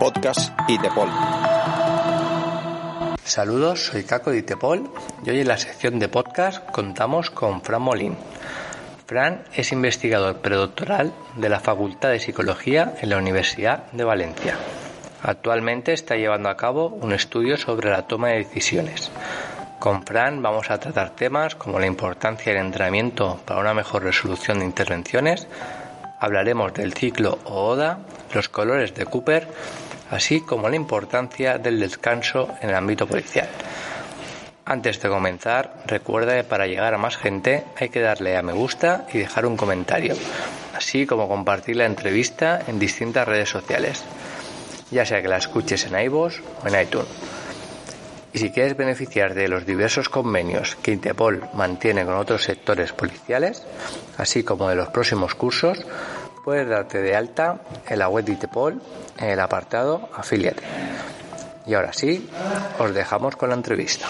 podcast 0.00 0.58
ITEPOL. 0.66 1.10
Saludos, 3.22 3.84
soy 3.84 4.02
Caco 4.04 4.30
de 4.30 4.38
ITEPOL 4.38 4.90
y 5.26 5.28
hoy 5.28 5.40
en 5.40 5.48
la 5.48 5.58
sección 5.58 5.98
de 5.98 6.08
podcast 6.08 6.64
contamos 6.70 7.28
con 7.28 7.60
Fran 7.60 7.82
Molín. 7.82 8.16
Fran 9.04 9.44
es 9.54 9.72
investigador 9.72 10.38
predoctoral 10.38 11.12
de 11.36 11.50
la 11.50 11.60
Facultad 11.60 12.08
de 12.08 12.18
Psicología 12.18 12.94
en 13.02 13.10
la 13.10 13.18
Universidad 13.18 13.92
de 13.92 14.04
Valencia. 14.04 14.56
Actualmente 15.22 15.92
está 15.92 16.16
llevando 16.16 16.48
a 16.48 16.56
cabo 16.56 16.86
un 16.86 17.12
estudio 17.12 17.58
sobre 17.58 17.90
la 17.90 18.06
toma 18.06 18.28
de 18.28 18.38
decisiones. 18.38 19.10
Con 19.78 20.02
Fran 20.04 20.40
vamos 20.40 20.70
a 20.70 20.80
tratar 20.80 21.10
temas 21.10 21.56
como 21.56 21.78
la 21.78 21.86
importancia 21.86 22.54
del 22.54 22.64
entrenamiento 22.64 23.38
para 23.44 23.60
una 23.60 23.74
mejor 23.74 24.04
resolución 24.04 24.60
de 24.60 24.64
intervenciones, 24.64 25.46
hablaremos 26.20 26.72
del 26.72 26.94
ciclo 26.94 27.38
o 27.44 27.68
ODA, 27.68 27.98
los 28.34 28.48
colores 28.48 28.94
de 28.94 29.06
Cooper, 29.06 29.48
así 30.10 30.40
como 30.40 30.68
la 30.68 30.76
importancia 30.76 31.58
del 31.58 31.80
descanso 31.80 32.48
en 32.60 32.70
el 32.70 32.74
ámbito 32.74 33.06
policial. 33.06 33.48
Antes 34.64 35.00
de 35.00 35.08
comenzar, 35.08 35.82
recuerda 35.86 36.36
que 36.36 36.44
para 36.44 36.66
llegar 36.66 36.94
a 36.94 36.98
más 36.98 37.16
gente 37.16 37.64
hay 37.76 37.88
que 37.88 38.00
darle 38.00 38.36
a 38.36 38.42
me 38.42 38.52
gusta 38.52 39.06
y 39.12 39.18
dejar 39.18 39.46
un 39.46 39.56
comentario, 39.56 40.14
así 40.76 41.06
como 41.06 41.28
compartir 41.28 41.76
la 41.76 41.86
entrevista 41.86 42.60
en 42.66 42.78
distintas 42.78 43.26
redes 43.26 43.48
sociales, 43.48 44.04
ya 44.90 45.04
sea 45.04 45.22
que 45.22 45.28
la 45.28 45.38
escuches 45.38 45.86
en 45.86 46.00
iVoox 46.00 46.40
o 46.62 46.68
en 46.68 46.82
iTunes. 46.82 47.08
Y 48.32 48.38
si 48.38 48.50
quieres 48.50 48.76
beneficiar 48.76 49.34
de 49.34 49.48
los 49.48 49.66
diversos 49.66 50.08
convenios 50.08 50.76
que 50.76 50.92
Interpol 50.92 51.48
mantiene 51.54 52.04
con 52.04 52.14
otros 52.14 52.44
sectores 52.44 52.92
policiales, 52.92 53.64
así 54.18 54.44
como 54.44 54.68
de 54.68 54.76
los 54.76 54.88
próximos 54.90 55.34
cursos, 55.34 55.84
puedes 56.44 56.68
darte 56.68 57.00
de 57.00 57.14
alta 57.14 57.60
en 57.88 57.98
la 57.98 58.08
web 58.08 58.24
de 58.24 58.32
Interpol 58.32 58.80
en 59.18 59.28
el 59.30 59.40
apartado 59.40 60.08
Afiliate. 60.14 60.62
Y 61.66 61.74
ahora 61.74 61.92
sí, 61.92 62.28
os 62.78 62.94
dejamos 62.94 63.36
con 63.36 63.50
la 63.50 63.54
entrevista. 63.54 64.08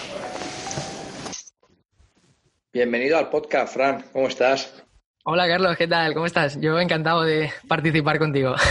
Bienvenido 2.73 3.17
al 3.17 3.29
podcast, 3.29 3.73
Fran. 3.73 4.05
¿Cómo 4.13 4.27
estás? 4.27 4.81
Hola 5.23 5.47
Carlos, 5.47 5.77
¿qué 5.77 5.87
tal? 5.87 6.15
¿Cómo 6.15 6.25
estás? 6.25 6.59
Yo 6.59 6.79
encantado 6.79 7.21
de 7.23 7.51
participar 7.67 8.17
contigo. 8.17 8.55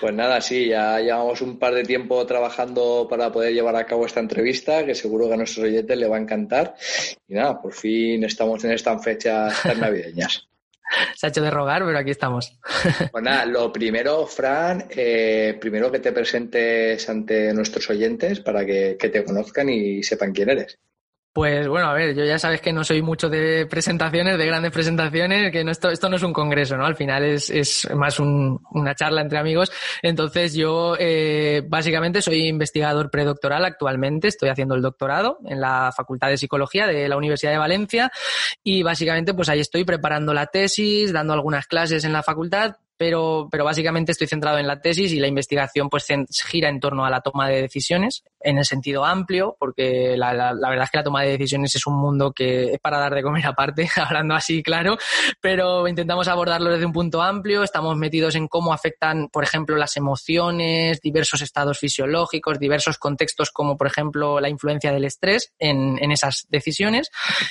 Pues 0.00 0.12
nada, 0.12 0.38
sí, 0.42 0.68
ya 0.68 1.00
llevamos 1.00 1.40
un 1.40 1.58
par 1.58 1.72
de 1.72 1.82
tiempo 1.82 2.26
trabajando 2.26 3.06
para 3.08 3.32
poder 3.32 3.54
llevar 3.54 3.74
a 3.74 3.86
cabo 3.86 4.04
esta 4.04 4.20
entrevista, 4.20 4.84
que 4.84 4.94
seguro 4.94 5.28
que 5.28 5.34
a 5.34 5.36
nuestros 5.38 5.64
oyentes 5.64 5.96
le 5.96 6.06
va 6.06 6.16
a 6.16 6.20
encantar. 6.20 6.74
Y 7.26 7.32
nada, 7.32 7.58
por 7.62 7.72
fin 7.72 8.22
estamos 8.22 8.62
en 8.64 8.72
estas 8.72 9.02
fechas 9.02 9.62
tan 9.62 9.80
navideñas. 9.80 10.46
Se 11.14 11.26
ha 11.26 11.28
hecho 11.28 11.42
de 11.42 11.50
rogar, 11.50 11.84
pero 11.84 11.98
aquí 11.98 12.10
estamos. 12.10 12.58
Pues 13.10 13.24
nada, 13.24 13.46
lo 13.46 13.72
primero, 13.72 14.26
Fran, 14.26 14.86
eh, 14.90 15.56
primero 15.60 15.90
que 15.90 16.00
te 16.00 16.12
presentes 16.12 17.08
ante 17.08 17.52
nuestros 17.52 17.88
oyentes 17.90 18.40
para 18.40 18.64
que 18.64 18.96
te 18.96 19.24
conozcan 19.24 19.68
y 19.68 20.02
sepan 20.02 20.32
quién 20.32 20.50
eres. 20.50 20.78
Pues 21.34 21.66
bueno, 21.66 21.88
a 21.88 21.94
ver, 21.94 22.14
yo 22.14 22.24
ya 22.24 22.38
sabes 22.38 22.60
que 22.60 22.72
no 22.72 22.84
soy 22.84 23.02
mucho 23.02 23.28
de 23.28 23.66
presentaciones, 23.66 24.38
de 24.38 24.46
grandes 24.46 24.70
presentaciones, 24.70 25.50
que 25.50 25.64
no, 25.64 25.72
esto, 25.72 25.90
esto 25.90 26.08
no 26.08 26.14
es 26.14 26.22
un 26.22 26.32
congreso, 26.32 26.76
¿no? 26.76 26.86
Al 26.86 26.94
final 26.94 27.24
es, 27.24 27.50
es 27.50 27.88
más 27.92 28.20
una 28.20 28.94
charla 28.94 29.20
entre 29.20 29.38
amigos. 29.38 29.72
Entonces 30.00 30.54
yo 30.54 30.94
eh, 30.96 31.60
básicamente 31.66 32.22
soy 32.22 32.46
investigador 32.46 33.10
predoctoral 33.10 33.64
actualmente, 33.64 34.28
estoy 34.28 34.48
haciendo 34.48 34.76
el 34.76 34.82
doctorado 34.82 35.40
en 35.44 35.60
la 35.60 35.90
Facultad 35.96 36.28
de 36.28 36.36
Psicología 36.36 36.86
de 36.86 37.08
la 37.08 37.16
Universidad 37.16 37.50
de 37.50 37.58
Valencia 37.58 38.12
y 38.62 38.84
básicamente 38.84 39.34
pues 39.34 39.48
ahí 39.48 39.58
estoy 39.58 39.82
preparando 39.82 40.32
la 40.34 40.46
tesis, 40.46 41.12
dando 41.12 41.32
algunas 41.32 41.66
clases 41.66 42.04
en 42.04 42.12
la 42.12 42.22
facultad, 42.22 42.76
pero, 42.96 43.48
pero 43.50 43.64
básicamente 43.64 44.12
estoy 44.12 44.28
centrado 44.28 44.58
en 44.58 44.68
la 44.68 44.80
tesis 44.80 45.10
y 45.12 45.18
la 45.18 45.26
investigación 45.26 45.90
pues 45.90 46.06
gira 46.46 46.68
en 46.68 46.78
torno 46.78 47.04
a 47.04 47.10
la 47.10 47.22
toma 47.22 47.48
de 47.48 47.60
decisiones 47.60 48.22
en 48.44 48.58
el 48.58 48.64
sentido 48.64 49.04
amplio, 49.04 49.56
porque 49.58 50.16
la, 50.16 50.32
la, 50.34 50.52
verdad 50.52 50.84
es 50.84 50.90
que 50.90 50.98
la 50.98 51.04
toma 51.04 51.22
de 51.22 51.30
decisiones 51.30 51.74
es 51.74 51.86
un 51.86 51.96
mundo 51.96 52.32
que 52.32 52.74
es 52.74 52.78
para 52.78 52.98
dar 52.98 53.14
de 53.14 53.22
comer 53.22 53.46
aparte, 53.46 53.88
hablando 53.96 54.34
así 54.34 54.62
claro, 54.62 54.96
pero 55.40 55.88
intentamos 55.88 56.28
abordarlo 56.28 56.70
desde 56.70 56.86
un 56.86 56.92
punto 56.92 57.22
amplio, 57.22 57.62
estamos 57.62 57.96
metidos 57.96 58.34
en 58.34 58.48
cómo 58.48 58.72
afectan, 58.72 59.28
por 59.28 59.44
ejemplo, 59.44 59.76
las 59.76 59.96
emociones, 59.96 61.00
diversos 61.00 61.42
estados 61.42 61.78
fisiológicos, 61.78 62.58
diversos 62.58 62.98
contextos 62.98 63.50
como, 63.50 63.76
por 63.76 63.86
ejemplo, 63.86 64.40
la 64.40 64.48
influencia 64.48 64.92
del 64.92 65.04
estrés 65.04 65.52
en, 65.58 65.98
esas 66.12 66.46
decisiones 66.48 67.10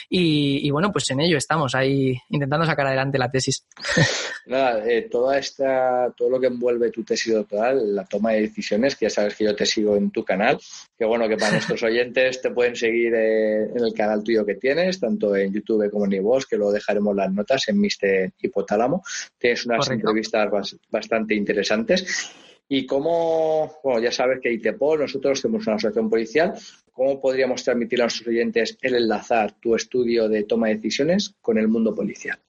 y, 0.09 0.65
y, 0.65 0.71
bueno, 0.71 0.91
pues 0.91 1.09
en 1.09 1.19
ello 1.19 1.37
estamos 1.37 1.75
ahí 1.75 2.17
intentando 2.29 2.65
sacar 2.65 2.87
adelante 2.87 3.17
la 3.17 3.31
tesis. 3.31 3.65
Nada, 4.45 4.85
eh, 4.87 5.07
toda 5.09 5.37
esta, 5.37 6.13
todo 6.15 6.29
lo 6.29 6.39
que 6.39 6.47
envuelve 6.47 6.91
tu 6.91 7.03
tesis 7.03 7.33
doctoral, 7.33 7.95
la 7.95 8.05
toma 8.05 8.31
de 8.31 8.41
decisiones, 8.41 8.95
que 8.95 9.05
ya 9.05 9.09
sabes 9.09 9.35
que 9.35 9.45
yo 9.45 9.55
te 9.55 9.65
sigo 9.65 9.95
en 9.95 10.11
tu 10.11 10.23
canal, 10.23 10.59
que 10.97 11.05
bueno 11.05 11.27
que 11.27 11.37
para 11.37 11.51
nuestros 11.53 11.83
oyentes 11.83 12.41
te 12.41 12.51
pueden 12.51 12.75
seguir 12.75 13.13
eh, 13.15 13.63
en 13.63 13.83
el 13.83 13.93
canal 13.93 14.23
tuyo 14.23 14.45
que 14.45 14.55
tienes, 14.55 14.99
tanto 14.99 15.35
en 15.35 15.53
YouTube 15.53 15.89
como 15.89 16.05
en 16.05 16.13
iVoox, 16.13 16.45
que 16.45 16.57
lo 16.57 16.71
dejaremos 16.71 17.15
las 17.15 17.31
notas 17.31 17.67
en 17.67 17.79
Mister 17.79 18.33
Hipotálamo. 18.41 19.03
Tienes 19.37 19.65
unas 19.65 19.85
Correcto. 19.85 20.07
entrevistas 20.07 20.77
bastante 20.89 21.35
interesantes. 21.35 22.31
Y 22.67 22.85
cómo, 22.85 23.79
bueno, 23.83 23.99
ya 23.99 24.11
sabes 24.11 24.39
que 24.41 24.51
ITEPOL, 24.51 25.01
nosotros 25.01 25.41
tenemos 25.41 25.67
una 25.67 25.75
asociación 25.75 26.09
policial, 26.09 26.53
¿cómo 26.91 27.19
podríamos 27.19 27.63
transmitir 27.63 28.01
a 28.01 28.05
nuestros 28.05 28.27
oyentes 28.27 28.77
el 28.81 28.95
enlazar 28.95 29.53
tu 29.59 29.75
estudio 29.75 30.29
de 30.29 30.43
toma 30.43 30.69
de 30.69 30.75
decisiones 30.75 31.35
con 31.41 31.57
el 31.57 31.67
mundo 31.67 31.93
policial? 31.93 32.39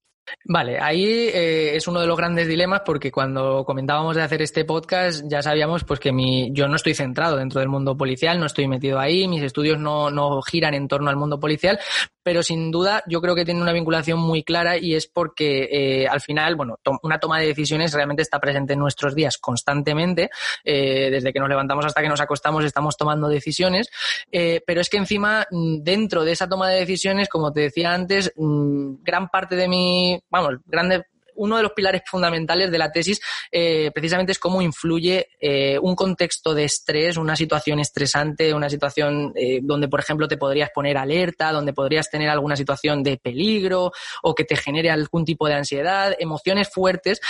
Vale, 0.47 0.79
ahí 0.81 1.05
eh, 1.05 1.77
es 1.77 1.87
uno 1.87 2.01
de 2.01 2.07
los 2.07 2.17
grandes 2.17 2.49
dilemas 2.49 2.83
porque 2.85 3.11
cuando 3.11 3.65
comentábamos 3.65 4.17
de 4.17 4.23
hacer 4.23 4.43
este 4.43 4.65
podcast 4.65 5.25
ya 5.29 5.43
sabíamos 5.43 5.85
pues 5.85 6.01
que 6.01 6.13
mi, 6.13 6.51
yo 6.53 6.69
no 6.69 6.77
estoy 6.77 6.95
centrado 6.95 7.37
dentro 7.37 7.61
del 7.61 7.69
mundo 7.69 7.97
policial, 7.97 8.39
no 8.39 8.47
estoy 8.47 8.69
metido 8.69 8.99
ahí, 8.99 9.29
mis 9.29 9.43
estudios 9.43 9.79
no, 9.79 10.11
no 10.11 10.41
giran 10.43 10.75
en 10.75 10.89
torno 10.89 11.11
al 11.11 11.17
mundo 11.17 11.39
policial, 11.39 11.79
pero 12.25 12.43
sin 12.43 12.73
duda 12.73 13.05
yo 13.07 13.21
creo 13.21 13.37
que 13.37 13.45
tiene 13.45 13.63
una 13.63 13.73
vinculación 13.73 14.19
muy 14.19 14.43
clara 14.43 14.77
y 14.77 14.95
es 14.95 15.07
porque 15.07 15.69
eh, 15.71 16.09
al 16.09 16.21
final, 16.21 16.57
bueno, 16.57 16.79
to 16.83 16.99
una 17.03 17.21
toma 17.21 17.39
de 17.39 17.47
decisiones 17.47 17.93
realmente 17.93 18.23
está 18.23 18.41
presente 18.41 18.73
en 18.73 18.81
nuestros 18.81 19.15
días 19.15 19.39
constantemente, 19.39 20.31
eh, 20.65 21.11
desde 21.11 21.33
que 21.33 21.39
nos 21.39 21.49
levantamos 21.49 21.85
hasta 21.85 22.03
que 22.03 22.09
nos 22.09 22.21
acostamos 22.21 22.65
estamos 22.65 22.97
tomando 22.97 23.29
decisiones, 23.29 23.91
eh, 24.33 24.63
pero 24.67 24.81
es 24.81 24.89
que 24.89 24.97
encima 24.97 25.47
dentro 25.51 26.25
de 26.25 26.33
esa 26.33 26.49
toma 26.49 26.71
de 26.71 26.81
decisiones, 26.81 27.29
como 27.29 27.53
te 27.53 27.61
decía 27.61 27.93
antes, 27.93 28.33
gran 28.37 29.29
parte 29.29 29.55
de 29.55 29.69
mi, 29.69 30.19
vamos, 30.31 30.57
grande 30.67 31.05
uno 31.37 31.57
de 31.57 31.63
los 31.63 31.73
pilares 31.73 32.03
fundamentales 32.07 32.71
de 32.71 32.79
la 32.79 32.93
tesis 32.93 33.21
eh, 33.51 33.91
precisamente 33.93 34.33
es 34.33 34.39
cómo 34.39 34.63
influye 34.63 35.29
eh, 35.41 35.79
un 35.81 35.95
contexto 35.95 36.55
de 36.55 36.65
estrés, 36.65 37.17
una 37.17 37.37
situación 37.37 37.81
estresante, 37.81 38.55
una 38.55 38.71
situación 38.71 39.33
eh, 39.35 39.61
donde, 39.63 39.89
por 39.89 40.01
ejemplo, 40.01 40.29
te 40.29 40.37
podrías 40.37 40.71
poner 40.71 40.97
alerta, 40.97 41.53
donde 41.53 41.73
podrías 41.73 42.11
tener 42.11 42.29
alguna 42.29 42.57
situación 42.57 43.03
de 43.03 43.17
peligro 43.17 43.93
o 44.23 44.35
que 44.35 44.45
te 44.45 44.57
genere 44.57 44.91
algún 44.91 45.25
tipo 45.25 45.47
de 45.49 45.55
ansiedad, 45.55 46.15
emociones 46.19 46.71
fuertes 46.73 47.21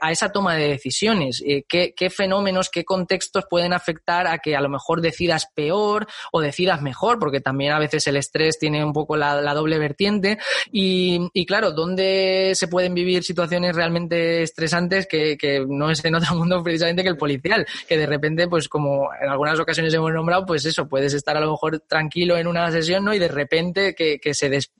a 0.00 0.12
esa 0.12 0.30
toma 0.30 0.54
de 0.54 0.68
decisiones. 0.68 1.42
¿qué, 1.68 1.94
¿Qué 1.96 2.10
fenómenos, 2.10 2.70
qué 2.70 2.84
contextos 2.84 3.44
pueden 3.48 3.72
afectar 3.72 4.26
a 4.26 4.38
que 4.38 4.56
a 4.56 4.60
lo 4.60 4.68
mejor 4.68 5.00
decidas 5.00 5.48
peor 5.54 6.06
o 6.32 6.40
decidas 6.40 6.82
mejor? 6.82 7.18
Porque 7.18 7.40
también 7.40 7.72
a 7.72 7.78
veces 7.78 8.06
el 8.06 8.16
estrés 8.16 8.58
tiene 8.58 8.84
un 8.84 8.92
poco 8.92 9.16
la, 9.16 9.54
doble 9.54 9.78
vertiente. 9.78 10.38
Y 10.70 11.46
claro, 11.46 11.72
¿dónde 11.72 12.52
se 12.54 12.68
pueden 12.68 12.94
vivir 12.94 13.22
situaciones 13.22 13.51
realmente 13.74 14.42
estresantes 14.42 15.06
que, 15.06 15.36
que, 15.36 15.64
no 15.66 15.90
es 15.90 16.04
en 16.04 16.14
otro 16.14 16.34
mundo 16.34 16.62
precisamente 16.62 17.02
que 17.02 17.08
el 17.08 17.16
policial, 17.16 17.66
que 17.88 17.96
de 17.96 18.06
repente, 18.06 18.48
pues 18.48 18.68
como 18.68 19.10
en 19.20 19.28
algunas 19.28 19.58
ocasiones 19.58 19.92
hemos 19.94 20.12
nombrado, 20.12 20.46
pues 20.46 20.64
eso, 20.64 20.88
puedes 20.88 21.14
estar 21.14 21.36
a 21.36 21.40
lo 21.40 21.50
mejor 21.50 21.80
tranquilo 21.80 22.36
en 22.36 22.46
una 22.46 22.70
sesión, 22.70 23.04
¿no? 23.04 23.14
Y 23.14 23.18
de 23.18 23.28
repente 23.28 23.94
que, 23.94 24.18
que 24.18 24.34
se, 24.34 24.48
des, 24.48 24.72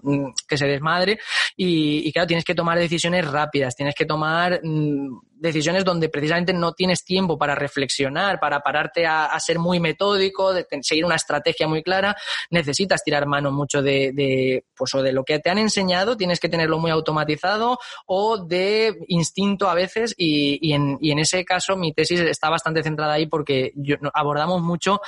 que 0.49 0.57
se 0.57 0.67
desmadre 0.67 1.19
y, 1.57 2.11
claro, 2.13 2.27
tienes 2.27 2.45
que 2.45 2.55
tomar 2.55 2.79
decisiones 2.79 3.31
rápidas, 3.31 3.77
tienes 3.77 3.95
que 3.95 4.07
tomar 4.07 4.61
mmm, 4.63 5.19
decisiones 5.43 5.85
donde 5.85 6.09
precisamente 6.09 6.53
no 6.53 6.73
tienes 6.73 7.05
tiempo 7.05 7.37
para 7.37 7.57
reflexionar, 7.57 8.39
para 8.39 8.61
pararte 8.61 9.07
a, 9.07 9.39
ser 9.41 9.59
muy 9.59 9.81
metódico, 9.81 10.55
de 10.55 10.67
seguir 10.83 11.05
una 11.05 11.17
estrategia 11.17 11.67
muy 11.67 11.83
clara, 11.83 12.17
necesitas 12.51 13.03
tirar 13.03 13.27
mano 13.27 13.51
mucho 13.51 13.83
de, 13.83 14.13
de, 14.13 14.65
pues, 14.75 14.95
o 14.95 15.03
de 15.03 15.13
lo 15.13 15.25
que 15.25 15.41
te 15.41 15.51
han 15.51 15.59
enseñado, 15.59 16.17
tienes 16.17 16.39
que 16.39 16.49
tenerlo 16.49 16.79
muy 16.79 16.93
automatizado 16.93 17.79
o 18.07 18.39
de 18.39 18.97
instinto 19.09 19.69
a 19.69 19.75
veces 19.75 20.15
y, 20.17 20.59
y, 20.63 20.75
en, 20.75 20.97
y 21.01 21.11
en 21.11 21.19
ese 21.19 21.45
caso 21.45 21.77
mi 21.77 21.93
tesis 21.93 22.21
está 22.21 22.49
bastante 22.49 22.85
centrada 22.85 23.15
ahí 23.15 23.27
porque 23.27 23.73
abordamos 24.15 24.63
mucho 24.63 25.01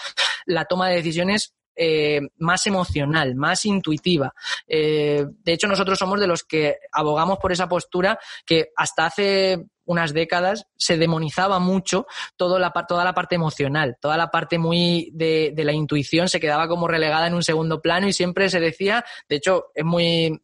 la 0.47 0.65
toma 0.65 0.89
de 0.89 0.97
decisiones 0.97 1.55
eh, 1.77 2.21
más 2.39 2.67
emocional, 2.69 3.35
más 3.35 3.65
intuitiva. 3.65 4.33
Eh, 4.67 5.27
de 5.29 5.53
hecho, 5.53 5.67
nosotros 5.67 5.99
somos 5.99 6.21
de 6.21 6.29
los 6.29 6.45
que 6.45 6.77
abogamos 6.93 7.39
por 7.39 7.51
esa 7.51 7.69
postura 7.69 8.17
que 8.47 8.69
hasta 8.77 9.07
hace 9.07 9.67
unas 9.85 10.13
décadas 10.13 10.67
se 10.77 10.97
demonizaba 10.97 11.59
mucho 11.59 12.07
todo 12.37 12.59
la, 12.59 12.73
toda 12.89 13.05
la 13.05 13.15
parte 13.15 13.35
emocional, 13.35 13.97
toda 14.01 14.17
la 14.17 14.31
parte 14.31 14.59
muy 14.59 15.11
de, 15.13 15.53
de, 15.55 15.65
la 15.65 15.73
intuición 15.73 16.29
se 16.29 16.41
quedaba 16.41 16.69
como 16.69 16.89
relegada 16.89 17.27
en 17.27 17.35
un 17.35 17.43
segundo 17.43 17.81
plano 17.81 18.09
y 18.09 18.13
siempre 18.13 18.49
se 18.49 18.61
decía, 18.61 19.05
de 19.29 19.37
hecho, 19.37 19.67
es 19.75 19.85
muy 19.85 20.41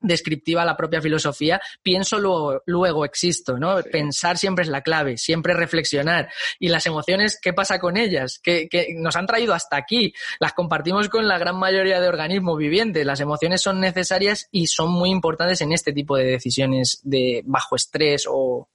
descriptiva 0.00 0.64
la 0.64 0.76
propia 0.76 1.00
filosofía, 1.00 1.60
pienso 1.82 2.18
luego, 2.18 2.62
luego 2.66 3.04
existo, 3.04 3.58
¿no? 3.58 3.82
Pensar 3.82 4.38
siempre 4.38 4.62
es 4.62 4.68
la 4.68 4.82
clave, 4.82 5.16
siempre 5.16 5.54
reflexionar. 5.54 6.30
Y 6.58 6.68
las 6.68 6.86
emociones, 6.86 7.38
¿qué 7.40 7.52
pasa 7.52 7.78
con 7.78 7.96
ellas? 7.96 8.38
Que, 8.42 8.68
nos 8.96 9.16
han 9.16 9.26
traído 9.26 9.54
hasta 9.54 9.76
aquí, 9.76 10.14
las 10.38 10.52
compartimos 10.52 11.08
con 11.08 11.26
la 11.26 11.38
gran 11.38 11.56
mayoría 11.56 12.00
de 12.00 12.08
organismos 12.08 12.58
vivientes. 12.58 13.04
Las 13.04 13.20
emociones 13.20 13.62
son 13.62 13.80
necesarias 13.80 14.48
y 14.50 14.66
son 14.66 14.90
muy 14.90 15.10
importantes 15.10 15.60
en 15.60 15.72
este 15.72 15.92
tipo 15.92 16.16
de 16.16 16.24
decisiones 16.24 17.00
de 17.02 17.42
bajo 17.44 17.76
estrés 17.76 18.26
o 18.28 18.68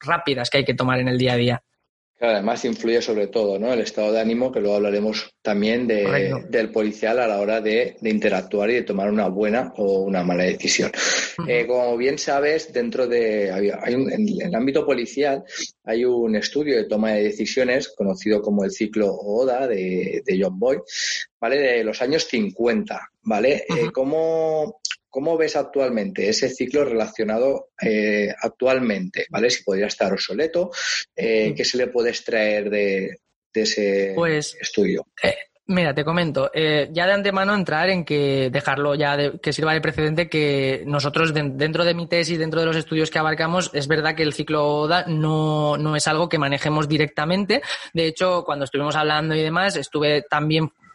rápidas 0.00 0.50
que 0.50 0.58
hay 0.58 0.64
que 0.64 0.74
tomar 0.74 1.00
en 1.00 1.08
el 1.08 1.18
día 1.18 1.32
a 1.34 1.36
día 1.36 1.62
además 2.20 2.64
influye 2.64 3.00
sobre 3.00 3.28
todo 3.28 3.58
¿no? 3.58 3.72
el 3.72 3.80
estado 3.80 4.12
de 4.12 4.20
ánimo, 4.20 4.50
que 4.50 4.60
luego 4.60 4.76
hablaremos 4.76 5.30
también 5.40 5.86
del 5.86 6.70
policial 6.72 7.20
a 7.20 7.28
la 7.28 7.38
hora 7.38 7.60
de, 7.60 7.96
interactuar 8.02 8.70
y 8.70 8.74
de 8.74 8.82
tomar 8.82 9.10
una 9.10 9.28
buena 9.28 9.72
o 9.76 10.00
una 10.00 10.24
mala 10.24 10.44
decisión. 10.44 10.90
Eh, 11.46 11.66
como 11.66 11.96
bien 11.96 12.18
sabes, 12.18 12.72
dentro 12.72 13.06
de 13.06 13.52
hay 13.52 13.94
en 13.94 14.40
el 14.40 14.54
ámbito 14.54 14.84
policial 14.84 15.44
hay 15.84 16.04
un 16.04 16.34
estudio 16.34 16.76
de 16.76 16.84
toma 16.84 17.12
de 17.12 17.24
decisiones 17.24 17.94
conocido 17.96 18.42
como 18.42 18.64
el 18.64 18.72
ciclo 18.72 19.12
ODA 19.14 19.68
de, 19.68 20.22
John 20.40 20.58
Boy, 20.58 20.78
¿vale? 21.40 21.58
De 21.58 21.84
los 21.84 22.02
años 22.02 22.24
50, 22.24 23.00
¿vale? 23.28 23.64
Eh, 23.68 23.90
¿cómo, 23.92 24.80
¿Cómo 25.08 25.36
ves 25.36 25.54
actualmente 25.54 26.28
ese 26.28 26.48
ciclo 26.48 26.84
relacionado 26.84 27.70
eh, 27.80 28.34
actualmente? 28.40 29.26
¿Vale? 29.30 29.50
Si 29.50 29.62
podría 29.62 29.86
estar 29.86 30.12
obsoleto, 30.12 30.70
eh, 31.14 31.54
¿qué 31.54 31.64
se 31.64 31.76
le 31.76 31.88
puede 31.88 32.10
extraer 32.10 32.70
de, 32.70 33.20
ese 33.52 34.12
pues, 34.14 34.56
estudio? 34.60 35.08
Eh, 35.22 35.34
mira, 35.66 35.94
te 35.94 36.04
comento, 36.04 36.50
ya 36.54 37.06
de 37.06 37.12
antemano 37.12 37.54
entrar 37.54 37.90
en 37.90 38.04
que 38.04 38.48
dejarlo 38.50 38.94
ya 38.94 39.32
que 39.42 39.52
sirva 39.52 39.74
de 39.74 39.80
precedente 39.82 40.28
que 40.30 40.84
nosotros 40.86 41.34
dentro 41.34 41.84
de 41.84 41.94
mi 41.94 42.06
tesis, 42.06 42.38
dentro 42.38 42.60
de 42.60 42.66
los 42.66 42.76
estudios 42.76 43.10
que 43.10 43.18
abarcamos, 43.18 43.70
es 43.74 43.88
verdad 43.88 44.14
que 44.14 44.22
el 44.22 44.32
ciclo 44.32 44.64
ODA 44.64 45.04
no, 45.06 45.76
no 45.76 45.96
es 45.96 46.06
algo 46.06 46.28
que 46.28 46.38
manejemos 46.38 46.88
directamente. 46.88 47.60
De 47.92 48.06
hecho, 48.06 48.44
cuando 48.44 48.64
estuvimos 48.64 48.96
hablando 48.96 49.34
y 49.34 49.42
demás, 49.42 49.76
estuve 49.76 50.22
también 50.22 50.70
Mm, 50.70 50.87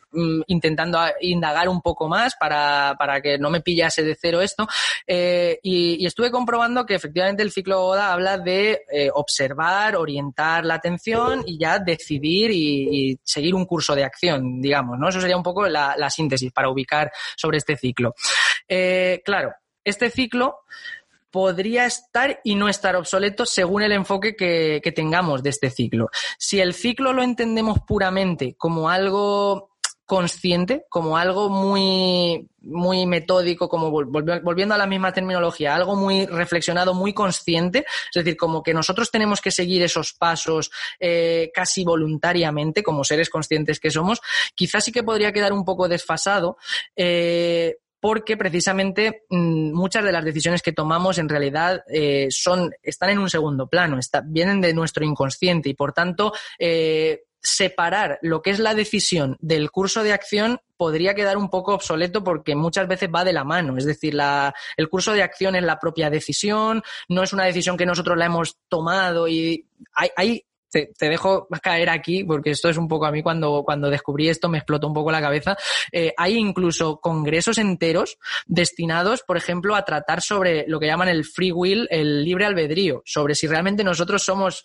intentando 0.48 1.00
indagar 1.22 1.70
un 1.70 1.82
poco 1.82 2.08
más 2.08 2.36
para, 2.36 2.96
para, 2.98 3.22
que 3.22 3.38
no 3.38 3.50
me 3.50 3.62
pillase 3.62 4.04
de 4.04 4.16
cero 4.20 4.42
esto. 4.42 4.68
Eh, 5.08 5.60
y, 5.64 6.06
estuve 6.06 6.32
comprobando 6.32 6.86
que 6.86 6.96
efectivamente 6.96 7.44
el 7.44 7.52
ciclo 7.52 7.84
ODA 7.86 8.14
habla 8.14 8.38
de 8.38 8.84
eh, 8.92 9.10
observar, 9.14 9.96
orientar 9.96 10.66
la 10.66 10.76
atención 10.76 11.44
y 11.46 11.58
ya 11.58 11.80
decidir 11.80 12.52
y, 12.52 13.20
seguir 13.24 13.56
un 13.56 13.66
curso 13.66 13.96
de 13.96 14.04
acción, 14.04 14.62
digamos, 14.62 15.00
¿no? 15.00 15.10
Eso 15.10 15.22
sería 15.22 15.38
un 15.38 15.44
poco 15.44 15.68
la, 15.68 16.10
síntesis 16.10 16.52
para 16.52 16.70
ubicar 16.70 17.12
sobre 17.36 17.58
este 17.58 17.76
ciclo. 17.76 18.14
Eh, 18.68 19.22
claro, 19.26 19.54
este 19.84 20.10
ciclo 20.10 20.60
podría 21.32 21.86
estar 21.86 22.40
y 22.44 22.54
no 22.54 22.70
estar 22.70 22.96
obsoleto 22.96 23.46
según 23.48 23.82
el 23.82 23.92
enfoque 23.92 24.36
que, 24.36 24.80
que, 24.84 24.92
tengamos 24.92 25.42
de 25.42 25.50
este 25.50 25.72
ciclo. 25.72 26.10
Si 26.38 26.60
el 26.60 26.76
ciclo 26.76 27.12
lo 27.12 27.24
entendemos 27.24 27.80
puramente 27.80 28.56
como 28.56 28.90
algo 28.90 29.73
consciente, 30.06 30.86
como 30.90 31.18
algo 31.18 31.50
muy, 31.50 32.48
muy 32.62 33.06
metódico, 33.06 33.70
como 33.70 33.90
volviendo 33.90 34.76
a 34.76 34.78
la 34.78 34.88
misma 34.88 35.14
terminología, 35.14 35.76
algo 35.76 35.96
muy 35.96 36.26
reflexionado, 36.26 36.94
muy 36.94 37.14
consciente, 37.14 37.80
es 38.14 38.24
decir, 38.24 38.36
como 38.36 38.64
que 38.64 38.74
nosotros 38.74 39.12
tenemos 39.12 39.40
que 39.40 39.52
seguir 39.52 39.82
esos 39.82 40.14
pasos 40.14 40.72
eh, 41.00 41.52
casi 41.54 41.84
voluntariamente, 41.84 42.84
como 42.84 43.04
seres 43.04 43.30
conscientes 43.30 43.80
que 43.80 43.92
somos, 43.92 44.22
quizás 44.56 44.84
sí 44.84 44.92
que 44.92 45.04
podría 45.04 45.32
quedar 45.32 45.54
un 45.54 45.66
poco 45.66 45.88
desfasado. 45.88 46.58
Eh, 46.96 47.78
porque 48.00 48.36
precisamente 48.36 49.24
mm, 49.30 49.72
muchas 49.72 50.04
de 50.04 50.12
las 50.12 50.26
decisiones 50.26 50.62
que 50.62 50.74
tomamos 50.74 51.18
en 51.20 51.30
realidad 51.30 51.86
eh, 51.88 52.28
son, 52.32 52.70
están 52.82 53.12
en 53.12 53.20
un 53.20 53.30
segundo 53.30 53.70
plano, 53.70 53.98
vienen 54.26 54.60
de 54.60 54.74
nuestro 54.74 55.06
inconsciente 55.06 55.70
y 55.70 55.74
por 55.74 55.94
tanto 55.94 56.34
separar 57.44 58.20
lo 58.22 58.42
que 58.42 58.52
es 58.52 58.60
la 58.60 58.74
decisión 58.74 59.38
del 59.42 59.70
curso 59.70 60.02
de 60.02 60.14
acción 60.14 60.60
podría 60.78 61.14
quedar 61.14 61.38
un 61.38 61.50
poco 61.50 61.74
obsoleto 61.74 62.24
porque 62.24 62.56
muchas 62.56 62.88
veces 62.88 63.10
va 63.14 63.24
de 63.24 63.34
la 63.34 63.44
mano. 63.44 63.78
Es 63.78 63.86
decir, 63.86 64.14
la, 64.14 64.54
el 64.78 64.90
curso 64.90 65.12
de 65.12 65.24
acción 65.24 65.56
es 65.56 65.64
la 65.64 65.80
propia 65.80 66.10
decisión, 66.10 66.82
no 67.10 67.24
es 67.24 67.34
una 67.34 67.46
decisión 67.46 67.78
que 67.78 67.86
nosotros 67.86 68.18
la 68.18 68.26
hemos 68.26 68.58
tomado 68.70 69.28
y 69.28 69.68
hay, 69.94 70.10
hay 70.16 70.46
te, 70.74 71.10
dejo 71.10 71.48
caer 71.62 71.90
aquí, 71.90 72.24
porque 72.24 72.52
esto 72.52 72.70
es 72.70 72.78
un 72.78 72.88
poco 72.88 73.06
a 73.06 73.12
mí 73.12 73.22
cuando, 73.22 73.64
cuando 73.64 73.90
descubrí 73.90 74.28
esto 74.28 74.50
me 74.50 74.58
explotó 74.58 74.88
un 74.88 74.94
poco 74.94 75.12
la 75.12 75.22
cabeza. 75.22 75.56
Eh, 75.92 76.14
hay 76.18 76.36
incluso 76.36 77.00
congresos 77.00 77.58
enteros 77.58 78.18
destinados, 78.48 79.22
por 79.22 79.38
ejemplo, 79.38 79.76
a 79.76 79.86
tratar 79.86 80.22
sobre 80.22 80.66
lo 80.68 80.80
que 80.80 80.88
llaman 80.88 81.10
el 81.10 81.26
free 81.26 81.52
will, 81.52 81.88
el 81.92 82.24
libre 82.24 82.46
albedrío, 82.46 83.04
sobre 83.06 83.36
si 83.36 83.48
realmente 83.48 83.84
nosotros 83.84 84.24
somos 84.24 84.64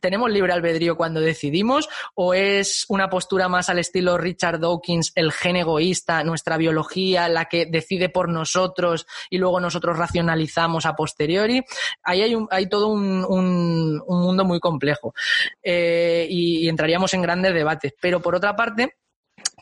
¿Tenemos 0.00 0.30
libre 0.30 0.52
albedrío 0.52 0.96
cuando 0.96 1.20
decidimos 1.20 1.88
o 2.14 2.34
es 2.34 2.84
una 2.88 3.08
postura 3.08 3.48
más 3.48 3.68
al 3.68 3.78
estilo 3.78 4.18
Richard 4.18 4.60
Dawkins, 4.60 5.12
el 5.14 5.32
gen 5.32 5.56
egoísta, 5.56 6.24
nuestra 6.24 6.56
biología, 6.56 7.28
la 7.28 7.46
que 7.46 7.66
decide 7.66 8.08
por 8.08 8.28
nosotros 8.28 9.06
y 9.30 9.38
luego 9.38 9.60
nosotros 9.60 9.96
racionalizamos 9.98 10.86
a 10.86 10.94
posteriori? 10.94 11.64
Ahí 12.02 12.22
hay, 12.22 12.36
hay 12.50 12.68
todo 12.68 12.88
un, 12.88 13.24
un, 13.24 14.02
mundo 14.06 14.44
muy 14.44 14.60
complejo 14.60 15.14
eh, 15.62 16.26
y 16.28 16.68
entraríamos 16.68 17.14
en 17.14 17.22
grandes 17.22 17.54
debates. 17.54 17.94
Pero 18.00 18.20
por 18.20 18.34
otra 18.34 18.56
parte, 18.56 18.96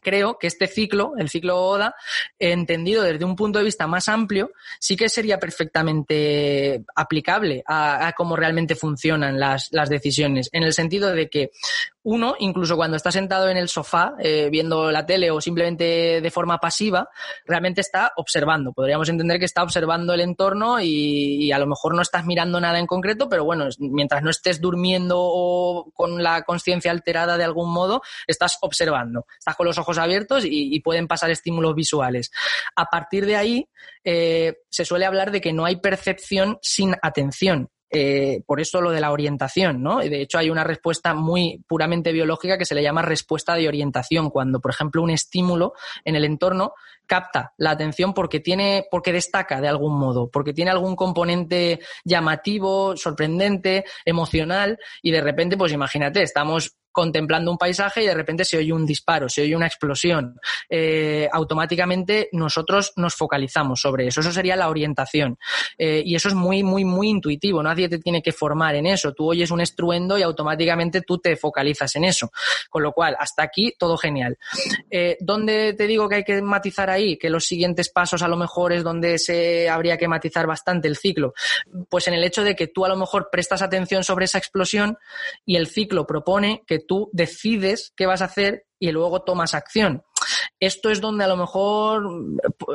creo 0.07 0.39
que 0.39 0.47
este 0.47 0.69
ciclo, 0.69 1.15
el 1.19 1.29
ciclo 1.29 1.61
ODA, 1.61 1.97
entendido 2.39 3.03
desde 3.03 3.25
un 3.25 3.35
punto 3.35 3.59
de 3.59 3.65
vista 3.65 3.89
más 3.89 4.09
amplio, 4.09 4.53
sí 4.79 4.95
que 4.95 5.09
sería 5.09 5.41
perfectamente 5.41 6.85
aplicable 6.95 7.65
a, 7.67 8.13
cómo 8.17 8.37
realmente 8.37 8.77
funcionan 8.77 9.41
las, 9.41 9.67
las, 9.73 9.89
decisiones, 9.89 10.49
en 10.53 10.63
el 10.63 10.75
sentido 10.75 11.11
de 11.13 11.29
que 11.29 11.51
uno, 12.07 12.37
incluso 12.39 12.77
cuando 12.77 12.97
está 12.97 13.11
sentado 13.11 13.49
en 13.49 13.57
el 13.57 13.69
sofá 13.69 14.15
eh, 14.21 14.49
viendo 14.49 14.93
la 14.93 15.05
tele 15.05 15.29
o 15.33 15.41
simplemente 15.41 16.21
de 16.21 16.31
forma 16.31 16.59
pasiva, 16.59 17.09
realmente 17.45 17.81
está 17.81 18.13
observando. 18.15 18.73
Podríamos 18.73 19.09
entender 19.09 19.41
que 19.41 19.45
está 19.45 19.65
observando 19.65 20.15
el 20.15 20.21
entorno 20.21 20.79
y, 20.81 21.51
a 21.51 21.59
lo 21.59 21.67
mejor 21.67 21.97
no 21.97 22.03
estás 22.03 22.25
mirando 22.25 22.61
nada 22.61 22.79
en 22.79 22.87
concreto, 22.87 23.29
pero 23.29 23.45
bueno, 23.45 23.67
mientras 23.81 24.23
no 24.23 24.31
estés 24.31 24.61
durmiendo 24.61 25.17
o 25.19 25.91
con 25.95 26.23
la 26.23 26.43
conciencia 26.43 26.93
alterada 26.93 27.37
de 27.37 27.43
algún 27.43 27.73
modo, 27.73 28.03
estás 28.29 28.57
observando. 28.61 29.27
Estás 29.37 29.57
con 29.57 29.67
los 29.67 29.77
ojos 29.77 29.99
abiertos 29.99 30.45
y, 30.47 30.79
pueden 30.87 31.09
pasar 31.09 31.31
estímulos 31.31 31.75
visuales. 31.75 32.31
A 32.77 32.85
partir 32.85 33.27
de 33.27 33.35
ahí, 33.35 33.69
eh, 34.05 34.59
se 34.71 34.85
suele 34.85 35.07
hablar 35.07 35.33
de 35.33 35.41
que 35.41 35.53
no 35.53 35.65
hay 35.65 35.77
percepción 35.77 36.61
sin 36.63 36.95
atención. 37.03 37.69
Eh, 37.91 38.43
por 38.47 38.61
eso 38.61 38.81
lo 38.81 38.91
de 38.91 39.01
la 39.01 39.13
orientación, 39.13 39.83
¿no? 39.83 39.99
De 39.99 40.21
hecho, 40.21 40.39
hay 40.39 40.51
una 40.51 40.65
respuesta 40.65 41.15
muy 41.15 41.63
puramente 41.69 42.13
biológica 42.13 42.59
que 42.59 42.65
se 42.65 42.75
le 42.75 42.83
llama 42.83 43.03
respuesta 43.03 43.55
de 43.55 43.69
orientación, 43.69 44.31
cuando, 44.31 44.61
por 44.61 44.73
ejemplo, 44.73 45.03
un 45.03 45.11
estímulo 45.11 45.75
en 46.05 46.17
el 46.17 46.25
entorno 46.25 46.75
capta 47.07 47.55
la 47.57 47.71
atención 47.71 48.13
porque 48.13 48.41
tiene, 48.41 48.87
porque 48.91 49.13
destaca 49.13 49.61
de 49.61 49.69
algún 49.69 49.99
modo, 49.99 50.29
porque 50.29 50.53
tiene 50.53 50.73
algún 50.73 50.97
componente 50.97 51.81
llamativo, 52.05 52.97
sorprendente, 52.97 53.85
emocional, 54.05 54.79
y 55.03 55.13
de 55.13 55.21
repente, 55.21 55.57
pues 55.57 55.73
imagínate, 55.73 56.23
estamos 56.23 56.77
contemplando 56.97 57.51
un 57.51 57.59
paisaje 57.59 58.03
y 58.03 58.07
de 58.07 58.15
repente 58.15 58.43
se 58.47 58.57
oye 58.57 58.73
un 58.73 58.87
disparo, 58.87 59.29
se 59.29 59.43
oye 59.43 59.55
una 59.55 59.67
explosión. 59.67 60.41
Eh, 60.71 61.29
automáticamente 61.31 62.31
nosotros 62.33 62.95
nos 62.97 63.15
focalizamos 63.15 63.83
sobre 63.83 64.07
eso. 64.07 64.21
Eso 64.21 64.33
sería 64.33 64.57
la 64.57 64.71
orientación. 64.71 65.37
Eh, 65.77 66.03
y 66.07 66.15
eso 66.15 66.29
es 66.29 66.35
muy, 66.35 66.63
muy, 66.63 66.87
muy 66.87 67.11
intuitivo. 67.11 67.63
Nadie 67.63 67.91
te 67.91 67.99
tiene 67.99 68.23
que 68.23 68.33
formar 68.33 68.77
en 68.77 68.87
eso. 68.87 69.13
Tú 69.13 69.29
oyes 69.29 69.51
un 69.51 69.61
estruendo 69.61 70.17
y 70.17 70.23
automáticamente 70.23 71.03
tú 71.03 71.19
te 71.19 71.37
focalizas 71.37 71.95
en 71.97 72.05
eso. 72.05 72.31
Con 72.71 72.83
lo 72.83 72.93
cual, 72.93 73.15
hasta 73.19 73.43
aquí 73.43 73.75
todo 73.79 73.99
genial. 73.99 74.39
Eh, 74.91 75.19
¿Dónde 75.21 75.75
te 75.75 75.87
digo 75.87 76.09
que 76.09 76.15
hay 76.15 76.25
que 76.25 76.41
matizar 76.41 76.89
ahí? 76.89 77.19
Que 77.19 77.29
los 77.29 77.45
siguientes 77.45 77.91
pasos 77.91 78.23
a 78.23 78.29
lo 78.29 78.39
mejor 78.39 78.73
es 78.73 78.83
donde 78.83 79.19
se 79.19 79.69
habría 79.69 79.99
que 79.99 80.09
matizar 80.09 80.47
bastante 80.47 80.89
el 80.89 80.97
ciclo. 80.97 81.35
Pues 81.91 82.09
en 82.09 82.15
el 82.15 82.25
hecho 82.25 82.43
de 82.43 82.57
que 82.57 82.69
tú 82.69 82.87
a 82.87 82.89
lo 82.89 82.97
mejor 82.97 83.29
prestas 83.31 83.61
atención 83.61 84.03
sobre 84.03 84.25
esa 84.25 84.39
explosión 84.39 84.97
y 85.45 85.57
el 85.57 85.67
ciclo 85.67 86.07
propone 86.07 86.65
que 86.67 86.86
tú 86.87 87.11
decides 87.13 87.93
qué 87.97 88.07
vas 88.07 88.23
a 88.23 88.27
hacer 88.27 88.67
y 88.79 88.91
luego 88.91 89.23
tomas 89.23 89.55
acción. 89.55 90.03
Esto 90.59 90.91
es 90.91 91.01
donde 91.01 91.25
a 91.25 91.29
lo 91.29 91.37
mejor 91.37 92.03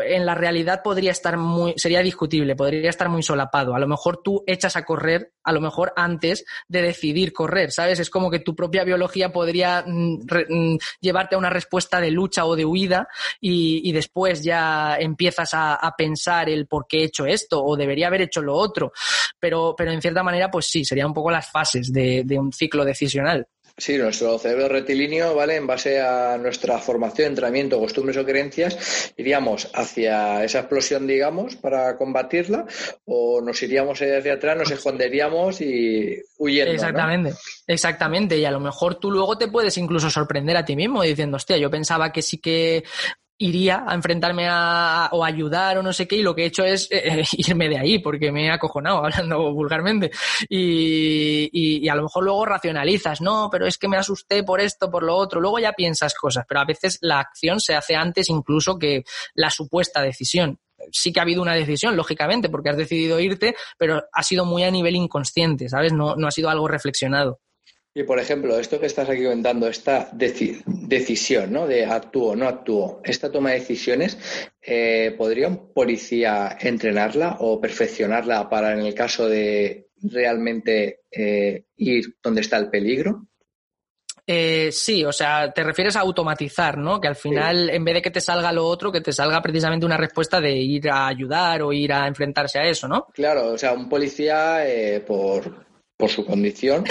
en 0.05 0.25
la 0.25 0.35
realidad 0.35 0.81
podría 0.83 1.11
estar 1.11 1.37
muy, 1.37 1.73
sería 1.77 2.01
discutible, 2.01 2.55
podría 2.55 2.89
estar 2.89 3.09
muy 3.09 3.23
solapado. 3.23 3.75
A 3.75 3.79
lo 3.79 3.87
mejor 3.87 4.21
tú 4.23 4.43
echas 4.45 4.75
a 4.75 4.85
correr, 4.85 5.33
a 5.43 5.51
lo 5.51 5.61
mejor 5.61 5.91
antes 5.95 6.45
de 6.67 6.81
decidir 6.81 7.33
correr, 7.33 7.71
¿sabes? 7.71 7.99
Es 7.99 8.09
como 8.09 8.29
que 8.29 8.39
tu 8.39 8.55
propia 8.55 8.83
biología 8.83 9.31
podría 9.31 9.83
mm, 9.85 10.19
mm, 10.49 10.77
llevarte 10.99 11.35
a 11.35 11.39
una 11.39 11.49
respuesta 11.49 11.99
de 11.99 12.11
lucha 12.11 12.45
o 12.45 12.55
de 12.55 12.65
huida 12.65 13.07
y, 13.39 13.91
después 13.91 14.43
ya 14.43 14.95
empiezas 14.97 15.49
a, 15.53 15.93
pensar 15.97 16.49
el 16.49 16.67
por 16.67 16.87
qué 16.87 16.99
he 16.99 17.03
hecho 17.05 17.25
esto 17.25 17.63
o 17.63 17.75
debería 17.75 18.07
haber 18.07 18.21
hecho 18.21 18.41
lo 18.41 18.55
otro. 18.55 18.93
Pero, 19.39 19.75
pero 19.77 19.91
en 19.91 20.01
cierta 20.01 20.23
manera, 20.23 20.49
pues 20.49 20.67
sí, 20.67 20.85
serían 20.85 21.07
un 21.07 21.13
poco 21.13 21.31
las 21.31 21.49
fases 21.49 21.91
de 21.91 22.39
un 22.39 22.53
ciclo 22.53 22.85
decisional. 22.85 23.47
Sí, 23.81 23.97
nuestro 23.97 24.37
cerebro 24.37 24.67
rectilíneo, 24.67 25.33
¿vale? 25.33 25.55
En 25.55 25.65
base 25.65 25.99
a 25.99 26.37
nuestra 26.37 26.77
formación, 26.77 27.29
entrenamiento, 27.29 27.79
costumbres 27.79 28.15
o 28.17 28.23
creencias, 28.23 29.11
iríamos 29.17 29.71
hacia 29.73 30.43
esa 30.43 30.59
explosión, 30.59 31.07
digamos, 31.07 31.55
para 31.55 31.97
combatirla, 31.97 32.67
o 33.05 33.41
nos 33.41 33.59
iríamos 33.63 33.99
hacia 33.99 34.33
atrás, 34.33 34.55
nos 34.55 34.69
esconderíamos 34.69 35.61
y 35.61 36.15
huyendo. 36.37 36.73
Exactamente, 36.73 37.33
exactamente. 37.65 38.37
Y 38.37 38.45
a 38.45 38.51
lo 38.51 38.59
mejor 38.59 38.99
tú 38.99 39.09
luego 39.09 39.35
te 39.35 39.47
puedes 39.47 39.75
incluso 39.79 40.11
sorprender 40.11 40.57
a 40.57 40.63
ti 40.63 40.75
mismo 40.75 41.01
diciendo, 41.01 41.37
hostia, 41.37 41.57
yo 41.57 41.71
pensaba 41.71 42.11
que 42.11 42.21
sí 42.21 42.37
que 42.37 42.83
iría 43.41 43.83
a 43.87 43.95
enfrentarme 43.95 44.47
a, 44.47 45.09
o 45.11 45.25
ayudar 45.25 45.77
o 45.77 45.83
no 45.83 45.91
sé 45.91 46.07
qué 46.07 46.17
y 46.17 46.23
lo 46.23 46.35
que 46.35 46.43
he 46.43 46.45
hecho 46.45 46.63
es 46.63 46.87
eh, 46.91 47.21
eh, 47.21 47.23
irme 47.37 47.69
de 47.69 47.77
ahí 47.77 47.99
porque 47.99 48.31
me 48.31 48.45
he 48.45 48.51
acojonado 48.51 48.97
hablando 49.05 49.51
vulgarmente 49.51 50.11
y, 50.47 51.49
y, 51.51 51.89
a 51.89 51.95
lo 51.95 52.03
mejor 52.03 52.23
luego 52.23 52.45
racionalizas, 52.45 53.21
no, 53.21 53.49
pero 53.51 53.65
es 53.65 53.77
que 53.77 53.87
me 53.87 53.97
asusté 53.97 54.43
por 54.43 54.61
esto, 54.61 54.89
por 54.89 55.03
lo 55.03 55.15
otro, 55.15 55.41
luego 55.41 55.59
ya 55.59 55.73
piensas 55.73 56.13
cosas, 56.13 56.45
pero 56.47 56.61
a 56.61 56.65
veces 56.65 56.99
la 57.01 57.19
acción 57.19 57.59
se 57.59 57.73
hace 57.75 57.95
antes 57.95 58.29
incluso 58.29 58.77
que 58.77 59.03
la 59.33 59.49
supuesta 59.49 60.01
decisión. 60.01 60.59
Sí 60.91 61.13
que 61.13 61.19
ha 61.19 61.23
habido 61.23 61.43
una 61.43 61.53
decisión, 61.53 61.95
lógicamente, 61.95 62.49
porque 62.49 62.69
has 62.69 62.77
decidido 62.77 63.19
irte, 63.19 63.55
pero 63.77 64.03
ha 64.11 64.23
sido 64.23 64.45
muy 64.45 64.63
a 64.63 64.71
nivel 64.71 64.95
inconsciente, 64.95 65.69
¿sabes? 65.69 65.93
No, 65.93 66.15
no 66.15 66.27
ha 66.27 66.31
sido 66.31 66.49
algo 66.49 66.67
reflexionado. 66.67 67.39
Y 67.93 68.03
por 68.03 68.19
ejemplo, 68.19 68.57
esto 68.57 68.79
que 68.79 68.85
estás 68.85 69.09
aquí 69.09 69.23
comentando, 69.23 69.67
esta 69.67 70.09
decisión, 70.13 71.51
¿no? 71.51 71.67
De 71.67 71.85
actúo, 71.85 72.37
no 72.37 72.47
actúo, 72.47 73.01
esta 73.03 73.29
toma 73.29 73.51
de 73.51 73.59
decisiones, 73.59 74.17
eh, 74.61 75.13
¿podría 75.17 75.49
un 75.49 75.73
policía 75.73 76.57
entrenarla 76.61 77.37
o 77.41 77.59
perfeccionarla 77.59 78.47
para, 78.47 78.73
en 78.73 78.85
el 78.85 78.93
caso 78.93 79.27
de 79.27 79.89
realmente 80.03 81.01
eh, 81.11 81.65
ir 81.75 82.15
donde 82.23 82.41
está 82.41 82.57
el 82.57 82.69
peligro? 82.69 83.27
Eh, 84.25 84.71
sí, 84.71 85.03
o 85.03 85.11
sea, 85.11 85.51
te 85.51 85.61
refieres 85.61 85.97
a 85.97 86.01
automatizar, 86.01 86.77
¿no? 86.77 87.01
Que 87.01 87.09
al 87.09 87.17
final, 87.17 87.69
en 87.69 87.83
vez 87.83 87.95
de 87.95 88.01
que 88.03 88.11
te 88.11 88.21
salga 88.21 88.53
lo 88.53 88.65
otro, 88.65 88.89
que 88.89 89.01
te 89.01 89.11
salga 89.11 89.41
precisamente 89.41 89.85
una 89.85 89.97
respuesta 89.97 90.39
de 90.39 90.53
ir 90.53 90.89
a 90.89 91.07
ayudar 91.07 91.61
o 91.61 91.73
ir 91.73 91.91
a 91.91 92.07
enfrentarse 92.07 92.57
a 92.57 92.69
eso, 92.69 92.87
¿no? 92.87 93.07
Claro, 93.13 93.47
o 93.47 93.57
sea, 93.57 93.73
un 93.73 93.89
policía, 93.89 94.63
por, 95.05 95.70
por 96.01 96.09
su 96.09 96.25
condición, 96.25 96.83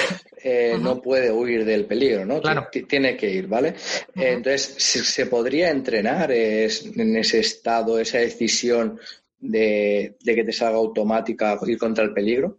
eh, 0.42 0.76
no 0.80 1.02
puede 1.02 1.32
huir 1.32 1.64
del 1.64 1.84
peligro, 1.84 2.24
¿no? 2.24 2.40
Tiene 2.88 3.16
que 3.16 3.28
ir, 3.28 3.48
¿vale? 3.48 3.74
entonces, 4.14 4.76
¿se 4.78 5.26
podría 5.26 5.70
entrenar 5.70 6.30
en 6.30 7.16
ese 7.16 7.40
estado, 7.40 7.98
esa 7.98 8.18
decisión 8.18 9.00
de, 9.40 10.16
que 10.24 10.44
te 10.44 10.52
salga 10.52 10.78
automática 10.78 11.58
ir 11.66 11.76
contra 11.76 12.04
el 12.04 12.12
peligro? 12.12 12.58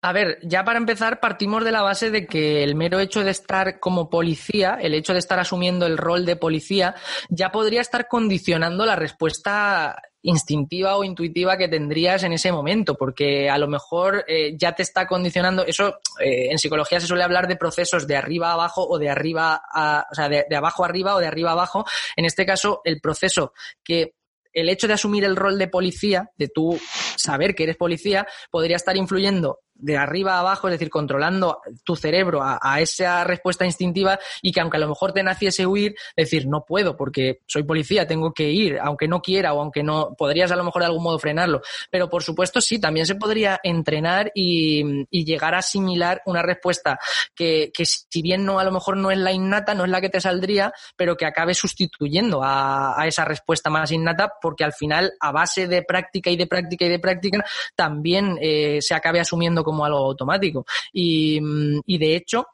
A 0.00 0.12
ver, 0.12 0.38
ya 0.42 0.64
para 0.64 0.78
empezar, 0.78 1.18
partimos 1.18 1.64
de 1.64 1.72
la 1.72 1.82
base 1.82 2.12
de 2.12 2.26
que 2.26 2.62
el 2.62 2.76
mero 2.76 3.00
hecho 3.00 3.24
de 3.24 3.32
estar 3.32 3.80
como 3.80 4.08
policía, 4.08 4.78
el 4.80 4.94
hecho 4.94 5.12
de 5.12 5.18
estar 5.18 5.40
asumiendo 5.40 5.86
el 5.86 5.98
rol 5.98 6.24
de 6.24 6.36
policía, 6.36 6.94
ya 7.28 7.50
podría 7.50 7.80
estar 7.80 8.06
condicionando 8.06 8.86
la 8.86 8.94
respuesta 8.94 10.00
instintiva 10.22 10.96
o 10.96 11.02
intuitiva 11.02 11.56
que 11.56 11.66
tendrías 11.66 12.22
en 12.22 12.32
ese 12.32 12.52
momento, 12.52 12.94
porque 12.94 13.50
a 13.50 13.58
lo 13.58 13.66
mejor 13.66 14.24
eh, 14.28 14.56
ya 14.56 14.72
te 14.72 14.84
está 14.84 15.08
condicionando. 15.08 15.64
Eso 15.66 15.98
eh, 16.20 16.48
en 16.50 16.58
psicología 16.58 17.00
se 17.00 17.08
suele 17.08 17.24
hablar 17.24 17.48
de 17.48 17.56
procesos 17.56 18.06
de 18.06 18.16
arriba 18.16 18.50
a 18.50 18.52
abajo 18.52 18.86
o 18.88 18.98
de 18.98 19.10
arriba 19.10 19.60
a, 19.68 20.06
o 20.08 20.14
sea, 20.14 20.28
de, 20.28 20.44
abajo 20.56 20.84
arriba 20.84 21.16
o 21.16 21.18
de 21.18 21.26
arriba 21.26 21.50
a 21.50 21.54
abajo. 21.54 21.84
En 22.14 22.24
este 22.24 22.46
caso, 22.46 22.82
el 22.84 23.00
proceso 23.00 23.52
que 23.82 24.14
el 24.52 24.68
hecho 24.68 24.86
de 24.86 24.94
asumir 24.94 25.24
el 25.24 25.36
rol 25.36 25.58
de 25.58 25.68
policía, 25.68 26.30
de 26.36 26.48
tú 26.48 26.78
saber 27.16 27.54
que 27.54 27.64
eres 27.64 27.76
policía, 27.76 28.26
podría 28.50 28.76
estar 28.76 28.96
influyendo 28.96 29.60
de 29.78 29.96
arriba 29.96 30.34
a 30.34 30.40
abajo, 30.40 30.68
es 30.68 30.72
decir, 30.72 30.90
controlando 30.90 31.60
tu 31.84 31.96
cerebro 31.96 32.40
a, 32.42 32.58
esa 32.80 33.24
respuesta 33.24 33.64
instintiva 33.64 34.18
y 34.42 34.52
que 34.52 34.60
aunque 34.60 34.76
a 34.76 34.80
lo 34.80 34.88
mejor 34.88 35.12
te 35.12 35.22
naciese 35.22 35.66
huir, 35.66 35.94
decir, 36.16 36.46
no 36.46 36.64
puedo 36.64 36.96
porque 36.96 37.40
soy 37.46 37.62
policía, 37.62 38.06
tengo 38.06 38.32
que 38.32 38.50
ir, 38.50 38.78
aunque 38.80 39.08
no 39.08 39.20
quiera 39.22 39.54
o 39.54 39.60
aunque 39.60 39.82
no, 39.82 40.14
podrías 40.16 40.50
a 40.52 40.56
lo 40.56 40.64
mejor 40.64 40.82
de 40.82 40.86
algún 40.86 41.02
modo 41.02 41.18
frenarlo. 41.18 41.62
Pero 41.90 42.08
por 42.08 42.22
supuesto 42.22 42.60
sí, 42.60 42.78
también 42.78 43.06
se 43.06 43.14
podría 43.14 43.60
entrenar 43.62 44.30
y, 44.34 45.06
llegar 45.28 45.54
a 45.54 45.58
asimilar 45.58 46.22
una 46.24 46.40
respuesta 46.40 46.98
que, 47.34 47.70
que, 47.74 47.84
si 47.84 48.22
bien 48.22 48.46
no 48.46 48.58
a 48.58 48.64
lo 48.64 48.72
mejor 48.72 48.96
no 48.96 49.10
es 49.10 49.18
la 49.18 49.30
innata, 49.30 49.74
no 49.74 49.84
es 49.84 49.90
la 49.90 50.00
que 50.00 50.08
te 50.08 50.20
saldría, 50.20 50.72
pero 50.96 51.16
que 51.16 51.26
acabe 51.26 51.54
sustituyendo 51.54 52.40
a, 52.42 52.96
esa 53.06 53.24
respuesta 53.24 53.70
más 53.70 53.90
innata 53.90 54.32
porque 54.40 54.64
al 54.64 54.72
final 54.72 55.12
a 55.20 55.32
base 55.32 55.66
de 55.66 55.82
práctica 55.82 56.30
y 56.30 56.36
de 56.36 56.46
práctica 56.46 56.84
y 56.86 56.88
de 56.88 56.98
práctica 56.98 57.44
también 57.74 58.38
eh, 58.40 58.78
se 58.80 58.94
acabe 58.94 59.20
asumiendo 59.20 59.64
como 59.68 59.84
algo 59.84 59.98
automático. 59.98 60.64
Y, 60.92 61.40
mm, 61.40 61.80
y 61.86 61.98
de 61.98 62.16
hecho, 62.16 62.46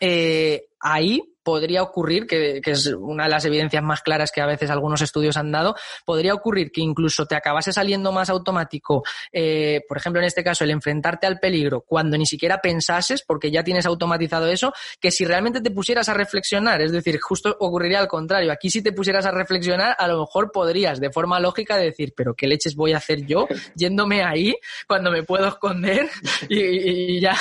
eh, 0.00 0.68
ahí 0.80 1.22
podría 1.46 1.80
ocurrir, 1.84 2.26
que, 2.26 2.60
es 2.64 2.86
una 2.88 3.22
de 3.22 3.30
las 3.30 3.44
evidencias 3.44 3.80
más 3.80 4.02
claras 4.02 4.32
que 4.32 4.40
a 4.40 4.46
veces 4.46 4.68
algunos 4.68 5.00
estudios 5.00 5.36
han 5.36 5.52
dado, 5.52 5.76
podría 6.04 6.34
ocurrir 6.34 6.72
que 6.72 6.80
incluso 6.80 7.24
te 7.24 7.36
acabase 7.36 7.72
saliendo 7.72 8.10
más 8.10 8.30
automático, 8.30 9.04
eh, 9.32 9.82
por 9.88 9.96
ejemplo, 9.96 10.20
en 10.20 10.26
este 10.26 10.42
caso, 10.42 10.64
el 10.64 10.70
enfrentarte 10.70 11.24
al 11.24 11.38
peligro 11.38 11.82
cuando 11.82 12.18
ni 12.18 12.26
siquiera 12.26 12.58
pensases, 12.60 13.22
porque 13.22 13.52
ya 13.52 13.62
tienes 13.62 13.86
automatizado 13.86 14.48
eso, 14.48 14.72
que 14.98 15.12
si 15.12 15.24
realmente 15.24 15.60
te 15.60 15.70
pusieras 15.70 16.08
a 16.08 16.14
reflexionar, 16.14 16.82
es 16.82 16.90
decir, 16.90 17.20
justo 17.20 17.56
ocurriría 17.60 18.00
al 18.00 18.08
contrario. 18.08 18.50
Aquí 18.50 18.68
si 18.68 18.82
te 18.82 18.90
pusieras 18.90 19.24
a 19.24 19.30
reflexionar, 19.30 19.94
a 19.96 20.08
lo 20.08 20.18
mejor 20.22 20.50
podrías, 20.50 20.98
de 20.98 21.10
forma 21.10 21.38
lógica, 21.38 21.76
decir, 21.76 22.12
pero 22.16 22.34
¿qué 22.34 22.48
leches 22.48 22.74
voy 22.74 22.92
a 22.92 22.96
hacer 22.96 23.24
yo 23.24 23.46
yéndome 23.76 24.24
ahí 24.24 24.56
cuando 24.88 25.12
me 25.12 25.22
puedo 25.22 25.46
esconder 25.46 26.10
y, 26.48 27.20
ya, 27.20 27.36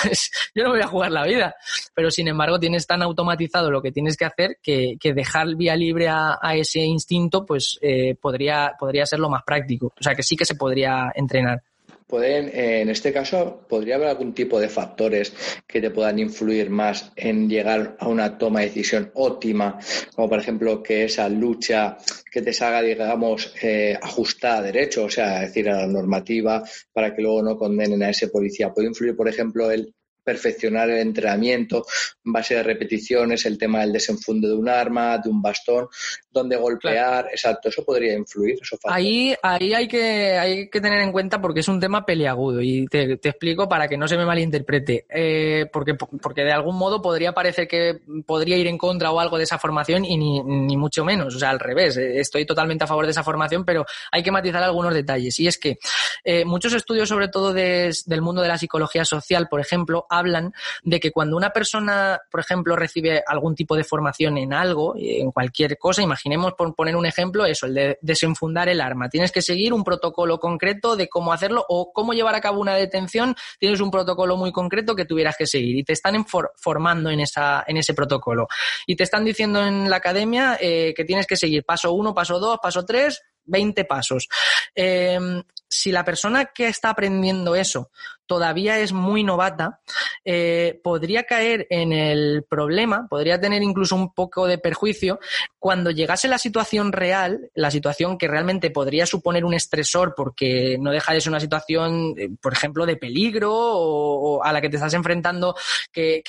yo 0.54 0.64
no 0.64 0.70
voy 0.70 0.82
a 0.82 0.88
jugar 0.88 1.12
la 1.12 1.26
vida. 1.26 1.56
Pero 1.96 2.12
sin 2.12 2.28
embargo, 2.28 2.60
tienes 2.60 2.86
tan 2.86 3.02
automatizado 3.02 3.72
lo 3.72 3.82
que 3.82 3.95
tienes 3.96 4.18
que 4.18 4.26
hacer 4.26 4.58
que, 4.62 4.98
dejar 5.16 5.56
vía 5.56 5.74
libre 5.76 6.10
a, 6.10 6.38
ese 6.54 6.82
instinto, 6.82 7.46
pues 7.46 7.80
eh, 7.82 8.16
podría, 8.16 8.74
podría 8.78 9.06
ser 9.06 9.20
lo 9.20 9.30
más 9.30 9.44
práctico. 9.44 9.94
O 9.98 10.04
sea 10.04 10.14
que 10.14 10.22
sí 10.22 10.36
que 10.36 10.44
se 10.44 10.56
podría 10.56 11.14
entrenar. 11.16 11.64
Pueden, 12.06 12.50
eh, 12.50 12.82
en 12.82 12.90
este 12.90 13.14
caso, 13.14 13.66
¿podría 13.70 13.96
haber 13.96 14.10
algún 14.10 14.34
tipo 14.34 14.60
de 14.60 14.68
factores 14.68 15.34
que 15.66 15.80
te 15.80 15.92
puedan 15.92 16.20
influir 16.20 16.70
más 16.70 17.12
en 17.16 17.50
llegar 17.50 17.96
a 17.98 18.10
una 18.10 18.38
toma 18.38 18.60
de 18.60 18.66
decisión 18.66 19.12
óptima, 19.16 19.80
como 20.14 20.30
por 20.30 20.40
ejemplo 20.40 20.84
que 20.84 21.06
esa 21.06 21.30
lucha 21.30 21.98
que 22.30 22.42
te 22.42 22.52
salga, 22.52 22.82
digamos, 22.82 23.56
eh, 23.64 23.98
ajustada 24.00 24.58
a 24.58 24.64
derecho, 24.64 25.06
o 25.06 25.10
sea, 25.10 25.40
decir, 25.40 25.70
a 25.70 25.78
la 25.78 25.88
normativa, 25.88 26.64
para 26.92 27.16
que 27.16 27.22
luego 27.22 27.42
no 27.42 27.58
condenen 27.58 28.04
a 28.04 28.10
ese 28.10 28.28
policía? 28.28 28.74
¿Puede 28.74 28.90
influir, 28.90 29.16
por 29.16 29.30
ejemplo, 29.30 29.72
el 29.72 29.96
perfeccionar 30.26 30.90
el 30.90 30.98
entrenamiento 30.98 31.86
en 32.26 32.34
base 32.34 32.56
de 32.56 32.64
repeticiones, 32.64 33.46
el 33.46 33.58
tema 33.58 33.82
del 33.82 33.94
desenfunde 33.94 34.48
de 34.48 34.56
un 34.56 34.68
arma, 34.68 35.18
de 35.20 35.30
un 35.30 35.42
bastón, 35.42 35.88
donde 36.32 36.58
golpear, 36.58 37.28
exacto, 37.32 37.70
eso 37.70 37.86
podría 37.86 38.14
influir. 38.14 38.58
Eso 38.62 38.78
ahí 38.86 39.36
ahí 39.42 39.74
hay, 39.74 39.88
que, 39.88 40.38
hay 40.38 40.70
que 40.70 40.82
tener 40.82 41.00
en 41.02 41.12
cuenta 41.12 41.40
porque 41.40 41.60
es 41.60 41.68
un 41.68 41.80
tema 41.80 42.06
peliagudo 42.06 42.62
y 42.62 42.88
te, 42.88 43.14
explico 43.14 43.70
para 43.70 43.88
que 43.88 43.98
no 43.98 44.08
se 44.08 44.18
me 44.18 44.26
malinterprete, 44.26 45.06
eh, 45.10 45.68
porque, 45.72 45.94
porque 45.94 46.44
de 46.44 46.52
algún 46.52 46.78
modo 46.78 47.02
podría 47.02 47.34
parecer 47.34 47.68
que 47.68 48.00
podría 48.26 48.58
ir 48.58 48.68
en 48.68 48.78
contra 48.78 49.12
o 49.12 49.20
algo 49.20 49.38
de 49.38 49.44
esa 49.44 49.60
formación 49.60 50.06
y 50.06 50.18
ni, 50.18 50.42
ni 50.44 50.76
mucho 50.76 51.06
menos, 51.06 51.36
o 51.36 51.40
sea, 51.40 51.52
al 51.52 51.60
revés, 51.60 51.98
eh, 51.98 52.20
estoy 52.20 52.46
totalmente 52.46 52.84
a 52.84 52.88
favor 52.88 53.06
de 53.06 53.12
esa 53.12 53.24
formación, 53.24 53.64
pero 53.64 53.86
hay 54.12 54.24
que 54.24 54.32
matizar 54.32 54.64
algunos 54.64 54.94
detalles 54.94 55.40
y 55.40 55.48
es 55.48 55.58
que 55.58 55.78
eh, 56.24 56.46
muchos 56.46 56.74
estudios, 56.74 57.10
sobre 57.10 57.28
todo 57.28 57.54
del 57.54 58.22
mundo 58.22 58.42
de 58.42 58.48
la 58.48 58.58
psicología 58.58 59.06
social, 59.06 59.48
por 59.50 59.60
ejemplo, 59.60 60.06
hablan 60.18 60.54
de 60.84 61.00
que 61.00 61.12
cuando 61.12 61.38
una 61.38 61.52
persona, 61.52 62.20
por 62.30 62.40
ejemplo, 62.40 62.76
recibe 62.76 63.24
algún 63.26 63.56
tipo 63.56 63.76
de 63.76 63.84
formación 63.84 64.38
en 64.38 64.54
algo, 64.54 64.96
en 64.98 65.32
cualquier 65.32 65.78
cosa, 65.78 66.02
imaginemos 66.02 66.54
por 66.54 66.76
poner 66.76 66.96
un 66.96 67.06
ejemplo, 67.06 67.46
eso, 67.46 67.66
el 67.66 67.74
de 67.74 68.00
desenfundar 68.02 68.70
el 68.70 68.82
arma. 68.82 69.10
Tienes 69.10 69.32
que 69.32 69.42
seguir 69.42 69.74
un 69.74 69.84
protocolo 69.84 70.40
concreto 70.40 70.96
de 70.96 71.08
cómo 71.08 71.34
hacerlo 71.34 71.66
o 71.68 71.92
cómo 71.94 72.14
llevar 72.14 72.36
a 72.36 72.42
cabo 72.42 72.60
una 72.60 72.76
detención, 72.76 73.36
tienes 73.60 73.82
un 73.82 73.92
protocolo 73.92 74.38
muy 74.38 74.52
concreto 74.52 74.96
que 74.96 75.06
tuvieras 75.06 75.36
que 75.38 75.46
seguir 75.46 75.78
y 75.78 75.84
te 75.84 75.94
están 75.94 76.26
formando 76.56 77.10
en, 77.10 77.20
esa, 77.20 77.64
en 77.68 77.78
ese 77.78 77.94
protocolo. 77.94 78.48
Y 78.86 78.96
te 78.96 79.04
están 79.04 79.26
diciendo 79.26 79.66
en 79.66 79.90
la 79.90 79.98
academia 79.98 80.58
eh, 80.60 80.94
que 80.96 81.06
tienes 81.06 81.28
que 81.28 81.38
seguir 81.38 81.64
paso 81.64 81.94
uno, 81.94 82.14
paso 82.14 82.40
dos, 82.40 82.60
paso 82.62 82.86
tres, 82.86 83.22
20 83.46 83.86
pasos. 83.86 84.28
Eh, 84.74 85.20
si 85.68 85.92
la 85.92 86.06
persona 86.06 86.46
que 86.46 86.68
está 86.68 86.90
aprendiendo 86.90 87.56
eso 87.56 87.90
todavía 88.26 88.80
es 88.80 88.92
muy 88.92 89.24
novata, 89.24 89.82
eh, 90.24 90.80
podría 90.84 91.24
caer 91.24 91.68
en 91.70 91.94
el 91.94 92.44
problema, 92.44 93.08
podría 93.08 93.40
tener 93.40 93.62
incluso 93.62 93.96
un 93.96 94.14
poco 94.14 94.48
de 94.48 94.58
perjuicio 94.58 95.20
cuando 95.60 95.92
llegase 95.92 96.28
la 96.28 96.38
situación 96.38 96.92
real, 96.92 97.52
la 97.54 97.72
situación 97.72 98.18
que 98.18 98.28
realmente 98.28 98.72
podría 98.72 99.06
suponer 99.06 99.46
un 99.46 99.54
estresor 99.54 100.14
porque 100.16 100.78
no 100.80 100.92
deja 100.92 101.14
de 101.14 101.22
ser 101.22 101.30
una 101.32 101.40
situación, 101.40 102.16
eh, 102.18 102.30
por 102.42 102.54
ejemplo, 102.54 102.86
de 102.86 102.98
peligro 102.98 103.54
o, 103.54 104.44
a 104.44 104.52
la 104.52 104.62
que 104.62 104.70
te 104.70 104.78
estás 104.78 104.94
enfrentando, 104.94 105.56
que, 105.92 106.24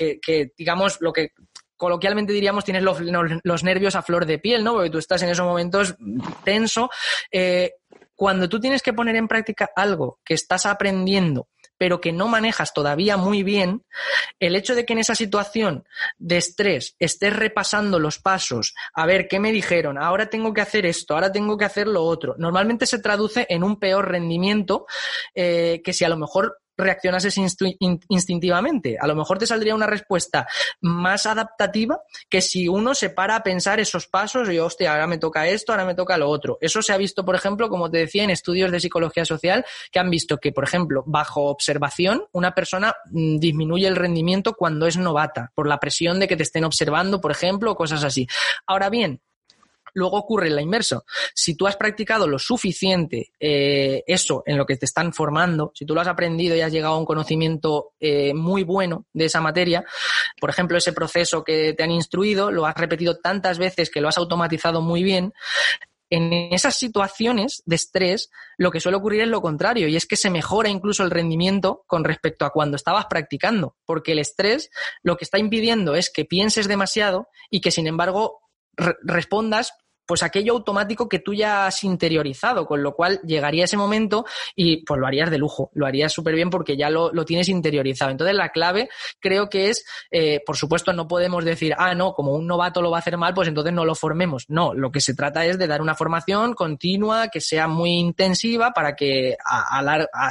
digamos, 0.57 1.01
lo 1.01 1.13
que 1.13 1.33
coloquialmente 1.77 2.33
diríamos, 2.33 2.65
tienes 2.65 2.83
los, 2.83 2.99
los, 3.43 3.65
nervios 3.65 3.97
a 3.97 4.03
flor 4.03 4.25
de 4.27 4.39
piel, 4.39 4.65
¿no? 4.65 4.75
Porque 4.75 4.91
tú 4.91 4.99
estás 4.99 5.23
en 5.23 5.29
esos 5.29 5.47
momentos 5.47 5.95
tenso. 6.43 6.89
Eh, 7.31 7.73
cuando 8.17 8.49
tú 8.49 8.59
tienes 8.59 8.83
que 8.83 8.93
poner 8.93 9.15
en 9.17 9.29
práctica 9.29 9.71
algo 9.77 10.19
que 10.25 10.35
estás 10.35 10.67
aprendiendo, 10.67 11.49
pero 11.79 12.01
que 12.01 12.13
no 12.13 12.29
manejas 12.29 12.73
todavía 12.73 13.17
muy 13.17 13.43
bien, 13.43 13.85
el 14.41 14.57
hecho 14.57 14.75
de 14.75 14.85
que 14.85 14.95
en 14.95 15.01
esa 15.01 15.15
situación 15.15 15.85
de 16.19 16.39
estrés 16.39 16.97
estés 16.99 17.37
repasando 17.37 17.99
los 17.99 18.19
pasos, 18.19 18.75
a 18.95 19.07
ver 19.07 19.29
qué 19.29 19.39
me 19.39 19.53
dijeron, 19.53 19.99
ahora 19.99 20.31
tengo 20.31 20.53
que 20.55 20.63
hacer 20.63 20.87
esto, 20.87 21.15
ahora 21.15 21.31
tengo 21.31 21.57
que 21.57 21.67
hacer 21.67 21.87
lo 21.87 22.03
otro, 22.03 22.35
normalmente 22.39 22.87
se 22.87 22.99
traduce 22.99 23.47
en 23.51 23.63
un 23.63 23.79
peor 23.79 24.11
rendimiento 24.11 24.87
eh, 25.35 25.83
que 25.85 25.93
si 25.93 26.05
a 26.05 26.09
lo 26.09 26.17
mejor 26.17 26.59
reaccionases 26.77 27.37
instintivamente. 28.09 28.97
A 29.01 29.07
lo 29.07 29.15
mejor 29.15 29.39
te 29.39 29.47
saldría 29.47 29.75
una 29.75 29.87
respuesta 29.87 30.47
más 30.81 31.27
adaptativa 31.27 32.01
que 32.29 32.41
si 32.41 32.69
uno 32.69 32.95
se 32.95 33.11
para 33.11 33.37
a 33.37 33.43
pensar 33.43 33.81
esos 33.81 34.07
pasos 34.07 34.51
y, 34.51 34.59
hostia, 34.59 34.93
ahora 34.93 35.07
me 35.07 35.19
toca 35.19 35.47
esto, 35.47 35.73
ahora 35.73 35.85
me 35.85 35.95
toca 35.95 36.17
lo 36.17 36.29
otro. 36.29 36.59
Eso 36.61 36.83
se 36.83 36.93
ha 36.93 36.97
visto, 36.97 37.25
por 37.25 37.35
ejemplo, 37.35 37.69
como 37.69 37.91
te 37.91 37.99
decía, 37.99 38.25
en 38.25 38.31
estudios 38.31 38.71
de 38.71 38.81
psicología 38.81 39.25
social 39.25 39.65
que 39.91 39.99
han 39.99 40.11
visto 40.11 40.39
que, 40.39 40.53
por 40.53 40.65
ejemplo, 40.65 41.03
bajo 41.07 41.45
observación, 41.45 42.25
una 42.33 42.55
persona 42.55 42.95
mm, 43.11 43.39
disminuye 43.39 43.87
el 43.87 43.97
rendimiento 43.97 44.55
cuando 44.55 44.87
es 44.87 44.97
novata, 44.97 45.53
por 45.55 45.67
la 45.67 45.79
presión 45.79 46.21
de 46.21 46.29
que 46.29 46.37
te 46.37 46.43
estén 46.43 46.65
observando, 46.65 47.21
por 47.21 47.31
ejemplo, 47.31 47.73
o 47.73 47.77
cosas 47.77 48.05
así. 48.05 48.27
Ahora 48.67 48.91
bien, 48.91 49.21
Luego 49.97 50.19
ocurre 50.19 50.51
la 50.51 50.61
inverso. 50.61 51.07
Si 51.35 51.57
tú 51.57 51.67
has 51.67 51.77
practicado 51.77 52.29
lo 52.29 52.39
suficiente 52.39 53.33
eh, 53.41 54.05
eso 54.07 54.43
en 54.45 54.59
lo 54.59 54.67
que 54.67 54.77
te 54.77 54.85
están 54.85 55.15
formando, 55.15 55.73
si 55.75 55.87
tú 55.87 55.95
lo 55.95 56.03
has 56.03 56.07
aprendido 56.07 56.55
y 56.55 56.61
has 56.61 56.71
llegado 56.71 56.95
a 56.95 56.99
un 56.99 57.07
conocimiento 57.07 57.95
eh, 57.99 58.35
muy 58.35 58.63
bueno 58.63 59.07
de 59.15 59.25
esa 59.25 59.41
materia, 59.41 59.87
por 60.39 60.51
ejemplo, 60.51 60.77
ese 60.77 60.93
proceso 60.93 61.43
que 61.43 61.73
te 61.73 61.83
han 61.83 61.91
instruido, 61.91 62.51
lo 62.51 62.67
has 62.67 62.75
repetido 62.75 63.17
tantas 63.17 63.57
veces 63.57 63.89
que 63.89 64.03
lo 64.03 64.09
has 64.09 64.19
automatizado 64.19 64.83
muy 64.83 65.03
bien, 65.03 65.33
en 66.11 66.33
esas 66.53 66.77
situaciones 66.77 67.63
de 67.67 67.77
estrés, 67.77 68.31
lo 68.59 68.71
que 68.71 68.81
suele 68.81 68.99
ocurrir 68.99 69.23
es 69.23 69.29
lo 69.29 69.41
contrario, 69.41 69.89
y 69.89 69.97
es 69.97 70.07
que 70.07 70.17
se 70.17 70.31
mejora 70.31 70.69
incluso 70.69 71.03
el 71.03 71.11
rendimiento 71.11 71.85
con 71.87 72.05
respecto 72.05 72.45
a 72.45 72.51
cuando 72.51 72.77
estabas 72.77 73.07
practicando, 73.07 73.77
porque 73.87 74.13
el 74.13 74.19
estrés 74.19 74.71
lo 75.03 75.17
que 75.17 75.25
está 75.25 75.39
impidiendo 75.39 75.95
es 75.95 76.11
que 76.11 76.25
pienses 76.25 76.69
demasiado 76.69 77.29
y 77.51 77.61
que, 77.61 77.71
sin 77.71 77.87
embargo, 77.87 78.41
respondas 78.77 79.73
pues 80.07 80.23
aquello 80.23 80.53
automático 80.53 81.09
que 81.09 81.19
tú 81.19 81.35
ya 81.35 81.67
has 81.67 81.85
interiorizado, 81.85 82.67
con 82.67 82.83
lo 82.83 82.95
cual 82.95 83.21
llegaría 83.25 83.65
ese 83.65 83.77
momento 83.77 84.25
y 84.55 84.85
pues 84.85 85.01
lo 85.01 85.07
harías 85.07 85.31
de 85.31 85.39
lujo, 85.39 85.71
lo 85.75 85.87
harías 85.87 86.13
súper 86.13 86.35
bien 86.35 86.51
porque 86.51 86.77
ya 86.77 86.91
lo, 86.91 87.11
tienes 87.25 87.49
interiorizado. 87.49 88.11
Entonces 88.11 88.37
la 88.37 88.51
clave 88.51 88.89
creo 89.21 89.49
que 89.51 89.71
es, 89.71 89.85
eh, 90.11 90.41
por 90.47 90.57
supuesto, 90.57 90.93
no 90.93 91.09
podemos 91.09 91.45
decir, 91.45 91.75
ah, 91.77 91.95
no, 91.95 92.13
como 92.13 92.33
un 92.33 92.47
novato 92.47 92.81
lo 92.81 92.91
va 92.91 92.99
a 92.99 93.01
hacer 93.01 93.17
mal, 93.17 93.35
pues 93.35 93.49
entonces 93.49 93.73
no 93.73 93.85
lo 93.85 93.95
formemos. 93.95 94.45
No, 94.49 94.75
lo 94.75 94.93
que 94.93 95.01
se 95.01 95.15
trata 95.15 95.45
es 95.45 95.59
de 95.59 95.67
dar 95.67 95.83
una 95.83 95.95
formación 95.95 96.55
continua, 96.55 97.29
que 97.29 97.41
sea 97.41 97.67
muy 97.67 97.93
intensiva 97.95 98.73
para 98.73 98.95
que 98.95 99.37
a, 99.45 99.81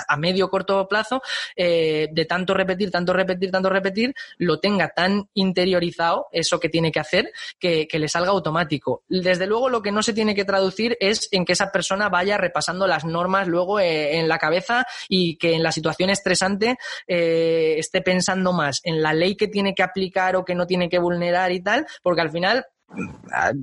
a, 0.08 0.18
medio 0.18 0.50
corto 0.50 0.88
plazo, 0.88 1.22
eh, 1.56 2.08
de 2.12 2.26
tanto 2.26 2.54
repetir, 2.54 2.92
tanto 2.92 3.12
repetir, 3.14 3.52
tanto 3.52 3.70
repetir, 3.70 4.14
lo 4.38 4.60
tenga 4.60 4.90
tan 4.90 5.30
interiorizado, 5.34 6.28
eso 6.32 6.60
que 6.60 6.70
tiene 6.70 6.92
que 6.92 7.00
hacer, 7.00 7.32
que, 7.60 7.88
que 7.88 8.00
le 8.00 8.08
salga 8.08 8.30
automático. 8.32 9.04
Desde 9.10 9.48
luego, 9.48 9.65
lo 9.70 9.82
que 9.82 9.92
no 9.92 10.04
se 10.04 10.14
tiene 10.14 10.36
que 10.36 10.46
traducir 10.46 10.98
es 11.00 11.28
en 11.32 11.46
que 11.46 11.54
esa 11.54 11.72
persona 11.72 12.10
vaya 12.10 12.38
repasando 12.38 12.88
las 12.88 13.06
normas 13.06 13.48
luego 13.48 13.80
eh, 13.80 14.18
en 14.18 14.28
la 14.28 14.38
cabeza 14.38 14.86
y 15.10 15.38
que 15.38 15.54
en 15.54 15.64
la 15.64 15.72
situación 15.72 16.10
estresante 16.10 16.78
eh, 17.08 17.76
esté 17.78 18.02
pensando 18.02 18.54
más 18.54 18.82
en 18.84 19.02
la 19.02 19.14
ley 19.14 19.36
que 19.36 19.48
tiene 19.48 19.74
que 19.74 19.84
aplicar 19.84 20.36
o 20.36 20.46
que 20.46 20.56
no 20.56 20.66
tiene 20.68 20.90
que 20.90 21.00
vulnerar 21.00 21.52
y 21.52 21.62
tal, 21.62 21.86
porque 22.02 22.22
al 22.22 22.32
final 22.32 22.66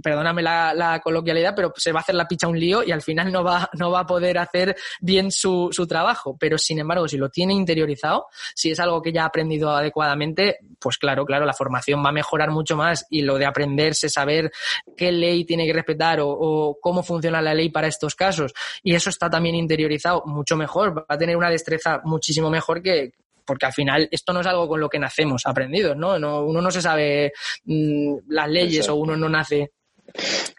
perdóname 0.03 0.43
la, 0.43 1.01
coloquialidad, 1.03 1.55
pero 1.55 1.73
se 1.77 1.93
va 1.93 2.01
a 2.01 2.03
hacer 2.03 2.15
la 2.15 2.29
picha 2.29 2.49
un 2.49 2.59
lío 2.59 2.83
y 2.83 2.93
al 2.93 3.03
final 3.03 3.33
no 3.33 3.43
va, 3.43 3.69
no 3.79 3.91
va 3.91 4.01
a 4.01 4.07
poder 4.07 4.39
hacer 4.39 4.77
bien 5.01 5.31
su, 5.31 5.69
su, 5.73 5.87
trabajo. 5.87 6.37
Pero 6.39 6.59
sin 6.59 6.79
embargo, 6.79 7.09
si 7.09 7.17
lo 7.17 7.31
tiene 7.31 7.55
interiorizado, 7.55 8.27
si 8.55 8.71
es 8.71 8.81
algo 8.81 9.01
que 9.01 9.13
ya 9.13 9.23
ha 9.23 9.27
aprendido 9.27 9.71
adecuadamente, 9.71 10.59
pues 10.79 10.99
claro, 10.99 11.25
claro, 11.25 11.47
la 11.47 11.55
formación 11.55 12.05
va 12.05 12.11
a 12.11 12.13
mejorar 12.13 12.51
mucho 12.51 12.77
más 12.77 13.07
y 13.11 13.23
lo 13.23 13.39
de 13.39 13.47
aprenderse, 13.47 14.09
saber 14.09 14.53
qué 14.97 15.13
ley 15.13 15.45
tiene 15.45 15.67
que 15.67 15.73
respetar 15.73 16.19
o 16.21 16.79
cómo 16.81 17.03
funciona 17.03 17.41
la 17.41 17.55
ley 17.55 17.71
para 17.71 17.87
estos 17.87 18.15
casos, 18.15 18.53
y 18.83 18.95
eso 18.95 19.11
está 19.11 19.31
también 19.31 19.55
interiorizado 19.55 20.23
mucho 20.27 20.57
mejor, 20.57 20.99
va 20.99 21.05
a 21.09 21.19
tener 21.19 21.37
una 21.37 21.51
destreza 21.51 22.01
muchísimo 22.05 22.51
mejor 22.51 22.83
que, 22.83 23.13
porque 23.45 23.67
al 23.67 23.73
final 23.73 24.09
esto 24.11 24.33
no 24.33 24.41
es 24.41 24.47
algo 24.47 24.69
con 24.69 24.81
lo 24.81 24.89
que 24.89 24.99
nacemos 24.99 25.43
aprendidos, 25.47 25.97
¿no? 25.97 26.15
uno 26.45 26.61
no 26.61 26.71
se 26.71 26.83
sabe 26.83 27.33
mm, 27.65 28.17
las 28.29 28.49
leyes 28.49 28.89
o 28.89 28.97
uno 28.97 29.17
no 29.17 29.29
nace. 29.29 29.73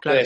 Claro. 0.01 0.19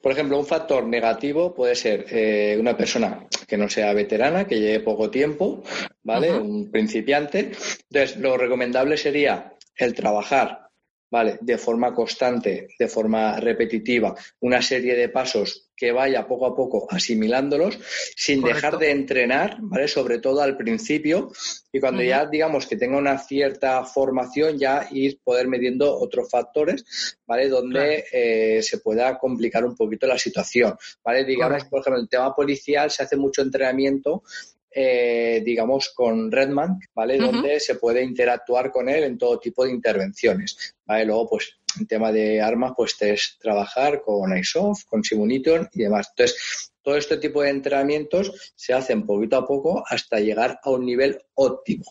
por 0.00 0.12
ejemplo, 0.12 0.38
un 0.38 0.46
factor 0.46 0.86
negativo 0.86 1.54
puede 1.54 1.74
ser 1.74 2.06
eh, 2.08 2.56
una 2.58 2.76
persona 2.76 3.26
que 3.46 3.56
no 3.56 3.68
sea 3.68 3.92
veterana, 3.92 4.46
que 4.46 4.58
lleve 4.58 4.80
poco 4.80 5.10
tiempo, 5.10 5.62
¿vale? 6.02 6.32
Un 6.32 6.70
principiante. 6.70 7.52
Entonces, 7.90 8.16
lo 8.16 8.36
recomendable 8.36 8.96
sería 8.96 9.52
el 9.76 9.94
trabajar 9.94 10.69
¿vale? 11.10 11.38
De 11.40 11.58
forma 11.58 11.94
constante, 11.94 12.68
de 12.78 12.88
forma 12.88 13.38
repetitiva, 13.40 14.14
una 14.40 14.62
serie 14.62 14.94
de 14.94 15.08
pasos 15.08 15.70
que 15.80 15.92
vaya 15.92 16.26
poco 16.26 16.46
a 16.46 16.54
poco 16.54 16.86
asimilándolos 16.90 17.78
sin 18.14 18.42
dejar 18.42 18.76
de 18.76 18.90
entrenar, 18.90 19.56
¿vale? 19.60 19.88
Sobre 19.88 20.18
todo 20.18 20.42
al 20.42 20.56
principio 20.56 21.32
y 21.72 21.80
cuando 21.80 22.02
ya 22.02 22.26
digamos 22.26 22.66
que 22.66 22.76
tenga 22.76 22.98
una 22.98 23.16
cierta 23.16 23.82
formación 23.84 24.58
ya 24.58 24.86
ir 24.90 25.20
poder 25.24 25.48
midiendo 25.48 25.98
otros 25.98 26.28
factores, 26.30 27.16
¿vale? 27.26 27.48
Donde 27.48 28.04
eh, 28.12 28.62
se 28.62 28.78
pueda 28.78 29.16
complicar 29.18 29.64
un 29.64 29.74
poquito 29.74 30.06
la 30.06 30.18
situación, 30.18 30.76
¿vale? 31.02 31.24
Digamos, 31.24 31.64
por 31.64 31.80
ejemplo, 31.80 32.02
el 32.02 32.08
tema 32.10 32.34
policial 32.34 32.90
se 32.90 33.02
hace 33.02 33.16
mucho 33.16 33.40
entrenamiento 33.40 34.22
eh, 34.70 35.42
digamos, 35.44 35.90
con 35.90 36.30
Redman, 36.30 36.78
¿vale? 36.94 37.18
Donde 37.18 37.58
se 37.60 37.74
puede 37.74 38.02
interactuar 38.02 38.70
con 38.70 38.88
él 38.88 39.04
en 39.04 39.18
todo 39.18 39.38
tipo 39.38 39.64
de 39.64 39.72
intervenciones, 39.72 40.74
¿vale? 40.84 41.04
Luego, 41.04 41.30
pues, 41.30 41.58
en 41.78 41.86
tema 41.86 42.12
de 42.12 42.40
armas, 42.40 42.72
pues, 42.76 42.96
es 43.00 43.36
trabajar 43.40 44.02
con 44.02 44.36
ISOF, 44.36 44.84
con 44.84 45.02
Simoniton 45.02 45.68
y 45.72 45.82
demás. 45.82 46.08
Entonces, 46.10 46.72
todo 46.82 46.96
este 46.96 47.16
tipo 47.16 47.42
de 47.42 47.50
entrenamientos 47.50 48.52
se 48.54 48.72
hacen 48.72 49.06
poquito 49.06 49.36
a 49.36 49.46
poco 49.46 49.84
hasta 49.86 50.20
llegar 50.20 50.60
a 50.62 50.70
un 50.70 50.86
nivel 50.86 51.20
óptimo. 51.34 51.84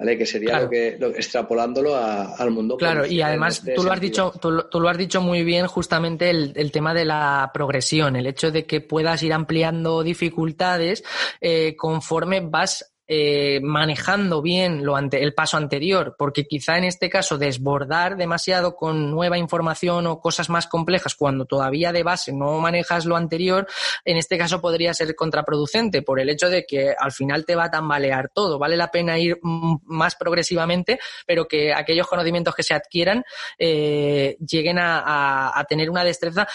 ¿Vale? 0.00 0.16
Que 0.16 0.24
sería 0.24 0.60
lo 0.60 0.70
que 0.70 0.98
extrapolándolo 1.16 1.94
al 1.94 2.50
mundo. 2.50 2.78
Claro, 2.78 3.04
y 3.04 3.20
además 3.20 3.58
este 3.58 3.74
tú 3.74 3.82
lo 3.84 3.92
has 3.92 4.00
dicho, 4.00 4.32
tú, 4.40 4.50
lo 4.50 4.88
has 4.88 4.96
dicho 4.96 5.20
muy 5.20 5.44
bien 5.44 5.66
justamente 5.66 6.30
el, 6.30 6.52
el, 6.56 6.72
tema 6.72 6.94
de 6.94 7.04
la 7.04 7.50
progresión, 7.52 8.16
el 8.16 8.26
hecho 8.26 8.50
de 8.50 8.64
que 8.64 8.80
puedas 8.80 9.22
ir 9.22 9.34
ampliando 9.34 10.02
dificultades 10.02 11.04
eh, 11.42 11.76
conforme 11.76 12.40
vas 12.40 12.89
eh, 13.12 13.58
manejando 13.60 14.40
bien 14.40 14.84
lo 14.84 14.94
ante, 14.94 15.20
el 15.20 15.34
paso 15.34 15.56
anterior, 15.56 16.14
porque 16.16 16.46
quizá 16.46 16.78
en 16.78 16.84
este 16.84 17.10
caso 17.10 17.38
desbordar 17.38 18.16
demasiado 18.16 18.76
con 18.76 19.10
nueva 19.10 19.36
información 19.36 20.06
o 20.06 20.20
cosas 20.20 20.48
más 20.48 20.68
complejas 20.68 21.16
cuando 21.16 21.44
todavía 21.44 21.90
de 21.90 22.04
base 22.04 22.32
no 22.32 22.60
manejas 22.60 23.06
lo 23.06 23.16
anterior, 23.16 23.66
en 24.04 24.16
este 24.16 24.38
caso 24.38 24.60
podría 24.60 24.94
ser 24.94 25.16
contraproducente 25.16 26.02
por 26.02 26.20
el 26.20 26.30
hecho 26.30 26.48
de 26.48 26.64
que 26.64 26.94
al 26.96 27.10
final 27.10 27.44
te 27.44 27.56
va 27.56 27.64
a 27.64 27.70
tambalear 27.72 28.30
todo. 28.32 28.60
Vale 28.60 28.76
la 28.76 28.92
pena 28.92 29.18
ir 29.18 29.40
más 29.42 30.14
progresivamente, 30.14 31.00
pero 31.26 31.48
que 31.48 31.74
aquellos 31.74 32.06
conocimientos 32.06 32.54
que 32.54 32.62
se 32.62 32.74
adquieran 32.74 33.24
eh, 33.58 34.36
lleguen 34.38 34.78
a, 34.78 35.58
a 35.58 35.64
tener 35.64 35.90
una 35.90 36.04
destreza 36.04 36.46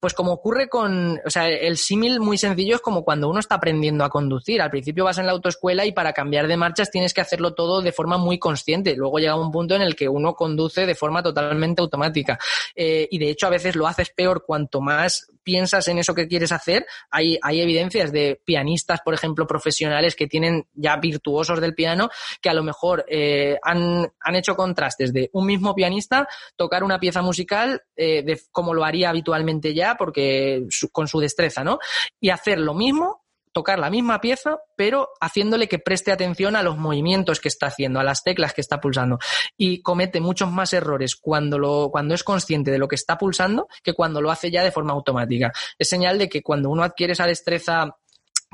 pues 0.00 0.14
como 0.14 0.32
ocurre 0.32 0.68
con, 0.68 1.20
o 1.24 1.30
sea, 1.30 1.46
el 1.48 1.76
símil 1.76 2.20
muy 2.20 2.38
sencillo 2.38 2.76
es 2.76 2.80
como 2.80 3.04
cuando 3.04 3.28
uno 3.28 3.38
está 3.38 3.56
aprendiendo 3.56 4.02
a 4.02 4.08
conducir. 4.08 4.62
Al 4.62 4.70
principio 4.70 5.04
vas 5.04 5.18
en 5.18 5.26
la 5.26 5.32
autoescuela 5.32 5.84
y 5.84 5.92
para 5.92 6.14
cambiar 6.14 6.48
de 6.48 6.56
marchas 6.56 6.90
tienes 6.90 7.12
que 7.12 7.20
hacerlo 7.20 7.52
todo 7.52 7.82
de 7.82 7.92
forma 7.92 8.16
muy 8.16 8.38
consciente. 8.38 8.96
Luego 8.96 9.18
llega 9.18 9.36
un 9.36 9.52
punto 9.52 9.74
en 9.74 9.82
el 9.82 9.94
que 9.94 10.08
uno 10.08 10.34
conduce 10.34 10.86
de 10.86 10.94
forma 10.94 11.22
totalmente 11.22 11.82
automática. 11.82 12.38
Eh, 12.74 13.08
y 13.10 13.18
de 13.18 13.28
hecho 13.28 13.46
a 13.46 13.50
veces 13.50 13.76
lo 13.76 13.86
haces 13.86 14.08
peor 14.10 14.44
cuanto 14.46 14.80
más 14.80 15.30
piensas 15.42 15.88
en 15.88 15.98
eso 15.98 16.14
que 16.14 16.28
quieres 16.28 16.52
hacer. 16.52 16.86
Hay, 17.10 17.38
hay 17.42 17.60
evidencias 17.60 18.12
de 18.12 18.40
pianistas, 18.44 19.00
por 19.00 19.14
ejemplo, 19.14 19.46
profesionales 19.46 20.14
que 20.14 20.26
tienen 20.26 20.66
ya 20.74 20.96
virtuosos 20.96 21.60
del 21.60 21.74
piano, 21.74 22.10
que 22.40 22.50
a 22.50 22.54
lo 22.54 22.62
mejor 22.62 23.04
eh, 23.08 23.58
han, 23.62 24.10
han, 24.20 24.36
hecho 24.36 24.54
contrastes 24.54 25.12
de 25.12 25.30
un 25.32 25.46
mismo 25.46 25.74
pianista 25.74 26.28
tocar 26.56 26.84
una 26.84 27.00
pieza 27.00 27.22
musical 27.22 27.82
eh, 27.96 28.22
de, 28.22 28.40
como 28.52 28.74
lo 28.74 28.84
haría 28.84 29.10
habitualmente 29.10 29.74
ya, 29.74 29.89
porque 29.96 30.66
con 30.92 31.08
su 31.08 31.20
destreza, 31.20 31.64
¿no? 31.64 31.78
Y 32.20 32.30
hacer 32.30 32.58
lo 32.58 32.74
mismo 32.74 33.20
tocar 33.52 33.78
la 33.78 33.90
misma 33.90 34.20
pieza, 34.20 34.58
pero 34.76 35.08
haciéndole 35.20 35.68
que 35.68 35.78
preste 35.78 36.12
atención 36.12 36.56
a 36.56 36.62
los 36.62 36.76
movimientos 36.76 37.40
que 37.40 37.48
está 37.48 37.66
haciendo, 37.66 37.98
a 37.98 38.04
las 38.04 38.22
teclas 38.22 38.54
que 38.54 38.60
está 38.60 38.80
pulsando. 38.80 39.18
Y 39.56 39.82
comete 39.82 40.20
muchos 40.20 40.50
más 40.50 40.72
errores 40.72 41.16
cuando, 41.16 41.58
lo, 41.58 41.90
cuando 41.90 42.14
es 42.14 42.22
consciente 42.22 42.70
de 42.70 42.78
lo 42.78 42.88
que 42.88 42.94
está 42.94 43.18
pulsando 43.18 43.68
que 43.82 43.94
cuando 43.94 44.20
lo 44.20 44.30
hace 44.30 44.50
ya 44.50 44.62
de 44.62 44.70
forma 44.70 44.92
automática. 44.92 45.52
Es 45.78 45.88
señal 45.88 46.18
de 46.18 46.28
que 46.28 46.42
cuando 46.42 46.70
uno 46.70 46.84
adquiere 46.84 47.14
esa 47.14 47.26
destreza 47.26 47.96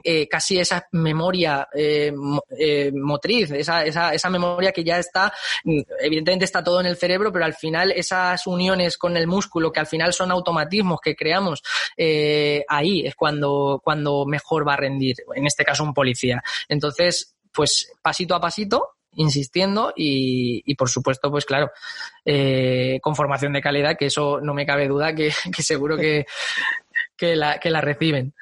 eh, 0.05 0.29
casi 0.29 0.59
esa 0.59 0.87
memoria 0.93 1.69
eh, 1.75 2.13
eh, 2.59 2.93
motriz, 2.93 3.51
esa, 3.51 3.85
esa, 3.85 4.13
esa, 4.13 4.31
memoria 4.31 4.71
que 4.71 4.85
ya 4.85 4.99
está, 4.99 5.33
mm, 5.65 5.81
evidentemente 6.01 6.45
está 6.45 6.63
todo 6.63 6.81
en 6.81 6.87
el 6.87 6.97
cerebro, 6.97 7.33
pero 7.33 7.47
al 7.47 7.55
final 7.55 7.93
esas 7.93 8.47
uniones 8.47 8.99
con 8.99 9.17
el 9.17 9.27
músculo, 9.27 9.73
que 9.73 9.81
al 9.81 9.87
final 9.87 10.13
son 10.13 10.31
automatismos 10.31 11.01
que 11.01 11.17
creamos, 11.17 11.63
ahí 12.69 13.07
es 13.07 13.15
cuando, 13.15 13.81
cuando 13.83 14.27
mejor 14.27 14.69
va 14.69 14.75
a 14.75 14.77
rendir, 14.77 15.17
en 15.35 15.47
este 15.47 15.65
caso 15.65 15.83
un 15.83 15.95
policía. 15.95 16.43
Entonces, 16.69 17.35
pues 17.53 17.91
pasito 18.03 18.35
a 18.35 18.41
pasito, 18.41 18.97
insistiendo 19.15 19.95
y, 19.97 20.75
por 20.75 20.91
supuesto, 20.91 21.31
pues 21.31 21.47
claro, 21.47 21.71
con 23.01 23.17
formación 23.17 23.55
de 23.55 23.63
calidad, 23.63 23.97
que 23.97 24.07
eso 24.07 24.41
no 24.43 24.53
me 24.53 24.67
cabe 24.67 24.89
duda 24.89 25.15
que, 25.15 25.33
seguro 25.59 25.97
que, 25.97 26.27
que, 27.17 27.35
la, 27.35 27.59
que 27.59 27.71
la 27.71 27.81
reciben. 27.81 28.35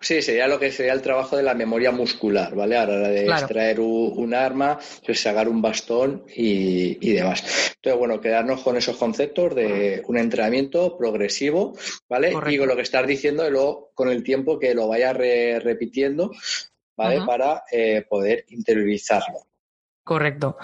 Sí, 0.00 0.22
sería 0.22 0.46
lo 0.46 0.60
que 0.60 0.70
sería 0.70 0.92
el 0.92 1.02
trabajo 1.02 1.36
de 1.36 1.42
la 1.42 1.54
memoria 1.54 1.90
muscular, 1.90 2.54
¿vale? 2.54 2.76
A 2.76 2.86
la 2.86 2.98
hora 2.98 3.08
de 3.08 3.24
extraer 3.24 3.80
un, 3.80 4.32
arma, 4.32 4.78
pues 5.04 5.20
sacar 5.20 5.48
un 5.48 5.60
bastón 5.60 6.24
y, 6.34 7.14
demás. 7.14 7.74
Entonces, 7.76 7.98
bueno, 7.98 8.20
quedarnos 8.20 8.62
con 8.62 8.76
esos 8.76 8.96
conceptos 8.96 9.56
de 9.56 10.02
un 10.06 10.16
entrenamiento 10.16 10.96
progresivo, 10.96 11.76
¿vale? 12.08 12.32
Y 12.48 12.58
con 12.58 12.68
lo 12.68 12.76
que 12.76 12.82
estás 12.82 13.06
diciendo, 13.08 13.46
y 13.46 13.50
luego 13.50 13.90
con 13.92 14.08
el 14.08 14.22
tiempo 14.22 14.58
que 14.58 14.72
lo 14.72 14.86
vayas 14.86 15.16
repitiendo, 15.16 16.30
¿vale? 16.96 17.20
Para 17.26 17.64
eh, 17.72 18.04
poder 18.08 18.44
interiorizarlo. 18.48 19.48
Correcto. 20.08 20.56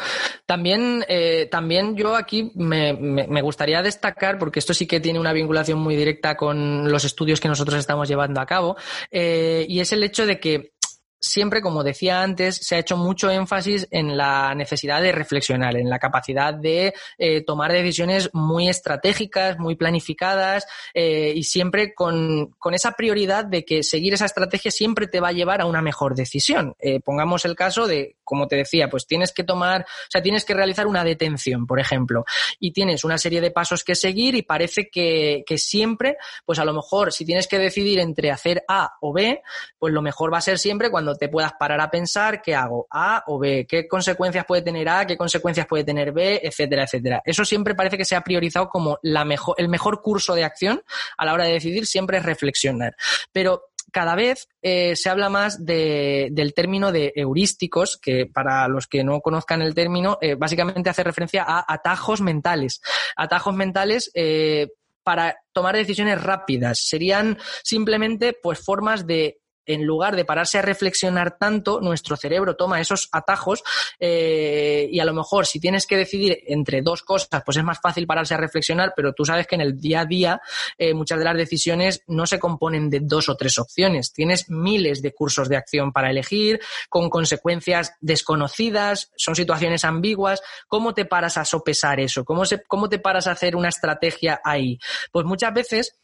También, 0.46 1.04
eh, 1.06 1.48
también 1.50 1.96
yo 1.96 2.16
aquí 2.16 2.50
me, 2.54 2.94
me, 2.94 3.42
gustaría 3.42 3.82
destacar, 3.82 4.38
porque 4.38 4.58
esto 4.58 4.72
sí 4.72 4.86
que 4.86 5.00
tiene 5.00 5.20
una 5.20 5.34
vinculación 5.34 5.80
muy 5.80 5.96
directa 5.96 6.34
con 6.34 6.90
los 6.90 7.04
estudios 7.04 7.40
que 7.40 7.48
nosotros 7.48 7.78
estamos 7.78 8.08
llevando 8.08 8.40
a 8.40 8.46
cabo, 8.46 8.74
eh, 9.10 9.66
y 9.68 9.80
es 9.80 9.92
el 9.92 10.02
hecho 10.02 10.24
de 10.24 10.40
que 10.40 10.72
siempre, 11.20 11.60
como 11.60 11.84
decía 11.84 12.22
antes, 12.22 12.56
se 12.56 12.76
ha 12.76 12.78
hecho 12.78 12.96
mucho 12.96 13.30
énfasis 13.30 13.86
en 13.90 14.16
la 14.16 14.54
necesidad 14.54 15.02
de 15.02 15.12
reflexionar, 15.12 15.76
en 15.76 15.90
la 15.90 15.98
capacidad 15.98 16.54
de 16.54 16.94
eh, 17.18 17.42
tomar 17.42 17.70
decisiones 17.70 18.30
muy 18.32 18.68
estratégicas, 18.70 19.58
muy 19.58 19.76
planificadas 19.76 20.66
y 20.94 21.42
siempre 21.42 21.92
con, 21.92 22.54
esa 22.72 22.92
prioridad 22.92 23.44
de 23.44 23.66
que 23.66 23.82
seguir 23.82 24.14
esa 24.14 24.24
estrategia 24.24 24.70
siempre 24.70 25.06
te 25.06 25.20
va 25.20 25.28
a 25.28 25.32
llevar 25.32 25.60
a 25.60 25.66
una 25.66 25.82
mejor 25.82 26.14
decisión. 26.14 26.74
Pongamos 27.04 27.44
el 27.44 27.56
caso 27.56 27.86
de, 27.86 28.16
como 28.24 28.48
te 28.48 28.56
decía, 28.56 28.88
pues 28.88 29.06
tienes 29.06 29.32
que 29.32 29.44
tomar, 29.44 29.82
o 29.82 30.10
sea, 30.10 30.22
tienes 30.22 30.44
que 30.44 30.54
realizar 30.54 30.86
una 30.86 31.04
detención, 31.04 31.66
por 31.66 31.80
ejemplo, 31.80 32.24
y 32.58 32.72
tienes 32.72 33.04
una 33.04 33.18
serie 33.18 33.40
de 33.40 33.50
pasos 33.50 33.84
que 33.84 33.94
seguir 33.94 34.34
y 34.34 34.42
parece 34.42 34.88
que, 34.90 35.44
que 35.46 35.58
siempre, 35.58 36.16
pues 36.44 36.58
a 36.58 36.64
lo 36.64 36.72
mejor 36.72 37.12
si 37.12 37.24
tienes 37.24 37.46
que 37.46 37.58
decidir 37.58 37.98
entre 37.98 38.30
hacer 38.30 38.64
A 38.68 38.94
o 39.00 39.12
B, 39.12 39.42
pues 39.78 39.92
lo 39.92 40.02
mejor 40.02 40.32
va 40.32 40.38
a 40.38 40.42
ser 40.42 40.58
siempre 40.58 40.90
cuando 40.90 41.14
te 41.14 41.28
puedas 41.28 41.52
parar 41.58 41.80
a 41.80 41.90
pensar 41.90 42.42
qué 42.42 42.54
hago, 42.54 42.86
A 42.90 43.22
o 43.26 43.38
B, 43.38 43.66
qué 43.68 43.86
consecuencias 43.88 44.44
puede 44.46 44.62
tener 44.62 44.88
A, 44.88 45.06
qué 45.06 45.16
consecuencias 45.16 45.66
puede 45.66 45.84
tener 45.84 46.12
B, 46.12 46.40
etcétera, 46.42 46.84
etcétera. 46.84 47.22
Eso 47.24 47.44
siempre 47.44 47.74
parece 47.74 47.96
que 47.96 48.04
se 48.04 48.16
ha 48.16 48.22
priorizado 48.22 48.68
como 48.68 48.98
la 49.02 49.24
mejor, 49.24 49.54
el 49.58 49.68
mejor 49.68 50.02
curso 50.02 50.34
de 50.34 50.44
acción 50.44 50.82
a 51.16 51.24
la 51.24 51.32
hora 51.32 51.44
de 51.44 51.52
decidir, 51.52 51.86
siempre 51.86 52.18
es 52.18 52.24
reflexionar. 52.24 52.96
Pero 53.32 53.73
cada 53.94 54.16
vez 54.16 54.48
eh, 54.60 54.96
se 54.96 55.08
habla 55.08 55.30
más 55.30 55.64
del 55.64 56.52
término 56.54 56.90
de 56.90 57.12
heurísticos, 57.14 57.96
que 57.96 58.26
para 58.26 58.66
los 58.66 58.88
que 58.88 59.04
no 59.04 59.20
conozcan 59.20 59.62
el 59.62 59.72
término, 59.72 60.18
eh, 60.20 60.34
básicamente 60.34 60.90
hace 60.90 61.04
referencia 61.04 61.44
a 61.46 61.64
atajos 61.72 62.20
mentales. 62.20 62.82
Atajos 63.16 63.54
mentales 63.54 64.10
eh, 64.12 64.66
para 65.04 65.36
tomar 65.52 65.76
decisiones 65.76 66.20
rápidas. 66.20 66.80
Serían 66.80 67.38
simplemente 67.62 68.36
pues 68.42 68.58
formas 68.58 69.06
de 69.06 69.38
en 69.66 69.84
lugar 69.84 70.16
de 70.16 70.24
pararse 70.24 70.58
a 70.58 70.62
reflexionar 70.62 71.38
tanto, 71.38 71.80
nuestro 71.80 72.16
cerebro 72.16 72.56
toma 72.56 72.80
esos 72.80 73.08
atajos 73.12 73.62
eh, 73.98 74.88
y 74.90 75.00
a 75.00 75.04
lo 75.04 75.14
mejor 75.14 75.46
si 75.46 75.60
tienes 75.60 75.86
que 75.86 75.96
decidir 75.96 76.38
entre 76.46 76.82
dos 76.82 77.02
cosas, 77.02 77.42
pues 77.44 77.56
es 77.56 77.64
más 77.64 77.80
fácil 77.80 78.06
pararse 78.06 78.34
a 78.34 78.38
reflexionar, 78.38 78.92
pero 78.96 79.12
tú 79.12 79.24
sabes 79.24 79.46
que 79.46 79.54
en 79.54 79.60
el 79.60 79.78
día 79.78 80.00
a 80.00 80.04
día 80.06 80.40
eh, 80.78 80.94
muchas 80.94 81.18
de 81.18 81.24
las 81.24 81.36
decisiones 81.36 82.02
no 82.06 82.26
se 82.26 82.38
componen 82.38 82.90
de 82.90 83.00
dos 83.00 83.28
o 83.28 83.36
tres 83.36 83.58
opciones. 83.58 84.12
Tienes 84.12 84.48
miles 84.50 85.02
de 85.02 85.12
cursos 85.12 85.48
de 85.48 85.56
acción 85.56 85.92
para 85.92 86.10
elegir, 86.10 86.60
con 86.88 87.10
consecuencias 87.10 87.94
desconocidas, 88.00 89.10
son 89.16 89.34
situaciones 89.34 89.84
ambiguas. 89.84 90.42
¿Cómo 90.68 90.94
te 90.94 91.04
paras 91.04 91.36
a 91.38 91.44
sopesar 91.44 92.00
eso? 92.00 92.24
¿Cómo, 92.24 92.44
se, 92.44 92.62
cómo 92.62 92.88
te 92.88 92.98
paras 92.98 93.26
a 93.26 93.32
hacer 93.32 93.56
una 93.56 93.68
estrategia 93.68 94.40
ahí? 94.44 94.78
Pues 95.12 95.24
muchas 95.26 95.52
veces 95.52 95.96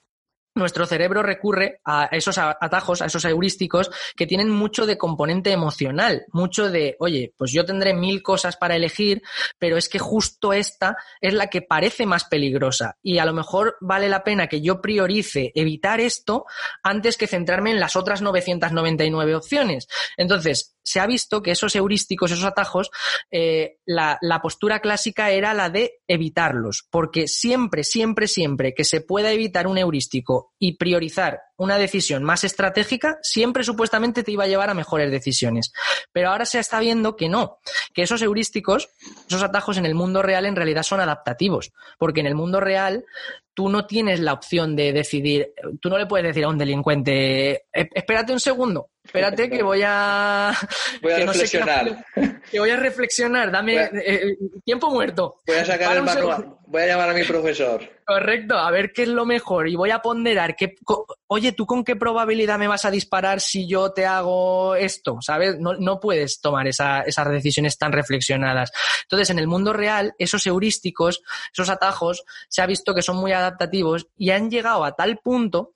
nuestro 0.54 0.86
cerebro 0.86 1.22
recurre 1.22 1.80
a 1.84 2.06
esos 2.06 2.38
atajos, 2.38 3.02
a 3.02 3.06
esos 3.06 3.24
heurísticos 3.24 3.90
que 4.16 4.26
tienen 4.26 4.50
mucho 4.50 4.86
de 4.86 4.98
componente 4.98 5.52
emocional, 5.52 6.24
mucho 6.32 6.70
de, 6.70 6.96
oye, 6.98 7.32
pues 7.36 7.52
yo 7.52 7.64
tendré 7.64 7.94
mil 7.94 8.22
cosas 8.22 8.56
para 8.56 8.76
elegir, 8.76 9.22
pero 9.58 9.76
es 9.76 9.88
que 9.88 9.98
justo 9.98 10.52
esta 10.52 10.96
es 11.20 11.34
la 11.34 11.48
que 11.48 11.62
parece 11.62 12.06
más 12.06 12.24
peligrosa 12.24 12.98
y 13.02 13.18
a 13.18 13.24
lo 13.24 13.32
mejor 13.32 13.76
vale 13.80 14.08
la 14.08 14.24
pena 14.24 14.48
que 14.48 14.60
yo 14.60 14.80
priorice 14.80 15.52
evitar 15.54 16.00
esto 16.00 16.46
antes 16.82 17.16
que 17.16 17.26
centrarme 17.26 17.70
en 17.70 17.80
las 17.80 17.96
otras 17.96 18.22
999 18.22 19.34
opciones. 19.34 19.88
Entonces, 20.16 20.76
se 20.82 21.00
ha 21.00 21.06
visto 21.06 21.42
que 21.42 21.52
esos 21.52 21.74
heurísticos, 21.76 22.30
esos 22.30 22.44
atajos, 22.44 22.90
eh, 23.30 23.78
la, 23.84 24.18
la, 24.20 24.40
postura 24.40 24.80
clásica 24.80 25.30
era 25.30 25.54
la 25.54 25.70
de 25.70 26.00
evitarlos, 26.08 26.86
porque 26.90 27.28
siempre, 27.28 27.84
siempre, 27.84 28.26
siempre 28.26 28.74
que 28.74 28.84
se 28.84 29.00
pueda 29.00 29.32
evitar 29.32 29.66
un 29.66 29.78
heurístico 29.78 30.54
y 30.58 30.76
priorizar 30.76 31.40
una 31.60 31.76
decisión 31.76 32.24
más 32.24 32.42
estratégica, 32.42 33.18
siempre 33.20 33.64
supuestamente 33.64 34.22
te 34.22 34.32
iba 34.32 34.44
a 34.44 34.48
llevar 34.48 34.70
a 34.70 34.74
mejores 34.74 35.10
decisiones. 35.10 35.72
Pero 36.10 36.30
ahora 36.30 36.46
se 36.46 36.58
está 36.58 36.80
viendo 36.80 37.16
que 37.16 37.28
no, 37.28 37.58
que 37.92 38.02
esos 38.02 38.22
heurísticos, 38.22 38.88
esos 39.28 39.42
atajos 39.42 39.76
en 39.76 39.84
el 39.84 39.94
mundo 39.94 40.22
real 40.22 40.46
en 40.46 40.56
realidad 40.56 40.82
son 40.82 41.00
adaptativos, 41.00 41.72
porque 41.98 42.20
en 42.20 42.26
el 42.26 42.34
mundo 42.34 42.60
real 42.60 43.04
tú 43.60 43.68
no 43.68 43.84
tienes 43.84 44.20
la 44.20 44.32
opción 44.32 44.74
de 44.74 44.90
decidir, 44.90 45.52
tú 45.82 45.90
no 45.90 45.98
le 45.98 46.06
puedes 46.06 46.26
decir 46.28 46.44
a 46.44 46.48
un 46.48 46.56
delincuente, 46.56 47.50
eh, 47.52 47.88
espérate 47.94 48.32
un 48.32 48.40
segundo, 48.40 48.88
espérate 49.04 49.50
que 49.50 49.62
voy 49.62 49.82
a... 49.84 50.50
Voy 51.02 51.12
a 51.12 51.26
reflexionar. 51.26 52.06
que 52.50 52.58
voy 52.58 52.70
a 52.70 52.76
reflexionar, 52.76 53.52
dame 53.52 53.90
eh, 54.02 54.38
tiempo 54.64 54.90
muerto. 54.90 55.40
Voy 55.46 55.56
a 55.56 55.64
sacar 55.66 55.94
el 55.94 56.02
manual, 56.04 56.54
voy 56.70 56.82
a 56.82 56.86
llamar 56.86 57.10
a 57.10 57.14
mi 57.14 57.24
profesor. 57.24 57.82
Correcto, 58.06 58.56
a 58.56 58.70
ver 58.70 58.92
qué 58.92 59.02
es 59.02 59.08
lo 59.08 59.26
mejor 59.26 59.68
y 59.68 59.74
voy 59.74 59.90
a 59.90 59.98
ponderar 59.98 60.54
que, 60.54 60.76
oye, 61.26 61.50
¿tú 61.50 61.66
con 61.66 61.82
qué 61.82 61.96
probabilidad 61.96 62.60
me 62.60 62.68
vas 62.68 62.84
a 62.84 62.92
disparar 62.92 63.40
si 63.40 63.66
yo 63.66 63.92
te 63.92 64.06
hago 64.06 64.76
esto? 64.76 65.18
¿Sabes? 65.20 65.56
No, 65.58 65.98
puedes 65.98 66.40
tomar 66.40 66.68
esas 66.68 67.30
decisiones 67.30 67.76
tan 67.76 67.90
reflexionadas. 67.90 68.70
Entonces, 69.02 69.30
en 69.30 69.40
el 69.40 69.48
mundo 69.48 69.72
real, 69.72 70.14
esos 70.18 70.46
heurísticos, 70.46 71.22
esos 71.52 71.70
atajos, 71.70 72.24
se 72.48 72.62
ha 72.62 72.66
visto 72.66 72.94
que 72.94 73.02
son 73.02 73.16
muy 73.16 73.32
adaptativos 73.32 74.06
y 74.16 74.30
han 74.30 74.48
llegado 74.48 74.84
a 74.84 74.94
tal 74.94 75.18
punto 75.18 75.72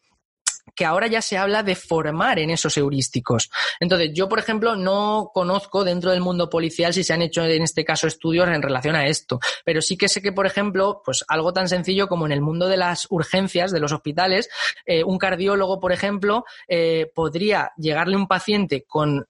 que 0.75 0.85
ahora 0.85 1.07
ya 1.07 1.23
se 1.23 1.39
habla 1.39 1.63
de 1.63 1.75
formar 1.75 2.39
en 2.39 2.51
esos 2.51 2.77
heurísticos. 2.77 3.51
Entonces, 3.81 4.11
yo, 4.15 4.29
por 4.29 4.39
ejemplo, 4.39 4.77
no 4.77 5.31
conozco 5.33 5.85
dentro 5.85 6.11
del 6.11 6.21
mundo 6.21 6.51
policial 6.51 6.93
si 6.93 7.05
se 7.05 7.13
han 7.13 7.23
hecho 7.23 7.45
en 7.45 7.63
este 7.63 7.85
caso 7.85 8.07
estudios 8.07 8.49
en 8.49 8.63
relación 8.63 8.97
a 8.97 9.07
esto, 9.07 9.41
pero 9.65 9.83
sí 9.83 9.97
que 9.97 10.09
sé 10.09 10.23
que, 10.23 10.33
por 10.33 10.47
ejemplo, 10.47 11.03
pues 11.05 11.25
algo 11.29 11.53
tan 11.53 11.69
sencillo 11.69 12.09
como 12.09 12.27
en 12.27 12.33
el 12.33 12.41
mundo 12.41 12.69
de 12.69 12.77
las 12.77 13.07
urgencias 13.11 13.71
de 13.71 13.81
los 13.81 13.93
hospitales, 13.93 14.49
eh, 14.87 15.05
un 15.05 15.19
cardiólogo, 15.19 15.81
por 15.81 15.93
ejemplo, 15.93 16.45
eh, 16.69 17.11
podría 17.15 17.73
llegarle 17.77 18.17
un 18.17 18.27
paciente 18.27 18.85
con 18.87 19.27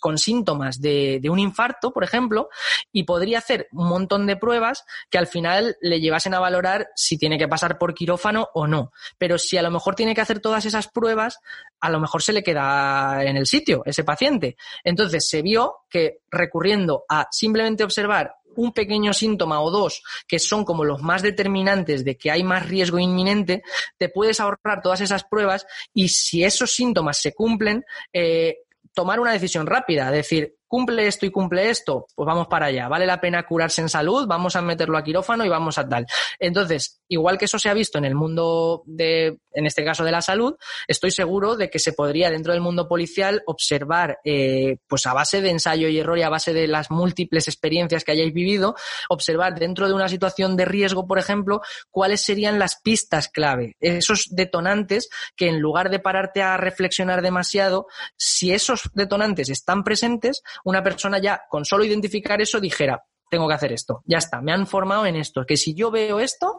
con 0.00 0.18
síntomas 0.18 0.80
de, 0.80 1.20
un 1.30 1.38
infarto, 1.38 1.92
por 1.92 2.04
ejemplo, 2.04 2.48
y 2.92 3.04
podría 3.04 3.38
hacer 3.38 3.68
un 3.72 3.88
montón 3.88 4.26
de 4.26 4.36
pruebas 4.36 4.84
que 5.10 5.18
al 5.18 5.26
final 5.26 5.76
le 5.80 6.00
llevasen 6.00 6.34
a 6.34 6.40
valorar 6.40 6.88
si 6.94 7.18
tiene 7.18 7.38
que 7.38 7.48
pasar 7.48 7.78
por 7.78 7.94
quirófano 7.94 8.48
o 8.54 8.66
no. 8.66 8.92
Pero 9.18 9.38
si 9.38 9.56
a 9.56 9.62
lo 9.62 9.70
mejor 9.70 9.94
tiene 9.94 10.14
que 10.14 10.20
hacer 10.20 10.40
todas 10.40 10.64
esas 10.64 10.88
pruebas, 10.88 11.38
a 11.80 11.90
lo 11.90 12.00
mejor 12.00 12.22
se 12.22 12.32
le 12.32 12.42
queda 12.42 13.24
en 13.24 13.36
el 13.36 13.46
sitio 13.46 13.82
ese 13.84 14.04
paciente. 14.04 14.56
Entonces 14.84 15.28
se 15.28 15.42
vio 15.42 15.76
que 15.88 16.20
recurriendo 16.30 17.04
a 17.08 17.28
simplemente 17.30 17.84
observar 17.84 18.36
un 18.56 18.72
pequeño 18.72 19.12
síntoma 19.12 19.60
o 19.60 19.70
dos 19.70 20.02
que 20.26 20.38
son 20.38 20.64
como 20.64 20.84
los 20.84 21.02
más 21.02 21.22
determinantes 21.22 22.04
de 22.04 22.16
que 22.16 22.30
hay 22.30 22.42
más 22.42 22.68
riesgo 22.68 22.98
inminente, 22.98 23.62
te 23.96 24.08
puedes 24.08 24.40
ahorrar 24.40 24.82
todas 24.82 25.00
esas 25.00 25.24
pruebas 25.24 25.66
y 25.94 26.08
si 26.08 26.44
esos 26.44 26.74
síntomas 26.74 27.18
se 27.18 27.34
cumplen, 27.34 27.84
eh, 28.12 28.58
tomar 28.94 29.20
una 29.20 29.32
decisión 29.32 29.66
rápida, 29.66 30.10
decir, 30.10 30.56
cumple 30.72 31.06
esto 31.06 31.26
y 31.26 31.30
cumple 31.30 31.68
esto, 31.68 32.06
pues 32.14 32.26
vamos 32.26 32.46
para 32.46 32.64
allá. 32.64 32.88
Vale 32.88 33.04
la 33.04 33.20
pena 33.20 33.42
curarse 33.42 33.82
en 33.82 33.90
salud, 33.90 34.26
vamos 34.26 34.56
a 34.56 34.62
meterlo 34.62 34.96
a 34.96 35.04
quirófano 35.04 35.44
y 35.44 35.48
vamos 35.50 35.76
a 35.76 35.86
tal. 35.86 36.06
Entonces, 36.38 37.02
igual 37.08 37.36
que 37.36 37.44
eso 37.44 37.58
se 37.58 37.68
ha 37.68 37.74
visto 37.74 37.98
en 37.98 38.06
el 38.06 38.14
mundo 38.14 38.82
de, 38.86 39.36
en 39.52 39.66
este 39.66 39.84
caso 39.84 40.02
de 40.02 40.12
la 40.12 40.22
salud, 40.22 40.54
estoy 40.88 41.10
seguro 41.10 41.56
de 41.56 41.68
que 41.68 41.78
se 41.78 41.92
podría 41.92 42.30
dentro 42.30 42.54
del 42.54 42.62
mundo 42.62 42.88
policial 42.88 43.42
observar, 43.44 44.20
eh, 44.24 44.78
pues 44.88 45.04
a 45.04 45.12
base 45.12 45.42
de 45.42 45.50
ensayo 45.50 45.88
y 45.88 45.98
error 45.98 46.16
y 46.16 46.22
a 46.22 46.30
base 46.30 46.54
de 46.54 46.66
las 46.66 46.90
múltiples 46.90 47.48
experiencias 47.48 48.02
que 48.02 48.12
hayáis 48.12 48.32
vivido, 48.32 48.74
observar 49.10 49.58
dentro 49.58 49.88
de 49.88 49.92
una 49.92 50.08
situación 50.08 50.56
de 50.56 50.64
riesgo, 50.64 51.06
por 51.06 51.18
ejemplo, 51.18 51.60
cuáles 51.90 52.22
serían 52.22 52.58
las 52.58 52.80
pistas 52.80 53.28
clave, 53.28 53.76
esos 53.78 54.28
detonantes 54.30 55.10
que 55.36 55.48
en 55.48 55.60
lugar 55.60 55.90
de 55.90 55.98
pararte 55.98 56.40
a 56.40 56.56
reflexionar 56.56 57.20
demasiado, 57.20 57.88
si 58.16 58.52
esos 58.52 58.88
detonantes 58.94 59.50
están 59.50 59.84
presentes, 59.84 60.42
una 60.64 60.82
persona 60.82 61.18
ya 61.18 61.42
con 61.48 61.64
solo 61.64 61.84
identificar 61.84 62.40
eso 62.40 62.60
dijera, 62.60 63.02
tengo 63.30 63.48
que 63.48 63.54
hacer 63.54 63.72
esto, 63.72 64.02
ya 64.04 64.18
está, 64.18 64.40
me 64.40 64.52
han 64.52 64.66
formado 64.66 65.06
en 65.06 65.16
esto, 65.16 65.44
que 65.46 65.56
si 65.56 65.74
yo 65.74 65.90
veo 65.90 66.20
esto, 66.20 66.58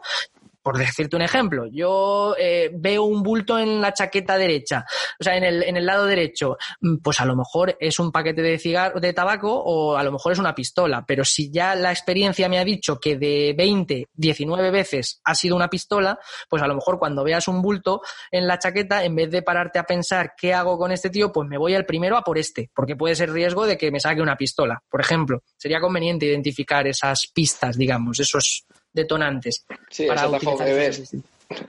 por 0.64 0.78
decirte 0.78 1.14
un 1.14 1.20
ejemplo, 1.20 1.66
yo 1.70 2.34
eh, 2.38 2.70
veo 2.74 3.04
un 3.04 3.22
bulto 3.22 3.58
en 3.58 3.82
la 3.82 3.92
chaqueta 3.92 4.38
derecha, 4.38 4.86
o 5.20 5.22
sea, 5.22 5.36
en 5.36 5.44
el, 5.44 5.62
en 5.62 5.76
el 5.76 5.84
lado 5.84 6.06
derecho, 6.06 6.56
mm, 6.80 6.96
pues 7.02 7.20
a 7.20 7.26
lo 7.26 7.36
mejor 7.36 7.76
es 7.78 7.98
un 7.98 8.10
paquete 8.10 8.40
de 8.40 8.58
cigarro, 8.58 8.98
de 8.98 9.12
tabaco 9.12 9.52
o 9.52 9.94
a 9.94 10.02
lo 10.02 10.10
mejor 10.10 10.32
es 10.32 10.38
una 10.38 10.54
pistola, 10.54 11.04
pero 11.06 11.22
si 11.22 11.50
ya 11.50 11.74
la 11.74 11.90
experiencia 11.90 12.48
me 12.48 12.58
ha 12.58 12.64
dicho 12.64 12.98
que 12.98 13.18
de 13.18 13.54
20, 13.56 14.08
19 14.14 14.70
veces 14.70 15.20
ha 15.24 15.34
sido 15.34 15.54
una 15.54 15.68
pistola, 15.68 16.18
pues 16.48 16.62
a 16.62 16.66
lo 16.66 16.74
mejor 16.74 16.98
cuando 16.98 17.24
veas 17.24 17.46
un 17.46 17.60
bulto 17.60 18.00
en 18.30 18.46
la 18.46 18.58
chaqueta, 18.58 19.04
en 19.04 19.16
vez 19.16 19.30
de 19.30 19.42
pararte 19.42 19.78
a 19.78 19.84
pensar 19.84 20.32
qué 20.34 20.54
hago 20.54 20.78
con 20.78 20.92
este 20.92 21.10
tío, 21.10 21.30
pues 21.30 21.46
me 21.46 21.58
voy 21.58 21.74
al 21.74 21.84
primero 21.84 22.16
a 22.16 22.22
por 22.22 22.38
este, 22.38 22.70
porque 22.74 22.96
puede 22.96 23.16
ser 23.16 23.30
riesgo 23.30 23.66
de 23.66 23.76
que 23.76 23.90
me 23.90 24.00
saque 24.00 24.22
una 24.22 24.36
pistola, 24.36 24.82
por 24.88 25.02
ejemplo. 25.02 25.42
Sería 25.58 25.80
conveniente 25.80 26.24
identificar 26.24 26.86
esas 26.86 27.26
pistas, 27.34 27.76
digamos, 27.76 28.18
esos 28.18 28.64
detonantes. 28.94 29.66
Sí, 29.90 30.04
ese 30.04 30.12
atajo 30.12 30.56
que 30.56 30.72
ves, 30.72 31.14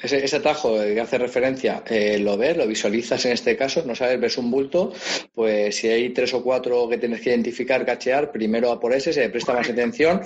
ese, 0.02 0.36
atajo 0.38 0.78
que 0.78 1.02
hace 1.02 1.18
referencia, 1.18 1.84
eh, 1.88 2.18
lo 2.20 2.38
ves, 2.38 2.56
lo 2.56 2.66
visualizas 2.66 3.26
en 3.26 3.34
este 3.34 3.58
caso, 3.58 3.84
no 3.86 3.96
sabes, 3.96 4.20
ves 4.20 4.38
un 4.38 4.50
bulto, 4.50 4.94
pues 5.34 5.76
si 5.76 5.90
hay 5.90 6.12
tres 6.12 6.34
o 6.34 6.42
cuatro 6.42 6.88
que 6.88 6.98
tienes 6.98 7.22
que 7.22 7.32
identificar, 7.32 7.86
cachear, 7.86 8.32
primero 8.32 8.72
a 8.72 8.80
por 8.80 8.94
ese, 8.94 9.12
se 9.12 9.22
le 9.22 9.30
presta 9.30 9.54
más 9.54 9.70
atención, 9.70 10.22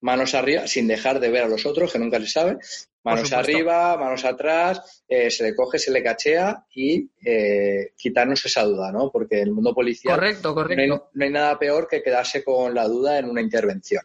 manos 0.00 0.34
arriba, 0.34 0.66
sin 0.66 0.86
dejar 0.86 1.20
de 1.20 1.30
ver 1.30 1.44
a 1.44 1.48
los 1.48 1.64
otros, 1.64 1.92
que 1.92 1.98
nunca 1.98 2.20
se 2.20 2.26
sabe, 2.26 2.58
manos 3.02 3.32
arriba, 3.32 3.96
manos 3.96 4.24
atrás, 4.24 5.02
eh, 5.08 5.30
se 5.30 5.44
le 5.44 5.54
coge, 5.54 5.78
se 5.78 5.90
le 5.90 6.02
cachea 6.02 6.64
y 6.74 7.08
eh, 7.24 7.92
quitarnos 7.96 8.44
esa 8.44 8.64
duda, 8.64 8.92
¿no? 8.92 9.10
Porque 9.10 9.36
en 9.36 9.48
el 9.48 9.52
mundo 9.52 9.74
policial 9.74 10.14
correcto, 10.14 10.54
correcto. 10.54 11.10
no 11.12 11.24
hay 11.24 11.30
nada 11.30 11.58
peor 11.58 11.88
que 11.88 12.02
quedarse 12.02 12.44
con 12.44 12.74
la 12.74 12.86
duda 12.86 13.18
en 13.18 13.30
una 13.30 13.40
intervención. 13.40 14.02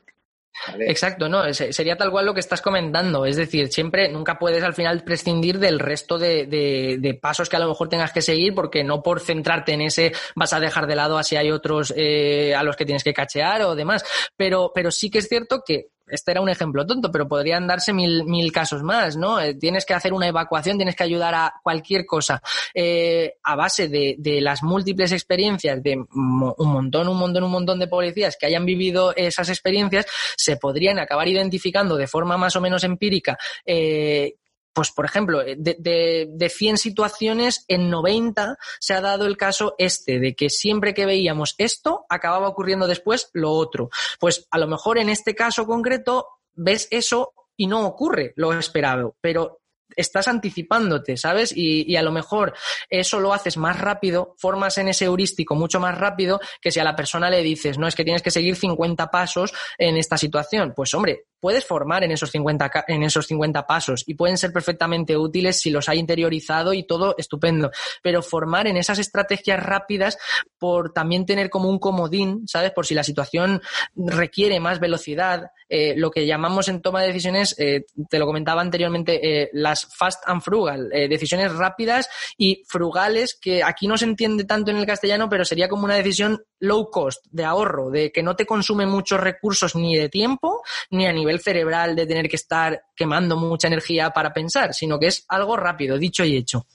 Exacto, 0.80 1.30
no, 1.30 1.54
sería 1.54 1.96
tal 1.96 2.12
cual 2.12 2.26
lo 2.26 2.34
que 2.34 2.40
estás 2.40 2.62
comentando. 2.62 3.26
Es 3.26 3.36
decir, 3.36 3.72
siempre, 3.72 4.10
nunca 4.10 4.38
puedes 4.38 4.64
al 4.64 4.74
final 4.74 5.04
prescindir 5.04 5.60
del 5.60 5.80
resto 5.80 6.18
de, 6.18 7.20
pasos 7.22 7.50
que 7.50 7.56
a 7.56 7.60
lo 7.60 7.70
mejor 7.70 7.90
tengas 7.90 8.12
que 8.12 8.22
seguir, 8.22 8.54
porque 8.54 8.84
no 8.84 9.02
por 9.02 9.20
centrarte 9.20 9.74
en 9.74 9.82
ese 9.82 10.12
vas 10.36 10.54
a 10.54 10.60
dejar 10.60 10.88
de 10.88 10.96
lado 10.96 11.18
así 11.18 11.36
hay 11.36 11.52
otros 11.52 11.94
eh, 11.96 12.54
a 12.56 12.64
los 12.64 12.76
que 12.76 12.86
tienes 12.86 13.04
que 13.04 13.14
cachear 13.14 13.62
o 13.64 13.76
demás. 13.76 14.04
Pero, 14.36 14.72
pero 14.74 14.92
sí 14.92 15.10
que 15.10 15.20
es 15.20 15.28
cierto 15.28 15.62
que 15.66 15.88
este 16.08 16.32
era 16.32 16.42
un 16.42 16.50
ejemplo 16.50 16.86
tonto, 16.86 17.12
pero 17.12 17.28
podrían 17.28 17.68
darse 17.68 17.94
mil, 17.94 18.24
mil 18.26 18.52
casos 18.52 18.84
más, 18.84 19.18
¿no? 19.18 19.40
Eh, 19.40 19.56
tienes 19.56 19.86
que 19.86 19.94
hacer 19.94 20.14
una 20.14 20.28
evacuación, 20.28 20.78
tienes 20.78 20.96
que 20.96 21.04
ayudar 21.04 21.36
a 21.36 21.54
cualquier 21.64 22.06
cosa. 22.06 22.42
Eh, 22.74 23.36
a 23.44 23.56
base 23.56 23.88
de, 23.90 24.16
de, 24.18 24.42
las 24.42 24.64
múltiples 24.64 25.12
experiencias 25.12 25.82
de 25.82 25.96
un 25.96 26.56
montón, 26.58 27.08
un 27.08 27.18
montón, 27.18 27.44
un 27.44 27.52
montón 27.52 27.80
de 27.80 27.88
policías 27.88 28.38
que 28.40 28.46
hayan 28.46 28.66
vivido 28.66 29.14
esas 29.16 29.50
experiencias, 29.50 30.06
se 30.36 30.58
podrían 30.58 31.00
acabar 31.00 31.28
identificando 31.28 31.98
de 31.98 32.08
forma 32.08 32.38
más 32.38 32.56
o 32.56 32.62
menos 32.62 32.84
empírica 32.84 33.38
eh, 33.66 34.36
pues 34.78 34.92
por 34.92 35.06
ejemplo, 35.06 35.40
de, 35.40 35.56
de, 35.80 36.28
de, 36.30 36.50
100 36.50 36.78
situaciones, 36.78 37.66
en 37.68 37.90
90 37.90 38.60
se 38.80 38.94
ha 38.94 39.02
dado 39.02 39.26
el 39.26 39.36
caso 39.36 39.74
este, 39.80 40.20
de 40.20 40.36
que 40.36 40.52
siempre 40.52 40.94
que 40.94 41.08
veíamos 41.08 41.56
esto, 41.58 42.06
acababa 42.10 42.48
ocurriendo 42.48 42.86
después 42.86 43.32
lo 43.34 43.54
otro. 43.54 43.90
Pues 44.20 44.48
a 44.52 44.60
lo 44.60 44.68
mejor 44.68 45.00
en 45.00 45.10
este 45.10 45.34
caso 45.34 45.66
concreto 45.66 46.28
ves 46.54 46.88
eso 46.92 47.34
y 47.56 47.66
no 47.66 47.88
ocurre 47.88 48.34
lo 48.36 48.54
esperado, 48.54 49.16
pero 49.20 49.62
estás 49.96 50.28
anticipándote, 50.28 51.18
¿sabes? 51.18 51.52
Y, 51.58 51.92
y, 51.92 51.96
a 51.96 52.04
lo 52.04 52.12
mejor 52.12 52.54
eso 52.88 53.20
lo 53.20 53.34
haces 53.34 53.58
más 53.58 53.80
rápido, 53.80 54.36
formas 54.38 54.78
en 54.78 54.90
ese 54.90 55.06
heurístico 55.06 55.56
mucho 55.56 55.80
más 55.80 55.98
rápido 55.98 56.40
que 56.62 56.72
si 56.72 56.80
a 56.80 56.84
la 56.84 56.96
persona 56.96 57.32
le 57.32 57.42
dices, 57.42 57.80
no, 57.80 57.88
es 57.88 57.96
que 57.96 58.04
tienes 58.04 58.22
que 58.22 58.30
seguir 58.30 58.56
50 58.56 59.10
pasos 59.10 59.56
en 59.80 59.98
esta 59.98 60.20
situación. 60.20 60.74
Pues 60.76 60.94
hombre, 60.94 61.26
puedes 61.40 61.66
formar 61.66 62.04
en 62.04 62.12
esos 62.12 62.32
50, 62.32 62.86
en 62.88 63.04
esos 63.04 63.28
50 63.28 63.66
pasos 63.66 64.04
y 64.08 64.16
pueden 64.16 64.38
ser 64.38 64.52
perfectamente 64.52 65.18
útiles 65.18 65.60
si 65.60 65.70
los 65.70 65.90
hay 65.90 66.00
interiorizado 66.00 66.74
y 66.74 66.84
todo 66.84 67.16
estupendo. 67.18 67.72
Pero 68.02 68.22
formar 68.22 68.68
en 68.68 68.78
esas 68.78 69.00
estrategias 69.00 69.62
rápidas 69.62 70.18
por 70.58 70.94
también 70.94 71.26
tener 71.26 71.50
como 71.50 71.70
un 71.70 71.80
comodín, 71.80 72.48
¿sabes? 72.48 72.72
Por 72.72 72.86
si 72.86 72.94
la 72.94 73.04
situación 73.04 73.62
requiere 73.96 74.60
más 74.60 74.80
velocidad, 74.80 75.52
eh, 75.70 75.94
lo 75.98 76.12
que 76.12 76.26
llamamos 76.26 76.68
en 76.70 76.82
toma 76.82 77.02
de 77.02 77.08
decisiones, 77.08 77.56
eh, 77.60 77.86
te 78.10 78.20
lo 78.20 78.26
comentaba 78.26 78.62
anteriormente, 78.62 79.42
eh, 79.44 79.50
las 79.54 79.86
fast 79.96 80.24
and 80.26 80.42
frugal, 80.42 80.90
decisiones 80.90 81.54
rápidas 81.54 82.10
y 82.38 82.64
frugales, 82.68 83.38
que 83.40 83.64
aquí 83.64 83.88
no 83.88 83.98
se 83.98 84.06
entiende 84.06 84.46
tanto 84.46 84.72
en 84.72 84.78
el 84.78 84.86
castellano, 84.86 85.30
pero 85.30 85.46
sería 85.46 85.68
como 85.68 85.86
una 85.86 85.96
decisión 85.96 86.44
low 86.60 86.90
cost, 86.90 87.26
de 87.30 87.44
ahorro, 87.44 87.90
de 87.90 88.12
que 88.12 88.24
no 88.24 88.36
te 88.36 88.46
consume 88.46 88.86
muchos 88.86 89.20
recursos 89.20 89.76
ni 89.76 89.96
de 89.96 90.10
tiempo, 90.10 90.64
ni 90.90 91.06
a 91.06 91.14
nivel 91.14 91.27
cerebral 91.40 91.96
de 91.96 92.06
tener 92.06 92.28
que 92.30 92.36
estar 92.36 92.82
quemando 92.96 93.38
mucha 93.38 93.68
energía 93.68 94.10
para 94.12 94.34
pensar, 94.34 94.74
sino 94.74 95.00
que 95.00 95.08
es 95.08 95.26
algo 95.28 95.56
rápido, 95.56 95.98
dicho 95.98 96.24
y 96.24 96.36
hecho. 96.38 96.66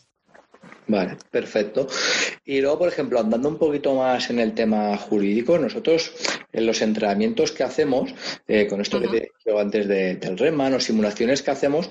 Vale, 0.93 1.17
perfecto. 1.31 1.87
Y 2.45 2.61
luego, 2.61 2.81
por 2.81 2.89
ejemplo, 2.89 3.19
andando 3.19 3.49
un 3.49 3.57
poquito 3.57 3.95
más 3.95 4.29
en 4.29 4.39
el 4.41 4.53
tema 4.53 4.95
jurídico, 4.99 5.59
nosotros 5.59 6.13
en 6.53 6.67
los 6.67 6.83
entrenamientos 6.83 7.51
que 7.53 7.63
hacemos, 7.63 8.15
eh, 8.47 8.67
con 8.67 8.83
esto 8.83 9.01
que 9.01 9.09
te 9.09 9.31
digo 9.43 9.59
antes 9.59 9.89
de, 9.89 10.17
del 10.17 10.37
REMAN 10.37 10.75
o 10.75 10.81
simulaciones 10.81 11.41
que 11.41 11.51
hacemos, 11.51 11.89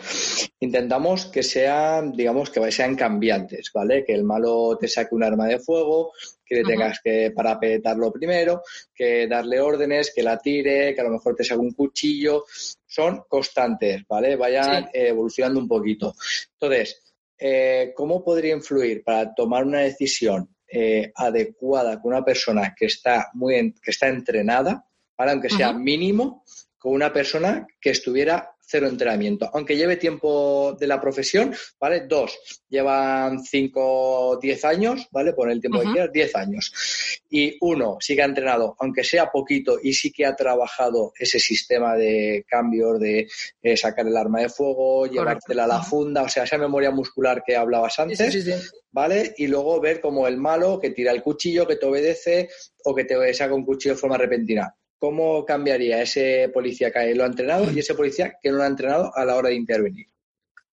intentamos 0.60 1.26
que 1.26 1.42
sean, 1.42 2.12
digamos, 2.12 2.52
que 2.52 2.72
sean 2.72 2.96
cambiantes, 2.96 3.72
¿vale? 3.74 4.06
Que 4.06 4.14
el 4.14 4.24
malo 4.24 4.78
te 4.80 4.88
saque 4.88 5.16
un 5.16 5.24
arma 5.24 5.48
de 5.48 5.58
fuego, 5.58 6.12
que 6.46 6.58
le 6.58 6.64
tengas 6.64 7.00
que 7.04 7.32
parapetarlo 7.32 8.12
primero, 8.12 8.62
que 8.94 9.26
darle 9.28 9.60
órdenes, 9.60 10.12
que 10.14 10.22
la 10.22 10.38
tire, 10.38 10.94
que 10.94 11.02
a 11.02 11.06
lo 11.06 11.10
mejor 11.10 11.34
te 11.34 11.44
saque 11.44 11.60
un 11.60 11.74
cuchillo. 11.74 12.46
Son 12.86 13.24
constantes, 13.28 14.04
¿vale? 14.08 14.36
Vayan 14.36 14.90
evolucionando 14.94 15.60
un 15.60 15.68
poquito. 15.68 16.14
Entonces, 16.60 17.01
eh, 17.42 17.92
¿cómo 17.96 18.24
podría 18.24 18.54
influir 18.54 19.04
para 19.04 19.34
tomar 19.34 19.66
una 19.66 19.80
decisión 19.80 20.56
eh, 20.72 21.12
adecuada 21.16 22.00
con 22.00 22.14
una 22.14 22.24
persona 22.24 22.74
que 22.78 22.86
está 22.86 23.30
muy 23.34 23.74
que 23.82 23.92
está 23.92 24.08
entrenada, 24.08 24.86
aunque 25.18 25.50
sea 25.50 25.74
mínimo, 25.74 26.44
con 26.78 26.94
una 26.94 27.12
persona 27.12 27.68
que 27.80 27.90
estuviera 27.90 28.51
cero 28.72 28.88
entrenamiento. 28.88 29.50
Aunque 29.54 29.76
lleve 29.76 29.98
tiempo 29.98 30.78
de 30.80 30.88
la 30.88 31.02
profesión, 31.02 31.54
¿vale? 31.80 32.06
Dos, 32.08 32.40
llevan 32.70 33.44
cinco, 33.44 34.40
diez 34.42 34.64
años, 34.64 35.08
¿vale? 35.12 35.34
Pon 35.34 35.52
el 35.52 35.60
tiempo 35.60 35.82
que 35.82 35.92
quieras, 35.92 36.12
diez 36.14 36.34
años. 36.36 37.20
Y 37.30 37.58
uno 37.60 37.98
sí 38.00 38.16
que 38.16 38.22
ha 38.22 38.26
entrenado, 38.26 38.76
aunque 38.80 39.04
sea 39.04 39.30
poquito, 39.30 39.78
y 39.82 39.94
sí 39.94 40.12
que 40.12 40.26
ha 40.26 40.36
trabajado 40.36 41.12
ese 41.20 41.40
sistema 41.40 41.96
de 41.96 42.46
cambios, 42.48 43.00
de 43.00 43.28
eh, 43.62 43.76
sacar 43.76 44.08
el 44.08 44.16
arma 44.16 44.40
de 44.40 44.50
fuego, 44.50 45.06
llevártela 45.06 45.66
a 45.66 45.68
la 45.68 45.84
funda, 45.84 46.24
o 46.24 46.30
sea, 46.30 46.44
esa 46.44 46.58
memoria 46.58 46.92
muscular 46.92 47.44
que 47.46 47.58
hablabas 47.58 48.00
antes, 48.00 48.48
¿vale? 48.92 49.34
Y 49.38 49.48
luego 49.48 49.82
ver 49.82 50.00
como 50.00 50.28
el 50.28 50.38
malo 50.38 50.80
que 50.80 50.92
tira 50.92 51.12
el 51.12 51.22
cuchillo, 51.22 51.68
que 51.68 51.76
te 51.76 51.86
obedece 51.86 52.50
o 52.86 52.96
que 52.96 53.04
te 53.04 53.34
saca 53.34 53.54
un 53.54 53.66
cuchillo 53.66 53.96
de 53.96 54.02
forma 54.02 54.18
repentina. 54.18 54.74
¿Cómo 55.02 55.44
cambiaría 55.48 56.00
ese 56.00 56.48
policía 56.54 56.92
que 56.92 57.16
lo 57.16 57.24
ha 57.24 57.26
entrenado 57.26 57.72
y 57.72 57.80
ese 57.80 57.96
policía 57.96 58.38
que 58.40 58.52
no 58.52 58.58
lo 58.58 58.64
ha 58.66 58.68
entrenado 58.68 59.12
a 59.16 59.26
la 59.26 59.36
hora 59.36 59.50
de 59.50 59.56
intervenir? 59.56 60.06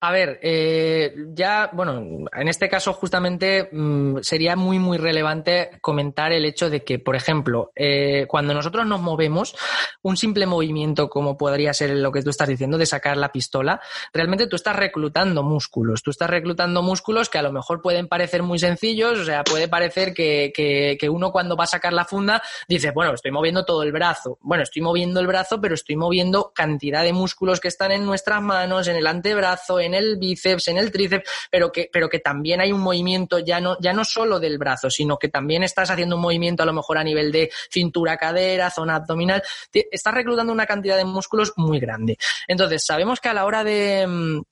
A 0.00 0.12
ver, 0.12 0.38
eh, 0.42 1.12
ya, 1.34 1.70
bueno, 1.72 2.24
en 2.32 2.48
este 2.48 2.68
caso 2.68 2.92
justamente 2.92 3.68
mmm, 3.72 4.18
sería 4.20 4.54
muy, 4.54 4.78
muy 4.78 4.96
relevante 4.96 5.70
comentar 5.80 6.30
el 6.30 6.44
hecho 6.44 6.70
de 6.70 6.84
que, 6.84 7.00
por 7.00 7.16
ejemplo, 7.16 7.72
eh, 7.74 8.24
cuando 8.28 8.54
nosotros 8.54 8.86
nos 8.86 9.00
movemos, 9.00 9.56
un 10.02 10.16
simple 10.16 10.46
movimiento 10.46 11.08
como 11.10 11.36
podría 11.36 11.74
ser 11.74 11.90
lo 11.96 12.12
que 12.12 12.22
tú 12.22 12.30
estás 12.30 12.46
diciendo 12.46 12.78
de 12.78 12.86
sacar 12.86 13.16
la 13.16 13.32
pistola, 13.32 13.80
realmente 14.12 14.46
tú 14.46 14.54
estás 14.54 14.76
reclutando 14.76 15.42
músculos, 15.42 16.04
tú 16.04 16.12
estás 16.12 16.30
reclutando 16.30 16.80
músculos 16.80 17.28
que 17.28 17.38
a 17.38 17.42
lo 17.42 17.52
mejor 17.52 17.82
pueden 17.82 18.06
parecer 18.06 18.44
muy 18.44 18.60
sencillos, 18.60 19.18
o 19.18 19.24
sea, 19.24 19.42
puede 19.42 19.66
parecer 19.66 20.14
que, 20.14 20.52
que, 20.54 20.96
que 21.00 21.08
uno 21.08 21.32
cuando 21.32 21.56
va 21.56 21.64
a 21.64 21.66
sacar 21.66 21.92
la 21.92 22.04
funda 22.04 22.40
dice, 22.68 22.92
bueno, 22.92 23.14
estoy 23.14 23.32
moviendo 23.32 23.64
todo 23.64 23.82
el 23.82 23.90
brazo. 23.90 24.38
Bueno, 24.42 24.62
estoy 24.62 24.80
moviendo 24.80 25.18
el 25.18 25.26
brazo, 25.26 25.60
pero 25.60 25.74
estoy 25.74 25.96
moviendo 25.96 26.52
cantidad 26.54 27.02
de 27.02 27.12
músculos 27.12 27.58
que 27.58 27.66
están 27.66 27.90
en 27.90 28.06
nuestras 28.06 28.40
manos, 28.40 28.86
en 28.86 28.94
el 28.94 29.06
antebrazo, 29.08 29.80
el 29.94 30.16
bíceps, 30.16 30.68
en 30.68 30.78
el 30.78 30.90
tríceps, 30.90 31.28
pero 31.50 31.70
que, 31.72 31.88
pero 31.92 32.08
que 32.08 32.20
también 32.20 32.60
hay 32.60 32.72
un 32.72 32.80
movimiento 32.80 33.38
ya 33.38 33.60
no, 33.60 33.76
ya 33.80 33.92
no 33.92 34.04
solo 34.04 34.40
del 34.40 34.58
brazo, 34.58 34.90
sino 34.90 35.18
que 35.18 35.28
también 35.28 35.62
estás 35.62 35.90
haciendo 35.90 36.16
un 36.16 36.22
movimiento 36.22 36.62
a 36.62 36.66
lo 36.66 36.72
mejor 36.72 36.98
a 36.98 37.04
nivel 37.04 37.32
de 37.32 37.50
cintura, 37.70 38.16
cadera, 38.16 38.70
zona 38.70 38.96
abdominal. 38.96 39.42
Estás 39.72 40.14
reclutando 40.14 40.52
una 40.52 40.66
cantidad 40.66 40.96
de 40.96 41.04
músculos 41.04 41.52
muy 41.56 41.80
grande. 41.80 42.16
Entonces, 42.46 42.84
sabemos 42.84 43.20
que 43.20 43.28
a 43.28 43.34
la 43.34 43.44
hora 43.44 43.64
de, 43.64 44.42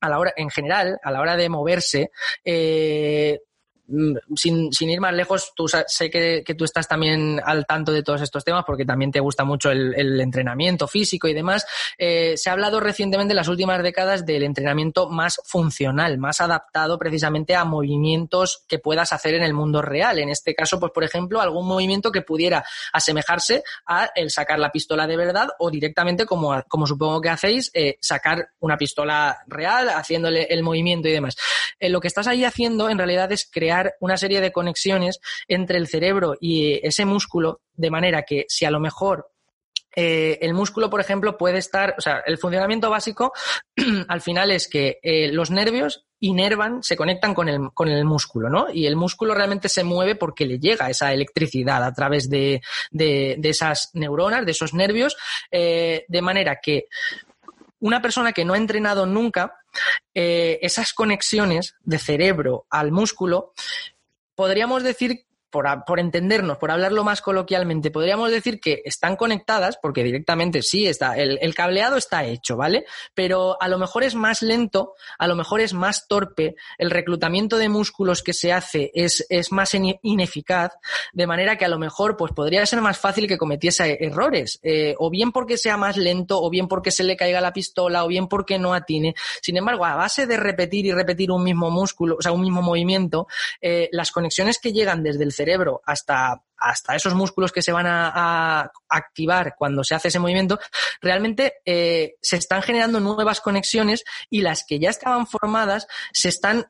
a 0.00 0.08
la 0.08 0.18
hora, 0.18 0.32
en 0.36 0.50
general, 0.50 0.98
a 1.02 1.10
la 1.10 1.20
hora 1.20 1.36
de 1.36 1.48
moverse, 1.48 2.10
eh, 2.44 3.38
mm, 3.40 3.53
sin, 4.34 4.72
sin, 4.72 4.90
ir 4.90 5.00
más 5.00 5.12
lejos, 5.12 5.52
tú 5.54 5.66
sé 5.68 6.10
que, 6.10 6.42
que, 6.44 6.54
tú 6.54 6.64
estás 6.64 6.88
también 6.88 7.40
al 7.44 7.66
tanto 7.66 7.92
de 7.92 8.02
todos 8.02 8.22
estos 8.22 8.44
temas 8.44 8.64
porque 8.66 8.84
también 8.84 9.12
te 9.12 9.20
gusta 9.20 9.44
mucho 9.44 9.70
el, 9.70 9.94
el 9.94 10.20
entrenamiento 10.20 10.88
físico 10.88 11.28
y 11.28 11.34
demás. 11.34 11.66
Eh, 11.98 12.34
se 12.36 12.48
ha 12.48 12.54
hablado 12.54 12.80
recientemente 12.80 13.32
en 13.32 13.36
las 13.36 13.48
últimas 13.48 13.82
décadas 13.82 14.24
del 14.24 14.42
entrenamiento 14.42 15.08
más 15.08 15.40
funcional, 15.44 16.18
más 16.18 16.40
adaptado 16.40 16.98
precisamente 16.98 17.54
a 17.54 17.64
movimientos 17.64 18.64
que 18.68 18.78
puedas 18.78 19.12
hacer 19.12 19.34
en 19.34 19.42
el 19.42 19.52
mundo 19.52 19.82
real. 19.82 20.18
En 20.18 20.30
este 20.30 20.54
caso, 20.54 20.80
pues 20.80 20.92
por 20.92 21.04
ejemplo, 21.04 21.40
algún 21.40 21.66
movimiento 21.66 22.10
que 22.10 22.22
pudiera 22.22 22.64
asemejarse 22.92 23.62
a 23.86 24.10
el 24.14 24.30
sacar 24.30 24.58
la 24.58 24.72
pistola 24.72 25.06
de 25.06 25.16
verdad 25.16 25.48
o 25.58 25.70
directamente, 25.70 26.26
como, 26.26 26.62
como 26.68 26.86
supongo 26.86 27.20
que 27.20 27.28
hacéis, 27.28 27.70
eh, 27.74 27.98
sacar 28.00 28.48
una 28.60 28.76
pistola 28.76 29.38
real 29.46 29.88
haciéndole 29.90 30.44
el 30.44 30.62
movimiento 30.62 31.08
y 31.08 31.12
demás. 31.12 31.36
Eh, 31.78 31.88
lo 31.90 32.00
que 32.00 32.08
estás 32.08 32.26
ahí 32.26 32.44
haciendo 32.44 32.88
en 32.88 32.98
realidad 32.98 33.30
es 33.32 33.48
crear 33.50 33.73
una 34.00 34.16
serie 34.16 34.40
de 34.40 34.52
conexiones 34.52 35.20
entre 35.48 35.78
el 35.78 35.88
cerebro 35.88 36.36
y 36.40 36.80
ese 36.86 37.04
músculo, 37.04 37.60
de 37.74 37.90
manera 37.90 38.22
que 38.22 38.46
si 38.48 38.64
a 38.64 38.70
lo 38.70 38.80
mejor 38.80 39.30
eh, 39.96 40.38
el 40.42 40.54
músculo, 40.54 40.90
por 40.90 41.00
ejemplo, 41.00 41.36
puede 41.36 41.58
estar, 41.58 41.94
o 41.96 42.00
sea, 42.00 42.22
el 42.26 42.38
funcionamiento 42.38 42.90
básico 42.90 43.32
al 44.08 44.20
final 44.20 44.50
es 44.50 44.68
que 44.68 44.98
eh, 45.02 45.30
los 45.32 45.50
nervios 45.50 46.04
inervan, 46.20 46.82
se 46.82 46.96
conectan 46.96 47.34
con 47.34 47.48
el, 47.48 47.70
con 47.74 47.88
el 47.88 48.04
músculo, 48.04 48.48
¿no? 48.48 48.66
Y 48.72 48.86
el 48.86 48.96
músculo 48.96 49.34
realmente 49.34 49.68
se 49.68 49.84
mueve 49.84 50.16
porque 50.16 50.46
le 50.46 50.58
llega 50.58 50.90
esa 50.90 51.12
electricidad 51.12 51.84
a 51.84 51.92
través 51.92 52.30
de, 52.30 52.62
de, 52.90 53.38
esas 53.42 53.90
neuronas, 53.92 54.44
de 54.44 54.52
esos 54.52 54.74
nervios, 54.74 55.16
eh, 55.50 56.04
de 56.08 56.22
manera 56.22 56.60
que 56.62 56.86
una 57.84 58.00
persona 58.00 58.32
que 58.32 58.46
no 58.46 58.54
ha 58.54 58.56
entrenado 58.56 59.04
nunca, 59.04 59.58
eh, 60.14 60.58
esas 60.62 60.94
conexiones 60.94 61.74
de 61.82 61.98
cerebro 61.98 62.66
al 62.70 62.92
músculo, 62.92 63.52
podríamos 64.34 64.82
decir 64.82 65.26
por, 65.54 66.00
entendernos, 66.00 66.58
por 66.58 66.72
hablarlo 66.72 67.04
más 67.04 67.22
coloquialmente, 67.22 67.92
podríamos 67.92 68.32
decir 68.32 68.58
que 68.58 68.82
están 68.84 69.14
conectadas, 69.14 69.78
porque 69.80 70.02
directamente 70.02 70.62
sí, 70.62 70.88
está, 70.88 71.16
el, 71.16 71.54
cableado 71.54 71.96
está 71.96 72.24
hecho, 72.24 72.56
¿vale? 72.56 72.86
Pero 73.14 73.56
a 73.62 73.68
lo 73.68 73.78
mejor 73.78 74.02
es 74.02 74.16
más 74.16 74.42
lento, 74.42 74.94
a 75.16 75.28
lo 75.28 75.36
mejor 75.36 75.60
es 75.60 75.72
más 75.72 76.08
torpe, 76.08 76.56
el 76.76 76.90
reclutamiento 76.90 77.56
de 77.56 77.68
músculos 77.68 78.24
que 78.24 78.32
se 78.32 78.52
hace 78.52 78.90
es, 78.94 79.24
es 79.28 79.52
más 79.52 79.74
ineficaz, 79.74 80.72
de 81.12 81.26
manera 81.28 81.56
que 81.56 81.64
a 81.64 81.68
lo 81.68 81.78
mejor 81.78 82.16
pues 82.16 82.32
podría 82.32 82.66
ser 82.66 82.80
más 82.80 82.98
fácil 82.98 83.28
que 83.28 83.38
cometiese 83.38 84.04
errores, 84.04 84.58
eh, 84.64 84.96
o 84.98 85.08
bien 85.08 85.30
porque 85.30 85.56
sea 85.56 85.76
más 85.76 85.96
lento, 85.96 86.42
o 86.42 86.50
bien 86.50 86.66
porque 86.66 86.90
se 86.90 87.04
le 87.04 87.16
caiga 87.16 87.40
la 87.40 87.52
pistola, 87.52 88.04
o 88.04 88.08
bien 88.08 88.26
porque 88.26 88.58
no 88.58 88.74
atine. 88.74 89.14
Sin 89.40 89.56
embargo, 89.56 89.84
a 89.84 89.94
base 89.94 90.26
de 90.26 90.36
repetir 90.36 90.86
y 90.86 90.92
repetir 90.92 91.30
un 91.30 91.44
mismo 91.44 91.70
músculo, 91.70 92.16
o 92.18 92.22
sea, 92.22 92.32
un 92.32 92.40
mismo 92.40 92.60
movimiento, 92.60 93.28
eh, 93.60 93.88
las 93.92 94.10
conexiones 94.10 94.58
que 94.58 94.72
llegan 94.72 95.04
desde 95.04 95.22
el 95.22 95.30
cerebro 95.30 95.43
cerebro 95.44 95.82
hasta, 95.84 96.42
hasta 96.56 96.96
esos 96.96 97.14
músculos 97.14 97.52
que 97.52 97.62
se 97.62 97.72
van 97.72 97.86
a, 97.86 98.70
activar 98.88 99.54
cuando 99.58 99.84
se 99.84 99.94
hace 99.94 100.08
ese 100.08 100.18
movimiento, 100.18 100.58
realmente 101.00 101.54
eh, 101.64 102.14
se 102.22 102.36
están 102.36 102.62
generando 102.62 103.00
nuevas 103.00 103.40
conexiones 103.40 104.04
y 104.30 104.40
las 104.40 104.64
que 104.66 104.78
ya 104.78 104.90
estaban 104.90 105.26
formadas 105.26 105.86
se 106.12 106.28
están 106.28 106.66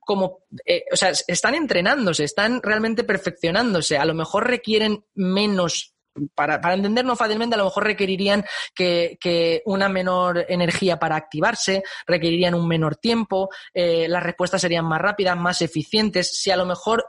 como, 0.00 0.38
eh, 0.64 0.84
o 0.92 0.96
sea, 0.96 1.12
están 1.26 1.56
entrenándose, 1.56 2.22
están 2.22 2.62
realmente 2.62 3.02
perfeccionándose. 3.02 3.98
A 3.98 4.04
lo 4.04 4.14
mejor 4.14 4.46
requieren 4.46 5.04
menos 5.14 5.96
para, 6.34 6.60
para, 6.60 6.74
entendernos 6.74 7.18
fácilmente, 7.18 7.56
a 7.56 7.58
lo 7.58 7.64
mejor 7.64 7.84
requerirían 7.84 8.44
que, 8.74 9.18
que, 9.20 9.62
una 9.66 9.88
menor 9.88 10.46
energía 10.48 10.98
para 10.98 11.16
activarse, 11.16 11.82
requerirían 12.06 12.54
un 12.54 12.68
menor 12.68 12.96
tiempo, 12.96 13.50
eh, 13.74 14.06
las 14.08 14.22
respuestas 14.22 14.60
serían 14.60 14.86
más 14.86 15.00
rápidas, 15.00 15.36
más 15.36 15.60
eficientes. 15.60 16.40
Si 16.40 16.52
a 16.52 16.56
lo 16.56 16.66
mejor 16.66 17.04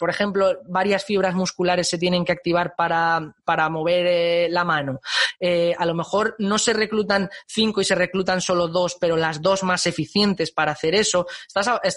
por 0.00 0.08
ejemplo, 0.08 0.58
varias 0.66 1.04
fibras 1.04 1.34
musculares 1.34 1.86
se 1.86 1.98
tienen 1.98 2.24
que 2.24 2.32
activar 2.32 2.74
para, 2.74 3.34
para 3.44 3.68
mover 3.68 4.06
eh, 4.08 4.48
la 4.50 4.64
mano. 4.64 5.00
Eh, 5.38 5.74
a 5.76 5.84
lo 5.84 5.94
mejor 5.94 6.34
no 6.38 6.58
se 6.58 6.72
reclutan 6.72 7.28
cinco 7.46 7.82
y 7.82 7.84
se 7.84 7.94
reclutan 7.94 8.40
solo 8.40 8.66
dos, 8.66 8.96
pero 8.98 9.14
las 9.18 9.42
dos 9.42 9.62
más 9.62 9.86
eficientes 9.86 10.52
para 10.52 10.72
hacer 10.72 10.94
eso. 10.94 11.26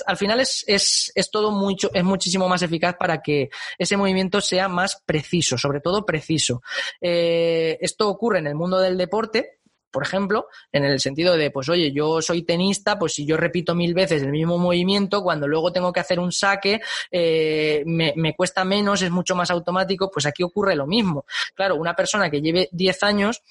al 0.06 0.18
final 0.18 0.42
es, 0.42 0.66
es, 0.68 1.14
es 1.16 1.32
todo 1.32 1.52
mucho, 1.52 1.90
es 1.94 2.04
muchísimo 2.04 2.50
más 2.50 2.62
eficaz 2.62 2.98
para 3.00 3.22
que 3.22 3.50
ese 3.78 3.96
movimiento 3.96 4.42
sea 4.42 4.68
más 4.68 5.02
preciso, 5.06 5.58
sobre 5.58 5.80
todo 5.80 6.06
preciso. 6.06 6.62
Eh, 7.00 7.78
esto 7.80 8.10
ocurre 8.10 8.40
en 8.40 8.48
el 8.48 8.56
mundo 8.56 8.80
del 8.80 8.98
deporte, 8.98 9.62
por 9.94 10.04
ejemplo, 10.04 10.48
en 10.72 10.84
el 10.84 11.00
sentido 11.00 11.38
de, 11.38 11.52
pues 11.52 11.70
oye, 11.70 11.92
yo 11.92 12.20
soy 12.20 12.42
tenista, 12.42 12.98
pues 12.98 13.14
si 13.14 13.28
yo 13.28 13.38
repito 13.38 13.76
mil 13.76 13.94
veces 13.94 14.24
el 14.24 14.32
mismo 14.32 14.58
movimiento, 14.58 15.22
cuando 15.22 15.48
luego 15.48 15.72
tengo 15.72 15.94
que 15.94 16.00
hacer 16.00 16.20
un 16.20 16.32
saque, 16.32 16.82
eh, 17.12 17.84
me, 17.86 18.12
me, 18.16 18.36
cuesta 18.36 18.66
menos, 18.66 19.04
es 19.04 19.12
mucho 19.12 19.36
más 19.36 19.52
automático, 19.52 20.10
pues 20.12 20.26
aquí 20.26 20.42
ocurre 20.42 20.76
lo 20.76 20.88
mismo. 20.88 21.26
Claro, 21.54 21.76
una 21.76 21.94
persona 21.94 22.32
que 22.32 22.42
lleve 22.42 22.70
10 22.72 23.04
años 23.04 23.44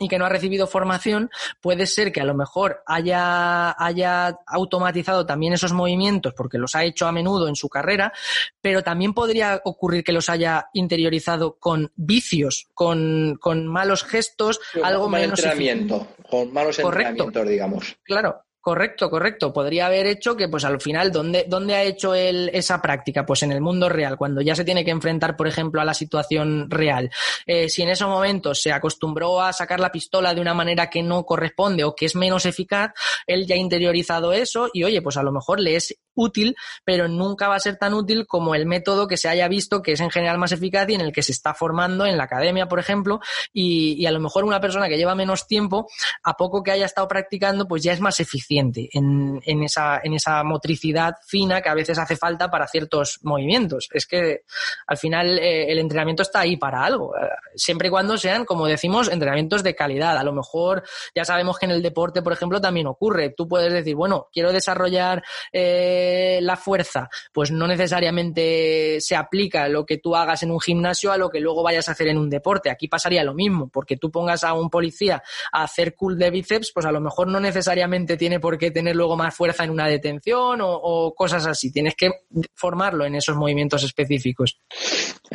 y 0.00 0.08
que 0.08 0.18
no 0.18 0.26
ha 0.26 0.28
recibido 0.28 0.66
formación, 0.66 1.30
puede 1.60 1.86
ser 1.86 2.12
que 2.12 2.20
a 2.20 2.24
lo 2.24 2.34
mejor 2.34 2.82
haya, 2.86 3.74
haya 3.78 4.38
automatizado 4.46 5.26
también 5.26 5.52
esos 5.52 5.72
movimientos 5.72 6.34
porque 6.34 6.58
los 6.58 6.74
ha 6.74 6.84
hecho 6.84 7.06
a 7.06 7.12
menudo 7.12 7.48
en 7.48 7.56
su 7.56 7.68
carrera, 7.68 8.12
pero 8.60 8.82
también 8.82 9.14
podría 9.14 9.60
ocurrir 9.64 10.04
que 10.04 10.12
los 10.12 10.28
haya 10.28 10.68
interiorizado 10.72 11.58
con 11.58 11.92
vicios, 11.94 12.68
con, 12.74 13.36
con 13.40 13.66
malos 13.66 14.04
gestos, 14.04 14.60
algo 14.82 15.08
menos. 15.08 15.38
Entrenamiento, 15.38 16.08
con 16.28 16.52
malos 16.52 16.78
entrenamientos, 16.78 17.48
digamos. 17.48 17.96
Claro, 18.02 18.44
Correcto, 18.64 19.10
correcto. 19.10 19.52
Podría 19.52 19.84
haber 19.84 20.06
hecho 20.06 20.38
que, 20.38 20.48
pues 20.48 20.64
al 20.64 20.80
final, 20.80 21.12
¿dónde, 21.12 21.44
dónde 21.46 21.74
ha 21.74 21.82
hecho 21.82 22.14
él 22.14 22.50
esa 22.54 22.80
práctica? 22.80 23.26
Pues 23.26 23.42
en 23.42 23.52
el 23.52 23.60
mundo 23.60 23.90
real, 23.90 24.16
cuando 24.16 24.40
ya 24.40 24.56
se 24.56 24.64
tiene 24.64 24.86
que 24.86 24.90
enfrentar, 24.90 25.36
por 25.36 25.46
ejemplo, 25.46 25.82
a 25.82 25.84
la 25.84 25.92
situación 25.92 26.70
real. 26.70 27.10
Eh, 27.44 27.68
si 27.68 27.82
en 27.82 27.90
esos 27.90 28.08
momentos 28.08 28.62
se 28.62 28.72
acostumbró 28.72 29.42
a 29.42 29.52
sacar 29.52 29.80
la 29.80 29.92
pistola 29.92 30.32
de 30.32 30.40
una 30.40 30.54
manera 30.54 30.88
que 30.88 31.02
no 31.02 31.26
corresponde 31.26 31.84
o 31.84 31.94
que 31.94 32.06
es 32.06 32.16
menos 32.16 32.46
eficaz, 32.46 32.92
él 33.26 33.46
ya 33.46 33.54
ha 33.54 33.58
interiorizado 33.58 34.32
eso 34.32 34.70
y, 34.72 34.82
oye, 34.82 35.02
pues 35.02 35.18
a 35.18 35.22
lo 35.22 35.30
mejor 35.30 35.60
le 35.60 35.76
es 35.76 35.98
útil, 36.14 36.56
pero 36.84 37.08
nunca 37.08 37.48
va 37.48 37.56
a 37.56 37.60
ser 37.60 37.76
tan 37.76 37.94
útil 37.94 38.26
como 38.26 38.54
el 38.54 38.66
método 38.66 39.08
que 39.08 39.16
se 39.16 39.28
haya 39.28 39.48
visto 39.48 39.82
que 39.82 39.92
es 39.92 40.00
en 40.00 40.10
general 40.10 40.38
más 40.38 40.52
eficaz 40.52 40.88
y 40.88 40.94
en 40.94 41.00
el 41.00 41.12
que 41.12 41.22
se 41.22 41.32
está 41.32 41.54
formando 41.54 42.06
en 42.06 42.16
la 42.16 42.24
academia, 42.24 42.66
por 42.66 42.78
ejemplo, 42.78 43.20
y, 43.52 44.04
a 44.06 44.10
lo 44.10 44.20
mejor 44.20 44.44
una 44.44 44.60
persona 44.60 44.88
que 44.88 44.96
lleva 44.96 45.14
menos 45.14 45.46
tiempo, 45.46 45.88
a 46.22 46.34
poco 46.34 46.62
que 46.62 46.70
haya 46.70 46.86
estado 46.86 47.08
practicando, 47.08 47.66
pues 47.66 47.82
ya 47.82 47.92
es 47.92 48.00
más 48.00 48.20
eficiente 48.20 48.88
en, 48.92 49.40
en, 49.44 49.62
esa, 49.62 50.00
en 50.02 50.14
esa 50.14 50.42
motricidad 50.44 51.14
fina 51.26 51.62
que 51.62 51.68
a 51.68 51.74
veces 51.74 51.98
hace 51.98 52.16
falta 52.16 52.50
para 52.50 52.68
ciertos 52.68 53.18
movimientos. 53.22 53.88
Es 53.92 54.06
que 54.06 54.42
al 54.86 54.98
final 54.98 55.38
eh, 55.38 55.70
el 55.70 55.78
entrenamiento 55.78 56.22
está 56.22 56.40
ahí 56.40 56.56
para 56.56 56.84
algo, 56.84 57.16
eh, 57.16 57.28
siempre 57.54 57.88
y 57.88 57.90
cuando 57.90 58.18
sean, 58.18 58.44
como 58.44 58.66
decimos, 58.66 59.08
entrenamientos 59.08 59.62
de 59.62 59.74
calidad. 59.74 60.16
A 60.18 60.24
lo 60.24 60.32
mejor 60.32 60.84
ya 61.14 61.24
sabemos 61.24 61.58
que 61.58 61.66
en 61.66 61.72
el 61.72 61.82
deporte, 61.82 62.22
por 62.22 62.32
ejemplo, 62.32 62.60
también 62.60 62.86
ocurre. 62.86 63.30
Tú 63.30 63.48
puedes 63.48 63.72
decir, 63.72 63.94
bueno, 63.94 64.28
quiero 64.32 64.52
desarrollar 64.52 65.22
eh, 65.52 66.03
la 66.40 66.56
fuerza, 66.56 67.08
pues 67.32 67.50
no 67.50 67.66
necesariamente 67.66 69.00
se 69.00 69.16
aplica 69.16 69.68
lo 69.68 69.84
que 69.84 69.98
tú 69.98 70.16
hagas 70.16 70.42
en 70.42 70.50
un 70.50 70.60
gimnasio 70.60 71.12
a 71.12 71.18
lo 71.18 71.30
que 71.30 71.40
luego 71.40 71.62
vayas 71.62 71.88
a 71.88 71.92
hacer 71.92 72.08
en 72.08 72.18
un 72.18 72.30
deporte. 72.30 72.70
Aquí 72.70 72.88
pasaría 72.88 73.24
lo 73.24 73.34
mismo, 73.34 73.68
porque 73.68 73.96
tú 73.96 74.10
pongas 74.10 74.44
a 74.44 74.54
un 74.54 74.70
policía 74.70 75.22
a 75.52 75.64
hacer 75.64 75.94
cool 75.94 76.18
de 76.18 76.30
bíceps, 76.30 76.72
pues 76.72 76.86
a 76.86 76.92
lo 76.92 77.00
mejor 77.00 77.28
no 77.28 77.40
necesariamente 77.40 78.16
tiene 78.16 78.40
por 78.40 78.58
qué 78.58 78.70
tener 78.70 78.96
luego 78.96 79.16
más 79.16 79.34
fuerza 79.34 79.64
en 79.64 79.70
una 79.70 79.88
detención 79.88 80.60
o, 80.62 81.14
cosas 81.14 81.46
así. 81.46 81.72
Tienes 81.72 81.94
que 81.94 82.10
formarlo 82.54 83.04
en 83.04 83.14
esos 83.14 83.36
movimientos 83.36 83.82
específicos. 83.84 84.58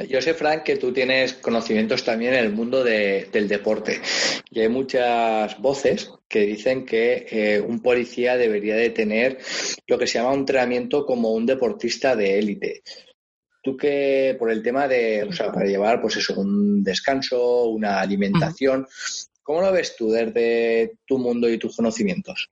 Yo 0.07 0.21
sé, 0.21 0.33
Frank, 0.33 0.63
que 0.63 0.77
tú 0.77 0.91
tienes 0.91 1.33
conocimientos 1.33 2.03
también 2.03 2.33
en 2.33 2.45
el 2.45 2.51
mundo 2.51 2.83
del 2.83 3.47
deporte. 3.47 4.01
Y 4.49 4.61
hay 4.61 4.69
muchas 4.69 5.59
voces 5.59 6.11
que 6.29 6.41
dicen 6.41 6.85
que 6.85 7.25
eh, 7.29 7.59
un 7.59 7.81
policía 7.81 8.37
debería 8.37 8.75
de 8.75 8.91
tener 8.91 9.39
lo 9.87 9.97
que 9.97 10.05
se 10.05 10.19
llama 10.19 10.31
un 10.31 10.41
entrenamiento 10.41 11.05
como 11.05 11.33
un 11.33 11.47
deportista 11.47 12.15
de 12.15 12.37
élite. 12.37 12.83
Tú 13.63 13.75
que 13.75 14.35
por 14.37 14.51
el 14.51 14.61
tema 14.61 14.87
de, 14.87 15.23
o 15.23 15.33
sea, 15.33 15.51
para 15.51 15.65
llevar 15.65 15.99
pues 15.99 16.17
eso, 16.17 16.39
un 16.39 16.83
descanso, 16.83 17.65
una 17.65 17.99
alimentación, 17.99 18.87
¿cómo 19.41 19.61
lo 19.61 19.71
ves 19.71 19.95
tú 19.97 20.11
desde 20.11 20.97
tu 21.05 21.17
mundo 21.17 21.49
y 21.49 21.57
tus 21.57 21.75
conocimientos? 21.75 22.49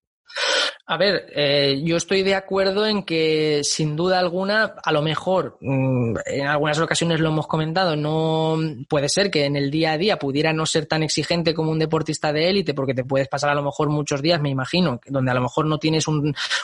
A 0.89 0.95
ver, 0.95 1.28
eh, 1.36 1.82
yo 1.84 1.97
estoy 1.97 2.23
de 2.23 2.34
acuerdo 2.34 2.88
en 2.88 3.04
que 3.04 3.60
sin 3.65 3.97
duda 3.97 4.19
alguna, 4.19 4.76
a 4.82 4.93
lo 4.93 5.02
mejor, 5.02 5.58
mm, 5.60 6.15
en 6.26 6.47
algunas 6.47 6.80
ocasiones 6.80 7.19
lo 7.19 7.28
hemos 7.28 7.45
comentado, 7.45 7.97
no 7.97 8.58
puede 8.88 9.10
ser 9.10 9.30
que 9.30 9.43
en 9.43 9.58
el 9.58 9.69
día 9.69 9.91
a 9.91 9.97
día 9.97 10.17
pudiera 10.17 10.54
no 10.54 10.65
ser 10.65 10.86
tan 10.86 11.04
exigente 11.04 11.54
como 11.54 11.71
un 11.71 11.80
deportista 11.80 12.32
de 12.32 12.50
élite, 12.50 12.73
porque 12.73 12.93
te 12.93 13.04
puedes 13.04 13.28
pasar 13.28 13.50
a 13.50 13.56
lo 13.56 13.63
mejor 13.63 13.89
muchos 13.89 14.21
días, 14.21 14.39
me 14.39 14.50
imagino, 14.50 15.02
donde 15.08 15.30
a 15.30 15.34
lo 15.34 15.41
mejor 15.41 15.65
no 15.65 15.78
tienes 15.78 16.06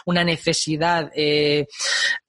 una 0.05 0.23
necesidad 0.23 1.11
eh, 1.15 1.67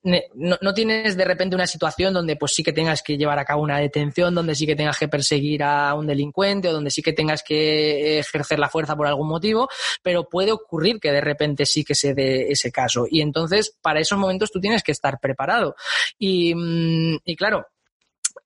no, 0.04 0.74
tienes 0.74 1.16
de 1.16 1.24
repente 1.24 1.57
una 1.57 1.66
situación 1.66 2.12
donde 2.12 2.37
pues 2.37 2.52
sí 2.54 2.62
que 2.62 2.74
tengas 2.74 3.02
que 3.02 3.16
llevar 3.16 3.38
a 3.38 3.44
cabo 3.44 3.62
una 3.62 3.78
detención, 3.78 4.35
donde 4.35 4.54
sí 4.54 4.66
que 4.66 4.76
tengas 4.76 4.98
que 4.98 5.09
perseguir 5.09 5.62
a 5.62 5.94
un 5.94 6.07
delincuente 6.07 6.68
o 6.68 6.72
donde 6.72 6.90
sí 6.90 7.00
que 7.00 7.14
tengas 7.14 7.42
que 7.42 8.18
ejercer 8.18 8.59
la 8.59 8.68
fuerza 8.68 8.96
por 8.96 9.07
algún 9.07 9.28
motivo, 9.28 9.68
pero 10.02 10.28
puede 10.28 10.52
ocurrir 10.52 11.00
que 11.00 11.11
de 11.11 11.22
repente 11.22 11.64
sí 11.64 11.84
que 11.85 11.94
se 11.94 12.14
dé 12.14 12.51
ese 12.51 12.70
caso. 12.73 13.07
Y 13.11 13.20
entonces, 13.20 13.77
para 13.81 14.01
esos 14.01 14.18
momentos 14.18 14.51
tú 14.51 14.61
tienes 14.61 14.83
que 14.83 14.92
estar 14.92 15.18
preparado. 15.20 15.74
Y, 16.18 16.55
mm, 16.55 17.18
claro, 17.37 17.66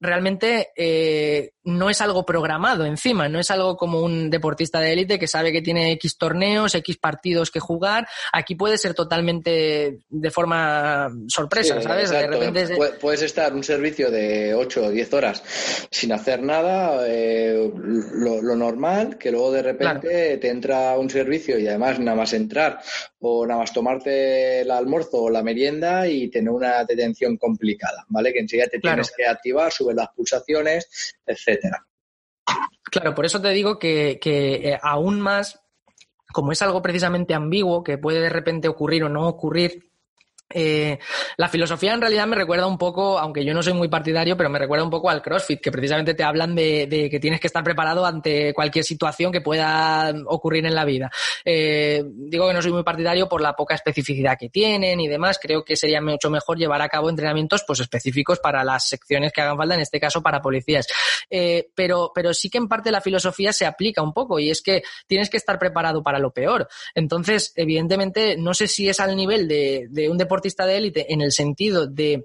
realmente 0.01 0.69
eh, 0.77 1.53
no 1.69 1.91
es 1.91 2.01
algo 2.01 2.25
programado 2.25 2.87
encima, 2.87 3.29
no 3.29 3.39
es 3.39 3.51
algo 3.51 3.77
como 3.77 4.01
un 4.01 4.31
deportista 4.31 4.81
de 4.81 4.93
élite 4.93 5.19
que 5.19 5.27
sabe 5.27 5.53
que 5.53 5.63
tiene 5.63 5.93
X 5.93 6.17
torneos, 6.17 6.75
X 6.75 6.97
partidos 6.97 7.51
que 7.51 7.61
jugar. 7.61 8.09
Aquí 8.33 8.55
puede 8.55 8.79
ser 8.79 8.95
totalmente 8.95 10.01
de 10.09 10.31
forma 10.31 11.11
sorpresa, 11.29 11.81
¿sabes? 11.83 12.11
De 12.11 12.27
repente 12.27 12.77
Puedes 13.01 13.23
estar 13.23 13.53
un 13.53 13.63
servicio 13.63 14.11
de 14.11 14.55
8 14.55 14.85
o 14.85 14.91
10 14.91 15.13
horas 15.13 15.43
sin 15.91 16.13
hacer 16.13 16.43
nada, 16.43 17.07
eh, 17.07 17.71
lo, 17.75 18.57
normal, 18.57 19.19
que 19.19 19.31
luego 19.31 19.53
de 19.53 19.63
repente 19.63 20.39
te 20.39 20.49
entra 20.49 20.99
un 20.99 21.11
servicio 21.11 21.59
y 21.59 21.69
además 21.69 21.99
nada 22.01 22.17
más 22.17 22.33
entrar 22.33 22.81
o 23.21 23.47
nada 23.47 23.61
más 23.61 23.73
tomarte 23.73 24.61
el 24.61 24.71
almuerzo 24.71 25.23
o 25.23 25.31
la 25.31 25.43
merienda 25.43 26.09
y 26.09 26.29
tener 26.29 26.51
una 26.51 26.85
detención 26.85 27.37
complicada, 27.37 28.05
¿vale? 28.09 28.33
Que 28.33 28.41
enseguida 28.41 28.69
te 28.69 28.79
tienes 28.79 29.13
que 29.17 29.27
activar, 29.27 29.73
subir 29.73 29.97
las 29.97 30.09
pulsaciones, 30.11 31.17
Claro, 32.91 33.15
por 33.15 33.27
eso 33.27 33.41
te 33.41 33.51
digo 33.51 33.79
que, 33.79 34.19
eh, 34.25 34.79
aún 34.83 35.21
más, 35.21 35.61
como 36.33 36.53
es 36.53 36.63
algo 36.63 36.83
precisamente 36.83 37.35
ambiguo, 37.35 37.85
que 37.85 37.99
puede 37.99 38.21
de 38.21 38.31
repente 38.31 38.69
ocurrir 38.69 39.05
o 39.05 39.09
no 39.09 39.29
ocurrir, 39.29 39.88
eh, 40.51 40.99
la 41.37 41.49
filosofía 41.49 41.93
en 41.93 42.01
realidad 42.01 42.27
me 42.27 42.37
recuerda 42.37 42.67
un 42.67 42.79
poco, 42.79 43.19
aunque 43.19 43.45
yo 43.45 43.53
no 43.53 43.63
soy 43.63 43.75
muy 43.75 43.89
partidario, 43.89 44.37
pero 44.37 44.49
me 44.49 44.59
recuerda 44.59 44.85
un 44.85 44.91
poco 44.91 45.11
al 45.11 45.23
CrossFit, 45.23 45.61
que 45.61 45.71
precisamente 45.71 46.15
te 46.15 46.25
hablan 46.25 46.55
de, 46.55 47.09
que 47.11 47.21
tienes 47.21 47.41
que 47.41 47.47
estar 47.47 47.63
preparado 47.63 48.07
ante 48.07 48.55
cualquier 48.55 48.85
situación 48.85 49.31
que 49.31 49.41
pueda 49.41 50.15
ocurrir 50.27 50.65
en 50.65 50.75
la 50.75 50.85
vida. 50.85 51.11
Eh, 51.45 52.03
digo 52.07 52.49
que 52.49 52.55
no 52.55 52.63
soy 52.63 52.73
muy 52.73 52.83
partidario 52.83 53.29
por 53.29 53.43
la 53.43 53.55
poca 53.55 53.75
especificidad 53.75 54.39
que 54.39 54.49
tienen 54.49 55.01
y 55.01 55.09
demás. 55.09 55.39
Creo 55.41 55.65
que 55.65 55.77
sería 55.77 56.01
mucho 56.01 56.31
mejor 56.31 56.57
llevar 56.57 56.81
a 56.81 56.89
cabo 56.89 57.11
entrenamientos 57.11 57.65
pues, 57.67 57.81
específicos 57.81 58.39
para 58.39 58.65
las 58.65 58.89
secciones 58.89 59.33
que 59.33 59.43
hagan 59.43 59.57
falta, 59.57 59.75
en 59.75 59.81
este 59.81 60.01
caso 60.01 60.23
para 60.23 60.41
policías. 60.41 60.87
Eh, 61.29 61.69
pero, 61.75 62.11
pero 62.15 62.33
sí 62.33 62.49
que 62.49 62.59
en 62.59 62.69
parte 62.69 62.91
la 62.91 63.01
filosofía 63.01 63.53
se 63.53 63.67
aplica 63.67 64.03
un 64.03 64.15
poco 64.15 64.39
y 64.39 64.51
es 64.51 64.63
que 64.63 64.83
tienes 65.07 65.29
que 65.29 65.37
estar 65.37 65.59
preparado 65.59 66.03
para 66.03 66.19
lo 66.19 66.31
peor. 66.31 66.69
Entonces, 66.95 67.53
evidentemente, 67.57 68.37
no 68.39 68.55
sé 68.55 68.67
si 68.67 68.89
es 68.89 68.99
al 69.01 69.15
nivel 69.15 69.47
de, 69.47 69.87
de 69.91 70.09
un 70.09 70.17
deporte 70.17 70.38
deportista 70.39 70.67
de 70.67 70.77
élite 70.77 71.13
en 71.13 71.21
el 71.21 71.33
sentido 71.33 71.87
de 71.87 72.25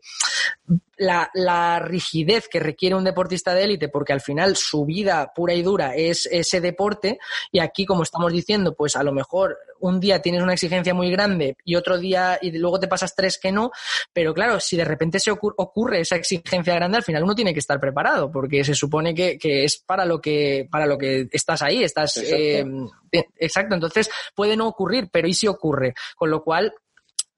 la, 0.97 1.79
rigidez 1.79 2.47
que 2.47 2.59
requiere 2.59 2.95
un 2.95 3.03
deportista 3.03 3.53
de 3.53 3.63
élite, 3.63 3.89
porque 3.89 4.13
al 4.13 4.21
final 4.21 4.55
su 4.55 4.85
vida 4.85 5.31
pura 5.35 5.53
y 5.53 5.61
dura 5.61 5.95
es 5.95 6.27
ese 6.31 6.61
deporte, 6.61 7.19
y 7.51 7.59
aquí, 7.59 7.85
como 7.85 8.03
estamos 8.03 8.31
diciendo, 8.31 8.75
pues 8.75 8.95
a 8.95 9.03
lo 9.03 9.11
mejor 9.11 9.57
un 9.79 9.99
día 9.99 10.21
tienes 10.21 10.41
una 10.41 10.53
exigencia 10.53 10.93
muy 10.93 11.11
grande 11.11 11.57
y 11.65 11.75
otro 11.75 11.97
día, 11.97 12.37
y 12.41 12.51
luego 12.51 12.79
te 12.79 12.87
pasas 12.87 13.15
tres 13.15 13.37
que 13.37 13.51
no, 13.51 13.71
pero 14.13 14.33
claro, 14.33 14.59
si 14.59 14.77
de 14.77 14.85
repente 14.85 15.19
se 15.19 15.31
ocurre, 15.31 16.01
esa 16.01 16.15
exigencia 16.15 16.75
grande, 16.75 16.97
al 16.97 17.03
final 17.03 17.23
uno 17.23 17.35
tiene 17.35 17.53
que 17.53 17.59
estar 17.59 17.79
preparado, 17.79 18.31
porque 18.31 18.63
se 18.63 18.75
supone 18.75 19.13
que, 19.13 19.37
es 19.41 19.77
para 19.85 20.05
lo 20.05 20.21
que, 20.21 20.67
para 20.71 20.85
lo 20.85 20.97
que 20.97 21.27
estás 21.31 21.61
ahí, 21.61 21.83
estás, 21.83 22.17
exacto. 22.17 22.93
Eh, 23.11 23.25
exacto, 23.37 23.75
entonces 23.75 24.09
puede 24.35 24.55
no 24.55 24.67
ocurrir, 24.67 25.09
pero 25.11 25.27
¿y 25.27 25.33
si 25.33 25.47
ocurre? 25.47 25.93
Con 26.15 26.29
lo 26.29 26.43
cual, 26.43 26.73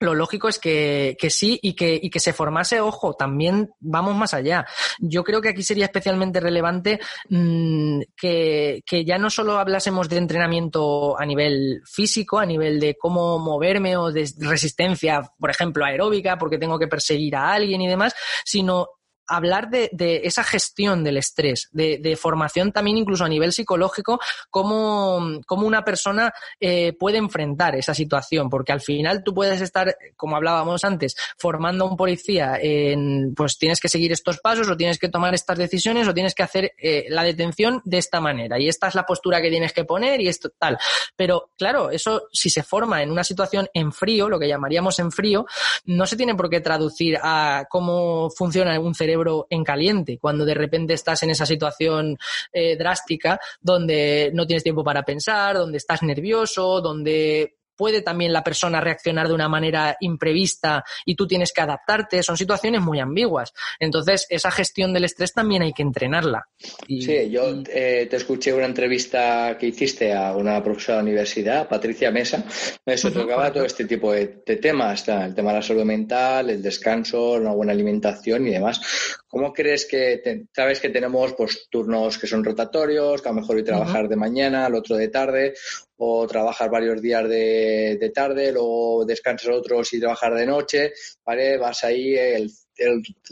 lo 0.05 0.15
lógico 0.15 0.47
es 0.47 0.59
que, 0.59 1.17
sí 1.29 1.59
y 1.61 1.73
que, 1.73 1.99
y 2.01 2.09
que 2.09 2.19
se 2.21 2.31
formase, 2.31 2.79
ojo, 2.79 3.13
también 3.13 3.69
vamos 3.79 4.15
más 4.15 4.33
allá. 4.33 4.65
Yo 4.99 5.23
creo 5.23 5.41
que 5.41 5.49
aquí 5.49 5.63
sería 5.63 5.85
especialmente 5.85 6.39
relevante 6.39 6.99
mm, 7.29 7.99
que, 8.15 8.81
que, 8.85 9.03
ya 9.03 9.17
no 9.17 9.29
solo 9.29 9.57
hablásemos 9.57 10.07
de 10.07 10.17
entrenamiento 10.17 11.19
a 11.19 11.25
nivel 11.25 11.81
físico, 11.85 12.39
a 12.39 12.45
nivel 12.45 12.79
de 12.79 12.95
cómo 12.95 13.39
moverme 13.39 13.97
o 13.97 14.11
de 14.11 14.29
resistencia, 14.39 15.21
por 15.37 15.49
ejemplo, 15.49 15.83
aeróbica, 15.83 16.37
porque 16.37 16.57
tengo 16.57 16.79
que 16.79 16.87
perseguir 16.87 17.35
a 17.35 17.51
alguien 17.51 17.81
y 17.81 17.87
demás, 17.87 18.15
sino 18.45 18.87
hablar 19.28 19.69
de, 19.69 20.21
esa 20.23 20.43
gestión 20.43 21.03
del 21.03 21.17
estrés, 21.17 21.69
de, 21.71 22.15
formación 22.15 22.71
también 22.71 22.97
incluso 22.97 23.26
a 23.26 23.30
nivel 23.30 23.51
psicológico, 23.51 24.19
cómo, 24.49 25.39
cómo 25.45 25.67
una 25.67 25.84
persona 25.84 26.34
eh, 26.59 26.93
puede 26.93 27.17
enfrentar 27.17 27.76
esa 27.76 27.93
situación, 27.93 28.49
porque 28.49 28.71
al 28.71 28.82
final 28.82 29.23
tú 29.23 29.34
puedes 29.34 29.61
estar, 29.61 29.95
como 30.15 30.36
hablábamos 30.36 30.84
antes, 30.84 31.15
formando 31.38 31.86
a 31.86 31.89
un 31.89 31.97
policía 31.97 32.57
en, 32.61 33.34
pues 33.36 33.57
tienes 33.57 33.80
que 33.80 33.89
seguir 33.89 34.11
estos 34.11 34.39
pasos 34.39 34.69
o 34.69 34.78
tienes 34.78 34.97
que 34.97 35.09
tomar 35.09 35.34
estas 35.34 35.57
decisiones 35.57 36.07
o 36.07 36.13
tienes 36.13 36.34
que 36.34 36.43
hacer 36.43 36.73
eh, 36.78 37.05
la 37.09 37.23
detención 37.23 37.82
de 37.84 37.97
esta 37.97 38.21
manera 38.21 38.59
y 38.59 38.67
esta 38.67 38.88
es 38.88 38.95
la 38.95 39.05
postura 39.05 39.41
que 39.41 39.49
tienes 39.49 39.73
que 39.73 39.84
poner 39.84 40.21
y 40.21 40.28
esto 40.28 40.49
tal. 40.57 40.78
Pero 41.15 41.51
claro, 41.57 41.89
eso 41.91 42.23
si 42.32 42.49
se 42.49 42.63
forma 42.63 43.01
en 43.03 43.11
una 43.11 43.23
situación 43.23 43.67
en 43.73 43.91
frío, 43.91 44.30
lo 44.30 44.39
que 44.39 44.47
llamaríamos 44.47 44.99
en 44.99 45.11
frío, 45.11 45.45
no 45.86 46.05
se 46.05 46.15
tiene 46.15 46.36
por 46.36 46.49
qué 46.49 46.61
traducir 46.61 47.17
a 47.21 47.65
cómo 47.69 48.30
funciona 48.30 48.80
un 48.80 48.95
cerebro 48.95 49.14
en 49.49 49.63
caliente, 49.63 50.18
cuando 50.20 50.45
de 50.45 50.53
repente 50.53 50.93
estás 50.93 51.24
en 51.24 51.30
esa 51.30 51.45
situación 51.45 52.18
eh, 52.51 52.76
drástica 52.76 53.39
donde 53.61 54.32
no 54.34 54.45
tienes 54.45 54.63
tiempo 54.63 54.84
para 54.84 55.03
pensar, 55.03 55.55
donde 55.55 55.78
estás 55.78 56.03
nervioso, 56.03 56.82
donde 56.82 57.55
puede 57.76 58.01
también 58.01 58.34
la 58.34 58.43
persona 58.43 58.82
reaccionar 58.82 59.28
de 59.28 59.34
una 59.34 59.49
manera 59.49 59.97
imprevista 59.99 60.84
y 61.05 61.15
tú 61.15 61.28
tienes 61.28 61.51
que 61.51 61.61
adaptarte. 61.61 62.23
Son 62.23 62.38
situaciones 62.38 62.82
muy 62.82 62.99
ambiguas. 62.99 63.53
Entonces, 63.80 64.26
esa 64.30 64.51
gestión 64.51 64.93
del 64.93 65.05
estrés 65.05 65.34
también 65.34 65.61
hay 65.61 65.73
que 65.73 65.84
entrenarla. 65.84 66.47
sí, 66.88 67.30
yo 67.30 67.63
eh, 67.67 68.07
te 68.09 68.15
escuché 68.15 68.53
una 68.53 68.65
entrevista 68.65 69.57
que 69.59 69.67
hiciste 69.67 70.13
a 70.13 70.36
una 70.36 70.63
profesora 70.63 70.97
de 70.97 71.03
la 71.03 71.09
universidad, 71.09 71.67
Patricia 71.67 72.11
Mesa, 72.11 72.43
se 72.49 73.11
tocaba 73.11 73.51
todo 73.51 73.65
este 73.65 73.86
tipo 73.86 74.11
de, 74.11 74.28
temas, 74.61 75.07
el 75.07 75.36
tema 75.36 75.51
de 75.51 75.57
la 75.57 75.61
salud 75.61 75.84
mental, 75.84 76.49
el 76.49 76.61
descanso, 76.61 77.34
una 77.34 77.51
buena 77.51 77.71
alimentación 77.71 78.47
y 78.47 78.51
demás. 78.51 78.80
¿Cómo 79.28 79.51
crees 79.51 79.86
que, 79.86 80.45
sabes 80.53 80.80
que 80.80 80.89
tenemos 80.89 81.34
pues 81.34 81.67
turnos 81.69 82.17
que 82.17 82.28
son 82.28 82.43
rotatorios, 82.43 83.21
que 83.21 83.30
a 83.30 83.32
lo 83.34 83.41
mejor 83.41 83.57
hoy 83.57 83.63
trabajar 83.63 84.07
de 84.07 84.15
mañana, 84.15 84.65
al 84.65 84.76
otro 84.76 84.95
de 84.95 85.09
tarde, 85.09 85.53
o 85.97 86.27
trabajar 86.27 86.69
varios 86.69 87.01
días 87.01 87.27
de, 87.29 88.11
tarde, 88.13 88.51
luego 88.51 89.05
descansar 89.05 89.53
otros 89.53 89.93
y 89.93 89.99
trabajar 89.99 90.33
de 90.33 90.45
noche, 90.45 90.93
¿vale? 91.25 91.57
Vas 91.57 91.83
ahí, 91.83 92.15
el, 92.15 92.51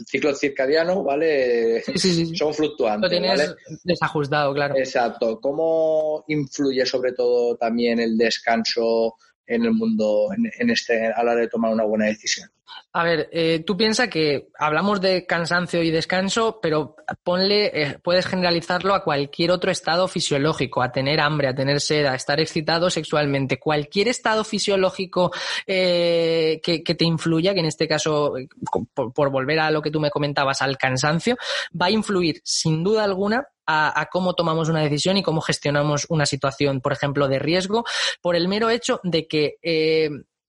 ciclo 0.06 0.34
circadiano, 0.34 1.02
¿vale? 1.04 1.82
Son 2.34 2.54
fluctuantes. 2.54 3.10
Lo 3.10 3.18
tienes 3.18 3.54
desajustado, 3.82 4.54
claro. 4.54 4.76
Exacto. 4.76 5.38
¿Cómo 5.40 6.24
influye 6.28 6.86
sobre 6.86 7.12
todo 7.12 7.56
también 7.56 8.00
el 8.00 8.16
descanso 8.16 9.16
en 9.46 9.64
el 9.64 9.72
mundo 9.72 10.28
en, 10.36 10.70
este, 10.70 11.06
a 11.06 11.22
la 11.22 11.34
de 11.34 11.48
tomar 11.48 11.72
una 11.72 11.84
buena 11.84 12.06
decisión? 12.06 12.48
A 12.92 13.02
ver, 13.02 13.28
eh, 13.32 13.62
tú 13.66 13.76
piensas 13.76 14.08
que 14.08 14.48
hablamos 14.56 15.00
de 15.00 15.26
cansancio 15.26 15.82
y 15.82 15.90
descanso, 15.90 16.60
pero 16.62 16.94
ponle, 17.24 17.70
eh, 17.74 17.98
puedes 18.02 18.24
generalizarlo 18.26 18.94
a 18.94 19.02
cualquier 19.02 19.50
otro 19.50 19.72
estado 19.72 20.06
fisiológico, 20.06 20.80
a 20.80 20.92
tener 20.92 21.20
hambre, 21.20 21.48
a 21.48 21.54
tener 21.54 21.80
sed, 21.80 22.06
a 22.06 22.14
estar 22.14 22.38
excitado 22.40 22.90
sexualmente. 22.90 23.58
Cualquier 23.58 24.08
estado 24.08 24.44
fisiológico 24.44 25.32
eh, 25.66 26.60
que, 26.62 26.82
te 26.82 27.04
influya, 27.04 27.52
que 27.52 27.60
en 27.60 27.66
este 27.66 27.88
caso, 27.88 28.34
por, 28.94 29.30
volver 29.30 29.58
a 29.58 29.70
lo 29.72 29.82
que 29.82 29.90
tú 29.90 29.98
me 29.98 30.10
comentabas, 30.10 30.62
al 30.62 30.78
cansancio, 30.78 31.36
va 31.80 31.86
a 31.86 31.90
influir 31.90 32.40
sin 32.44 32.84
duda 32.84 33.02
alguna 33.02 33.48
a, 33.66 34.08
cómo 34.10 34.34
tomamos 34.34 34.68
una 34.68 34.80
decisión 34.80 35.16
y 35.16 35.22
cómo 35.22 35.40
gestionamos 35.40 36.06
una 36.08 36.26
situación, 36.26 36.80
por 36.80 36.92
ejemplo, 36.92 37.28
de 37.28 37.38
riesgo, 37.38 37.84
por 38.20 38.36
el 38.36 38.48
mero 38.48 38.70
hecho 38.70 39.00
de 39.02 39.26
que 39.26 39.58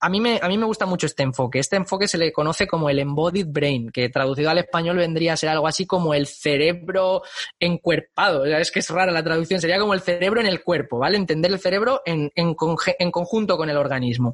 a 0.06 0.10
mí, 0.10 0.22
me, 0.22 0.40
a 0.40 0.48
mí 0.48 0.58
me 0.58 0.68
gusta 0.68 0.86
mucho 0.86 1.08
este 1.08 1.24
enfoque. 1.24 1.58
Este 1.58 1.78
enfoque 1.78 2.08
se 2.08 2.20
le 2.20 2.32
conoce 2.32 2.68
como 2.68 2.92
el 2.92 3.00
embodied 3.00 3.48
brain, 3.48 3.90
que 3.90 4.10
traducido 4.10 4.52
al 4.52 4.60
español 4.60 4.98
vendría 4.98 5.34
a 5.34 5.38
ser 5.38 5.50
algo 5.50 5.68
así 5.68 5.88
como 5.88 6.14
el 6.14 6.28
cerebro 6.28 7.24
encuerpado. 7.60 8.46
Es 8.46 8.72
que 8.72 8.80
es 8.80 8.90
rara 8.92 9.12
la 9.12 9.24
traducción, 9.24 9.60
sería 9.60 9.80
como 9.80 9.96
el 9.96 10.02
cerebro 10.02 10.42
en 10.42 10.48
el 10.48 10.62
cuerpo, 10.62 11.00
¿vale? 11.00 11.18
Entender 11.18 11.52
el 11.52 11.60
cerebro 11.60 12.04
en, 12.06 12.32
en, 12.36 12.56
en 13.00 13.12
conjunto 13.12 13.58
con 13.58 13.70
el 13.70 13.78
organismo. 13.78 14.34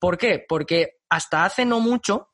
¿Por 0.00 0.18
qué? 0.18 0.44
Porque 0.48 0.96
hasta 1.08 1.44
hace 1.44 1.64
no 1.64 1.78
mucho, 1.78 2.30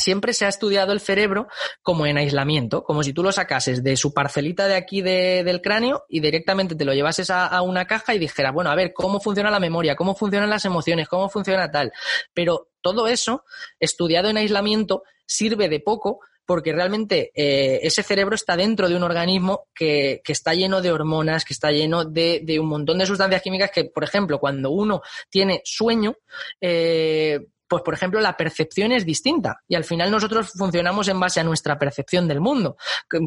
siempre 0.00 0.32
se 0.32 0.46
ha 0.46 0.48
estudiado 0.48 0.92
el 0.92 1.00
cerebro 1.00 1.46
como 1.82 2.06
en 2.06 2.18
aislamiento, 2.18 2.82
como 2.82 3.02
si 3.02 3.12
tú 3.12 3.22
lo 3.22 3.32
sacases 3.32 3.84
de 3.84 3.96
su 3.96 4.12
parcelita 4.12 4.66
de 4.66 4.74
aquí 4.74 5.02
del 5.02 5.60
cráneo 5.60 6.04
y 6.08 6.20
directamente 6.20 6.74
te 6.74 6.84
lo 6.84 6.92
llevases 6.92 7.30
a, 7.30 7.60
una 7.62 7.86
caja 7.86 8.14
y 8.14 8.18
dijeras, 8.18 8.52
bueno, 8.52 8.70
a 8.70 8.74
ver, 8.74 8.92
¿cómo 8.92 9.20
funciona 9.20 9.50
la 9.50 9.60
memoria? 9.60 9.94
¿Cómo 9.94 10.14
funcionan 10.14 10.50
las 10.50 10.64
emociones? 10.64 11.08
¿Cómo 11.08 11.28
funciona 11.28 11.70
tal? 11.70 11.92
Pero 12.34 12.68
todo 12.80 13.06
eso, 13.06 13.44
estudiado 13.78 14.28
en 14.28 14.38
aislamiento, 14.38 15.02
sirve 15.26 15.68
de 15.68 15.80
poco 15.80 16.20
porque 16.50 16.72
realmente 16.72 17.30
eh, 17.32 17.78
ese 17.84 18.02
cerebro 18.02 18.34
está 18.34 18.56
dentro 18.56 18.88
de 18.88 18.96
un 18.96 19.04
organismo 19.04 19.68
que, 19.72 20.20
está 20.26 20.52
lleno 20.52 20.82
de 20.82 20.90
hormonas, 20.90 21.44
que 21.44 21.52
está 21.52 21.70
lleno 21.70 22.04
de, 22.04 22.58
un 22.58 22.66
montón 22.66 22.98
de 22.98 23.06
sustancias 23.06 23.40
químicas 23.40 23.70
que, 23.70 23.84
por 23.84 24.02
ejemplo, 24.02 24.40
cuando 24.40 24.72
uno 24.72 25.00
tiene 25.28 25.62
sueño, 25.64 26.16
eh, 26.60 27.38
pues 27.70 27.84
por 27.84 27.94
ejemplo 27.94 28.20
la 28.20 28.36
percepción 28.36 28.90
es 28.90 29.06
distinta 29.06 29.62
y 29.68 29.76
al 29.76 29.84
final 29.84 30.10
nosotros 30.10 30.50
funcionamos 30.58 31.06
en 31.06 31.20
base 31.20 31.38
a 31.38 31.44
nuestra 31.44 31.78
percepción 31.78 32.26
del 32.26 32.40
mundo. 32.40 32.76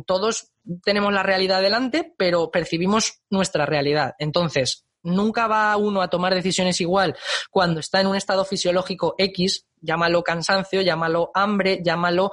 Todos 0.06 0.52
tenemos 0.84 1.14
la 1.14 1.24
realidad 1.24 1.62
delante, 1.62 2.14
pero 2.18 2.52
percibimos 2.52 3.22
nuestra 3.30 3.66
realidad. 3.66 4.16
Entonces, 4.20 4.86
nunca 5.02 5.48
va 5.48 5.78
uno 5.78 6.02
a 6.02 6.10
tomar 6.10 6.36
decisiones 6.36 6.82
igual 6.82 7.16
cuando 7.50 7.80
está 7.80 8.02
en 8.02 8.08
un 8.08 8.18
estado 8.18 8.44
fisiológico 8.44 9.16
X, 9.18 9.66
llámalo 9.80 10.24
cansancio, 10.24 10.82
llámalo 10.82 11.32
hambre, 11.34 11.80
llámalo 11.82 12.32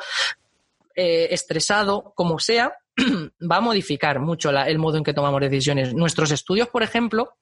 eh, 0.96 1.28
estresado, 1.30 2.12
como 2.16 2.40
sea, 2.40 2.72
va 3.40 3.58
a 3.58 3.60
modificar 3.60 4.18
mucho 4.18 4.50
el 4.50 4.78
modo 4.78 4.98
en 4.98 5.04
que 5.04 5.14
tomamos 5.14 5.40
decisiones. 5.40 5.94
Nuestros 5.94 6.32
estudios, 6.32 6.66
por 6.66 6.82
ejemplo, 6.82 7.36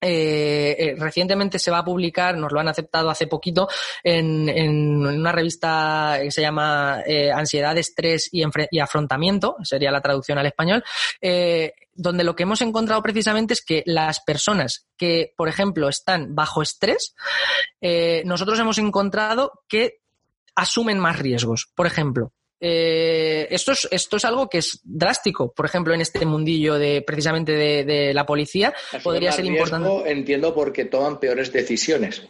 eh, 0.00 0.76
eh, 0.78 0.94
recientemente 0.98 1.58
se 1.58 1.70
va 1.70 1.78
a 1.78 1.84
publicar, 1.84 2.36
nos 2.36 2.52
lo 2.52 2.60
han 2.60 2.68
aceptado 2.68 3.10
hace 3.10 3.26
poquito, 3.26 3.68
en, 4.02 5.04
una 5.06 5.32
revista 5.32 6.18
que 6.22 6.30
se 6.30 6.42
llama 6.42 7.02
Ansiedad, 7.34 7.76
Estrés 7.78 8.28
y, 8.32 8.42
y, 8.70 8.78
Afrontamiento, 8.78 9.56
sería 9.62 9.90
la 9.90 10.00
traducción 10.00 10.38
al 10.38 10.46
español, 10.46 10.84
donde 11.94 12.24
lo 12.24 12.36
que 12.36 12.42
hemos 12.42 12.60
encontrado 12.60 13.02
precisamente 13.02 13.54
es 13.54 13.64
que 13.64 13.82
las 13.86 14.20
personas 14.20 14.86
que, 14.96 15.32
por 15.36 15.48
ejemplo, 15.48 15.88
están 15.88 16.34
bajo 16.34 16.62
estrés, 16.62 17.14
nosotros 18.24 18.58
hemos 18.58 18.78
encontrado 18.78 19.52
que 19.68 20.00
asumen 20.54 20.98
más 20.98 21.18
riesgos. 21.18 21.70
Por 21.74 21.86
ejemplo, 21.86 22.32
eh, 22.60 23.46
esto, 23.50 23.72
es, 23.72 23.88
esto 23.90 24.16
es 24.16 24.24
algo 24.24 24.48
que 24.48 24.58
es 24.58 24.80
drástico, 24.82 25.52
por 25.52 25.66
ejemplo, 25.66 25.94
en 25.94 26.00
este 26.00 26.24
mundillo 26.24 26.74
de 26.78 27.02
precisamente 27.02 27.52
de, 27.52 28.14
la 28.14 28.24
policía. 28.24 28.74
podría 29.02 29.32
ser 29.32 29.44
importante. 29.44 30.10
Entiendo 30.10 30.54
porque 30.54 30.84
toman 30.84 31.20
peores 31.20 31.52
decisiones. 31.52 32.22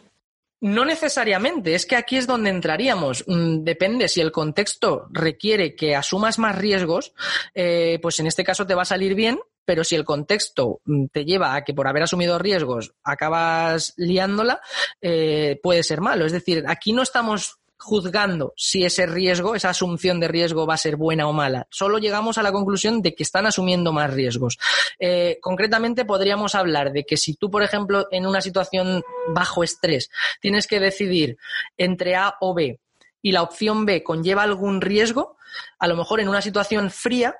No 0.59 0.85
necesariamente, 0.85 1.75
es 1.75 1.85
que 1.85 1.95
aquí 1.95 2.17
es 2.17 2.25
donde 2.25 2.49
entraríamos. 2.49 3.23
Mm, 3.27 3.63
depende 3.63 4.07
si 4.07 4.21
el 4.21 4.31
contexto 4.31 5.07
requiere 5.11 5.75
que 5.75 5.95
asumas 5.95 6.39
más 6.39 6.57
riesgos, 6.57 7.13
eh, 7.53 7.99
pues 8.01 8.19
en 8.19 8.27
este 8.27 8.43
caso 8.43 8.65
te 8.65 8.73
va 8.73 8.81
a 8.81 8.85
salir 8.85 9.13
bien, 9.13 9.39
pero 9.65 9.83
si 9.83 9.95
el 9.95 10.03
contexto 10.03 10.81
mm, 10.85 11.05
te 11.11 11.25
lleva 11.25 11.53
a 11.53 11.63
que 11.63 11.75
por 11.75 11.87
haber 11.87 12.03
asumido 12.03 12.39
riesgos 12.39 12.93
acabas 13.03 13.93
liándola, 13.97 14.59
eh, 14.99 15.59
puede 15.61 15.83
ser 15.83 16.01
malo. 16.01 16.25
Es 16.25 16.31
decir, 16.31 16.63
aquí 16.67 16.91
no 16.91 17.03
estamos 17.03 17.59
juzgando 17.77 18.53
si 18.57 18.83
ese 18.83 19.05
riesgo, 19.05 19.55
esa 19.55 19.69
asunción 19.69 20.19
de 20.19 20.27
riesgo 20.27 20.65
va 20.65 20.73
a 20.73 20.77
ser 20.77 20.95
buena 20.95 21.27
o 21.27 21.33
mala. 21.33 21.67
Solo 21.69 21.99
llegamos 21.99 22.37
a 22.37 22.43
la 22.43 22.51
conclusión 22.51 23.01
de 23.01 23.13
que 23.15 23.23
están 23.23 23.45
asumiendo 23.45 23.93
más 23.93 24.13
riesgos. 24.13 24.57
Eh, 24.99 25.37
concretamente 25.41 26.05
podríamos 26.05 26.55
hablar 26.55 26.91
de 26.91 27.05
que 27.05 27.17
si 27.17 27.35
tú, 27.35 27.51
por 27.51 27.63
ejemplo, 27.63 28.07
en 28.11 28.25
una 28.25 28.41
situación 28.41 29.03
bajo 29.33 29.63
estrés 29.63 30.09
tienes 30.41 30.67
que 30.67 30.79
decidir 30.79 31.37
entre 31.77 32.15
A 32.15 32.35
o 32.41 32.53
B 32.53 32.79
y 33.21 33.31
la 33.31 33.43
opción 33.43 33.85
B 33.85 34.03
conlleva 34.03 34.43
algún 34.43 34.81
riesgo, 34.81 35.37
a 35.79 35.87
lo 35.87 35.95
mejor 35.95 36.19
en 36.19 36.29
una 36.29 36.41
situación 36.41 36.91
fría 36.91 37.35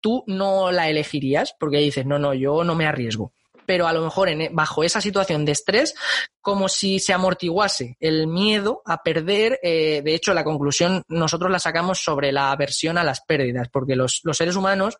tú 0.00 0.24
no 0.26 0.70
la 0.70 0.88
elegirías 0.88 1.54
porque 1.58 1.78
dices, 1.78 2.06
no, 2.06 2.18
no, 2.18 2.34
yo 2.34 2.64
no 2.64 2.74
me 2.74 2.86
arriesgo 2.86 3.32
pero 3.68 3.86
a 3.86 3.92
lo 3.92 4.00
mejor 4.02 4.30
en, 4.30 4.48
bajo 4.56 4.82
esa 4.82 5.02
situación 5.02 5.44
de 5.44 5.52
estrés, 5.52 5.94
como 6.40 6.70
si 6.70 7.00
se 7.00 7.12
amortiguase 7.12 7.98
el 8.00 8.26
miedo 8.26 8.80
a 8.86 9.02
perder. 9.02 9.60
Eh, 9.62 10.00
de 10.02 10.14
hecho, 10.14 10.32
la 10.32 10.42
conclusión 10.42 11.02
nosotros 11.06 11.50
la 11.50 11.58
sacamos 11.58 12.02
sobre 12.02 12.32
la 12.32 12.50
aversión 12.50 12.96
a 12.96 13.04
las 13.04 13.20
pérdidas, 13.20 13.68
porque 13.70 13.94
los, 13.94 14.22
seres 14.32 14.56
humanos, 14.56 14.96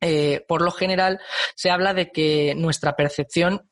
eh, 0.00 0.44
por 0.46 0.62
lo 0.62 0.70
general, 0.70 1.18
se 1.56 1.68
habla 1.68 1.94
de 1.94 2.12
que 2.12 2.54
nuestra 2.54 2.94
percepción 2.94 3.68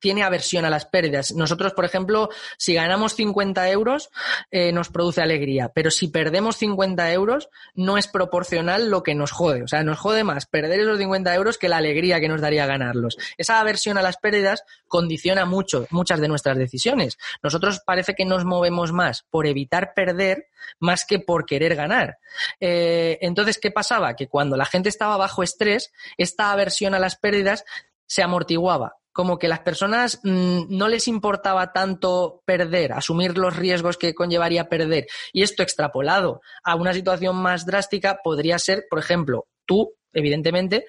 tiene 0.00 0.22
aversión 0.22 0.64
a 0.64 0.70
las 0.70 0.86
pérdidas. 0.86 1.32
Nosotros, 1.32 1.72
por 1.72 1.84
ejemplo, 1.84 2.30
si 2.58 2.74
ganamos 2.74 3.14
50 3.14 3.70
euros, 3.70 4.10
eh, 4.50 4.72
nos 4.72 4.88
produce 4.88 5.22
alegría, 5.22 5.70
pero 5.74 5.90
si 5.90 6.08
perdemos 6.08 6.56
50 6.56 7.12
euros, 7.12 7.48
no 7.74 7.98
es 7.98 8.08
proporcional 8.08 8.90
lo 8.90 9.02
que 9.02 9.14
nos 9.14 9.30
jode. 9.30 9.62
O 9.62 9.68
sea, 9.68 9.84
nos 9.84 9.98
jode 9.98 10.24
más 10.24 10.46
perder 10.46 10.80
esos 10.80 10.98
50 10.98 11.34
euros 11.34 11.58
que 11.58 11.68
la 11.68 11.76
alegría 11.76 12.20
que 12.20 12.28
nos 12.28 12.40
daría 12.40 12.66
ganarlos. 12.66 13.16
Esa 13.36 13.60
aversión 13.60 13.98
a 13.98 14.02
las 14.02 14.16
pérdidas 14.16 14.64
condiciona 14.88 15.44
mucho, 15.44 15.86
muchas 15.90 16.20
de 16.20 16.28
nuestras 16.28 16.56
decisiones. 16.56 17.18
Nosotros 17.42 17.80
parece 17.84 18.14
que 18.14 18.24
nos 18.24 18.44
movemos 18.44 18.92
más 18.92 19.24
por 19.30 19.46
evitar 19.46 19.92
perder 19.94 20.46
más 20.78 21.04
que 21.04 21.18
por 21.18 21.46
querer 21.46 21.74
ganar. 21.74 22.18
Eh, 22.58 23.18
entonces, 23.20 23.58
¿qué 23.58 23.70
pasaba? 23.70 24.14
Que 24.16 24.28
cuando 24.28 24.56
la 24.56 24.66
gente 24.66 24.88
estaba 24.88 25.16
bajo 25.16 25.42
estrés, 25.42 25.92
esta 26.16 26.52
aversión 26.52 26.94
a 26.94 26.98
las 26.98 27.16
pérdidas 27.16 27.64
se 28.06 28.22
amortiguaba 28.22 28.99
como 29.12 29.38
que 29.38 29.48
las 29.48 29.60
personas 29.60 30.20
mm, 30.22 30.64
no 30.68 30.88
les 30.88 31.08
importaba 31.08 31.72
tanto 31.72 32.42
perder, 32.44 32.92
asumir 32.92 33.36
los 33.38 33.56
riesgos 33.56 33.96
que 33.96 34.14
conllevaría 34.14 34.68
perder. 34.68 35.06
Y 35.32 35.42
esto 35.42 35.62
extrapolado 35.62 36.40
a 36.64 36.74
una 36.76 36.94
situación 36.94 37.36
más 37.36 37.66
drástica 37.66 38.20
podría 38.22 38.58
ser, 38.58 38.84
por 38.88 38.98
ejemplo, 38.98 39.48
tú, 39.66 39.94
evidentemente, 40.12 40.86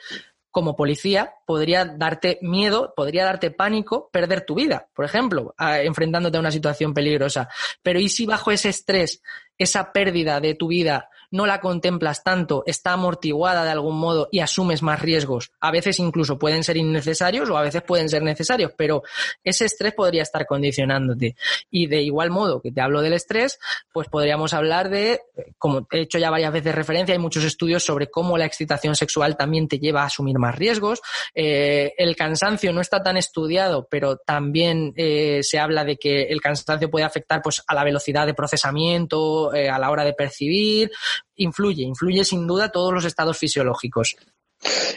como 0.52 0.76
policía, 0.76 1.34
podría 1.46 1.86
darte 1.86 2.38
miedo, 2.42 2.94
podría 2.96 3.24
darte 3.24 3.52
pánico 3.52 4.10
perder 4.12 4.46
tu 4.46 4.56
vida, 4.56 4.90
por 4.94 5.06
ejemplo, 5.06 5.56
enfrentándote 5.58 6.38
a 6.38 6.42
una 6.42 6.52
situación 6.52 6.94
peligrosa. 6.94 7.48
Pero 7.82 8.00
¿y 8.00 8.10
si 8.10 8.26
bajo 8.26 8.52
ese 8.52 8.70
estrés, 8.70 9.22
esa 9.58 9.92
pérdida 9.92 10.40
de 10.40 10.56
tu 10.56 10.68
vida 10.68 11.10
no 11.32 11.46
la 11.46 11.62
contemplas 11.62 12.24
tanto, 12.24 12.64
está 12.66 12.92
amortiguada 12.92 13.64
de 13.64 13.72
algún 13.72 13.98
modo 13.98 14.28
y 14.32 14.40
asumes 14.40 14.84
más 14.84 15.02
riesgos. 15.02 15.52
A 15.62 15.72
veces 15.72 15.98
incluso 16.00 16.38
pueden 16.38 16.64
ser 16.64 16.76
innecesarios 16.78 17.50
o 17.50 17.58
a 17.58 17.62
veces 17.62 17.82
pueden 17.82 18.10
ser 18.10 18.22
necesarios, 18.22 18.74
pero 18.78 19.04
ese 19.44 19.66
estrés 19.66 19.94
podría 19.94 20.24
estar 20.24 20.46
condicionándote. 20.46 21.38
Y 21.70 21.88
de 21.88 22.02
igual 22.02 22.32
modo 22.32 22.62
que 22.62 22.72
te 22.72 22.82
hablo 22.82 23.02
del 23.02 23.14
estrés, 23.14 23.60
pues 23.94 24.10
podríamos 24.10 24.54
hablar 24.54 24.90
de, 24.90 25.22
como 25.58 25.88
he 25.92 26.02
hecho 26.02 26.20
ya 26.20 26.30
varias 26.30 26.52
veces 26.52 26.76
referencia, 26.76 27.14
hay 27.14 27.20
muchos 27.20 27.46
estudios 27.46 27.84
sobre 27.84 28.12
cómo 28.12 28.38
la 28.38 28.46
excitación 28.46 28.96
sexual 28.96 29.38
también 29.38 29.70
te 29.70 29.80
lleva 29.80 30.04
a 30.04 30.08
asumir 30.08 30.38
más 30.38 30.56
riesgos. 30.56 31.02
Eh, 31.34 31.94
el 31.98 32.18
cansancio 32.18 32.74
no 32.74 32.82
está 32.82 33.02
tan 33.02 33.16
estudiado, 33.16 33.88
pero 33.90 34.18
también 34.18 34.94
eh, 34.98 35.40
se 35.44 35.60
habla 35.60 35.86
de 35.86 35.96
que 35.96 36.24
el 36.24 36.42
cansancio 36.42 36.92
puede 36.92 37.06
afectar 37.06 37.42
pues, 37.42 37.64
a 37.66 37.74
la 37.74 37.86
velocidad 37.86 38.26
de 38.26 38.34
procesamiento, 38.34 39.51
eh, 39.54 39.70
a 39.70 39.80
la 39.80 39.90
hora 39.90 40.04
de 40.04 40.14
percibir, 40.14 40.92
influye, 41.36 41.84
influye 41.84 42.24
sin 42.24 42.48
duda 42.48 42.70
todos 42.70 42.94
los 42.94 43.06
estados 43.06 43.38
fisiológicos. 43.38 44.16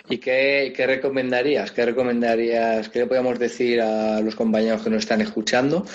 ¿Y 0.09 0.19
qué, 0.19 0.73
recomendarías? 0.87 1.73
¿Qué 1.73 1.87
recomendarías? 1.87 2.91
¿Qué 2.91 3.01
le 3.01 3.07
podemos 3.07 3.39
decir 3.39 3.81
a 3.81 4.21
los 4.21 4.35
compañeros 4.35 4.83
que 4.83 4.91
nos 4.91 5.01
están 5.01 5.23
escuchando 5.23 5.87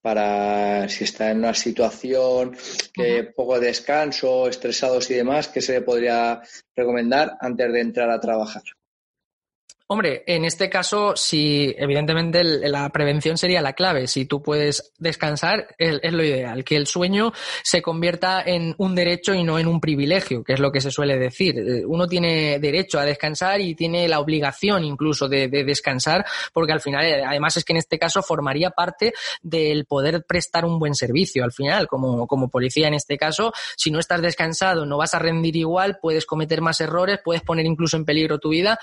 para 0.00 0.88
si 0.88 1.04
está 1.04 1.32
en 1.32 1.38
una 1.38 1.54
situación 1.54 2.56
que 2.92 3.24
poco 3.24 3.58
descanso, 3.58 4.48
estresados 4.48 5.10
y 5.10 5.14
demás, 5.14 5.48
qué 5.48 5.60
se 5.60 5.72
le 5.72 5.80
podría 5.80 6.40
recomendar 6.76 7.36
antes 7.40 7.72
de 7.72 7.80
entrar 7.80 8.10
a 8.10 8.20
trabajar? 8.20 8.62
Hombre, 9.88 10.24
en 10.26 10.44
este 10.44 10.68
caso, 10.68 11.14
si 11.14 11.72
evidentemente 11.78 12.42
la 12.42 12.88
prevención 12.90 13.38
sería 13.38 13.62
la 13.62 13.74
clave. 13.74 14.08
Si 14.08 14.24
tú 14.24 14.42
puedes 14.42 14.92
descansar, 14.98 15.76
es, 15.78 16.12
lo 16.12 16.24
ideal. 16.24 16.64
Que 16.64 16.74
el 16.74 16.88
sueño 16.88 17.32
se 17.62 17.82
convierta 17.82 18.42
en 18.44 18.74
un 18.78 18.96
derecho 18.96 19.32
y 19.32 19.44
no 19.44 19.60
en 19.60 19.68
un 19.68 19.80
privilegio, 19.80 20.42
que 20.42 20.54
es 20.54 20.60
lo 20.60 20.72
que 20.72 20.80
se 20.80 20.90
suele 20.90 21.16
decir. 21.18 21.56
Eh, 21.56 21.84
uno 21.86 22.08
tiene 22.08 22.58
derecho 22.58 22.98
a 22.98 23.04
descansar 23.04 23.60
y 23.60 23.76
tiene 23.76 24.08
la 24.08 24.18
obligación 24.18 24.82
incluso 24.82 25.28
de, 25.28 25.46
descansar, 25.46 26.26
porque 26.52 26.72
al 26.72 26.80
final, 26.80 27.04
eh, 27.04 27.22
además 27.24 27.56
es 27.56 27.64
que 27.64 27.72
en 27.72 27.76
este 27.76 27.96
caso 27.96 28.24
formaría 28.24 28.70
parte 28.70 29.14
del 29.40 29.84
poder 29.84 30.24
prestar 30.26 30.64
un 30.64 30.80
buen 30.80 30.96
servicio. 30.96 31.44
Al 31.44 31.52
final, 31.52 31.86
como, 31.86 32.26
como 32.26 32.48
policía 32.48 32.88
en 32.88 32.94
este 32.94 33.16
caso, 33.16 33.52
si 33.76 33.92
no 33.92 34.00
estás 34.00 34.20
descansado, 34.20 34.84
no 34.84 34.98
vas 34.98 35.14
a 35.14 35.20
rendir 35.20 35.54
igual, 35.54 35.98
puedes 36.02 36.26
cometer 36.26 36.60
más 36.60 36.80
errores, 36.80 37.20
puedes 37.24 37.42
poner 37.42 37.66
incluso 37.66 37.96
en 37.96 38.04
peligro 38.04 38.40
tu 38.40 38.48
vida 38.48 38.80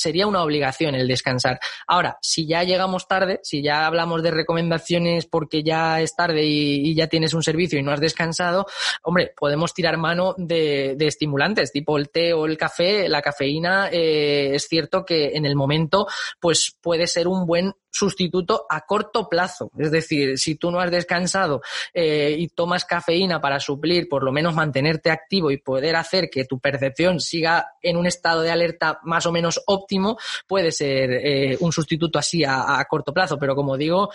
sería 0.00 0.26
una 0.26 0.42
obligación 0.42 0.94
el 0.94 1.06
descansar. 1.06 1.60
Ahora, 1.86 2.18
si 2.22 2.46
ya 2.46 2.64
llegamos 2.64 3.06
tarde, 3.06 3.40
si 3.42 3.62
ya 3.62 3.86
hablamos 3.86 4.22
de 4.22 4.30
recomendaciones 4.30 5.26
porque 5.26 5.62
ya 5.62 6.00
es 6.00 6.14
tarde 6.14 6.44
y, 6.44 6.94
ya 6.94 7.06
tienes 7.06 7.34
un 7.34 7.42
servicio 7.42 7.78
y 7.78 7.82
no 7.82 7.92
has 7.92 8.00
descansado, 8.00 8.66
hombre, 9.02 9.32
podemos 9.36 9.74
tirar 9.74 9.96
mano 9.96 10.34
de, 10.36 10.96
estimulantes, 11.00 11.72
tipo 11.72 11.98
el 11.98 12.10
té 12.10 12.32
o 12.32 12.46
el 12.46 12.56
café. 12.56 13.08
La 13.08 13.22
cafeína 13.22 13.88
eh, 13.92 14.54
es 14.54 14.66
cierto 14.68 15.04
que 15.04 15.36
en 15.36 15.44
el 15.44 15.56
momento 15.56 16.06
pues 16.40 16.76
puede 16.80 17.06
ser 17.06 17.28
un 17.28 17.46
buen 17.46 17.74
sustituto 17.90 18.66
a 18.68 18.82
corto 18.86 19.28
plazo. 19.28 19.70
Es 19.78 19.90
decir, 19.90 20.38
si 20.38 20.54
tú 20.54 20.70
no 20.70 20.80
has 20.80 20.90
descansado 20.90 21.60
eh, 21.92 22.36
y 22.38 22.48
tomas 22.48 22.84
cafeína 22.84 23.40
para 23.40 23.60
suplir, 23.60 24.08
por 24.08 24.22
lo 24.22 24.32
menos 24.32 24.54
mantenerte 24.54 25.10
activo 25.10 25.50
y 25.50 25.58
poder 25.58 25.96
hacer 25.96 26.30
que 26.30 26.44
tu 26.44 26.58
percepción 26.58 27.20
siga 27.20 27.74
en 27.82 27.96
un 27.96 28.06
estado 28.06 28.42
de 28.42 28.50
alerta 28.50 29.00
más 29.04 29.26
o 29.26 29.32
menos 29.32 29.60
óptimo, 29.66 30.18
puede 30.46 30.70
ser 30.72 31.10
eh, 31.10 31.56
un 31.60 31.72
sustituto 31.72 32.18
así 32.18 32.44
a, 32.44 32.84
corto 32.88 33.12
plazo. 33.12 33.38
Pero 33.38 33.54
como 33.54 33.76
digo, 33.76 34.10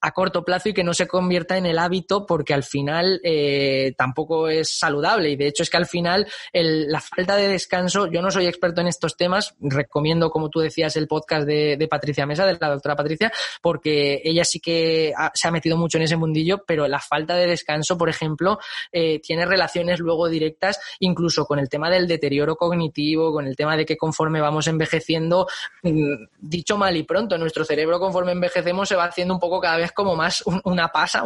a 0.00 0.12
corto 0.12 0.44
plazo 0.44 0.70
y 0.70 0.74
que 0.74 0.84
no 0.84 0.94
se 0.94 1.06
convierta 1.06 1.56
en 1.56 1.66
el 1.66 1.78
hábito 1.78 2.26
porque 2.26 2.54
al 2.54 2.64
final 2.64 3.20
eh, 3.22 3.92
tampoco 3.96 4.48
es 4.48 4.78
saludable. 4.78 5.30
Y 5.30 5.36
de 5.36 5.48
hecho 5.48 5.62
es 5.62 5.70
que 5.70 5.76
al 5.76 5.86
final 5.86 6.26
la 6.52 7.00
falta 7.00 7.36
de 7.36 7.48
descanso, 7.48 8.06
yo 8.06 8.22
no 8.22 8.30
soy 8.30 8.46
experto 8.46 8.80
en 8.80 8.86
estos 8.86 9.16
temas, 9.16 9.54
recomiendo 9.60 10.30
como 10.30 10.48
tú 10.48 10.60
decías 10.60 10.96
el 10.96 11.06
podcast 11.06 11.46
de, 11.46 11.88
Patricia 11.90 12.24
Mesa, 12.24 12.46
de 12.46 12.56
la 12.60 12.68
doctora 12.68 12.94
Patricia, 12.94 13.32
porque 13.60 14.20
ella 14.24 14.44
sí 14.44 14.60
que 14.60 15.12
se 15.34 15.48
ha 15.48 15.50
metido 15.50 15.76
mucho 15.76 15.98
en 15.98 16.04
ese 16.04 16.16
mundillo, 16.16 16.64
pero 16.64 16.86
la 16.86 17.00
falta 17.00 17.34
de 17.34 17.46
descanso, 17.46 17.98
por 17.98 18.08
ejemplo, 18.08 18.58
eh, 18.92 19.20
tiene 19.20 19.44
relaciones 19.44 19.98
luego 19.98 20.28
directas 20.28 20.80
incluso 21.00 21.46
con 21.46 21.58
el 21.58 21.68
tema 21.68 21.90
del 21.90 22.06
deterioro 22.06 22.56
cognitivo, 22.56 23.32
con 23.32 23.46
el 23.46 23.56
tema 23.56 23.76
de 23.76 23.84
que 23.84 23.96
conforme 23.96 24.40
vamos 24.40 24.66
envejeciendo, 24.68 25.48
mm, 25.82 26.24
dicho 26.38 26.78
mal 26.78 26.96
y 26.96 27.02
pronto, 27.02 27.36
nuestro 27.38 27.64
cerebro 27.64 27.98
conforme 27.98 28.32
envejecemos 28.32 28.88
se 28.88 28.96
va 28.96 29.04
haciendo 29.04 29.34
un 29.34 29.40
poco 29.40 29.60
cada 29.60 29.76
vez 29.76 29.89
como 29.92 30.16
más 30.16 30.42
una 30.64 30.88
pasa, 30.88 31.22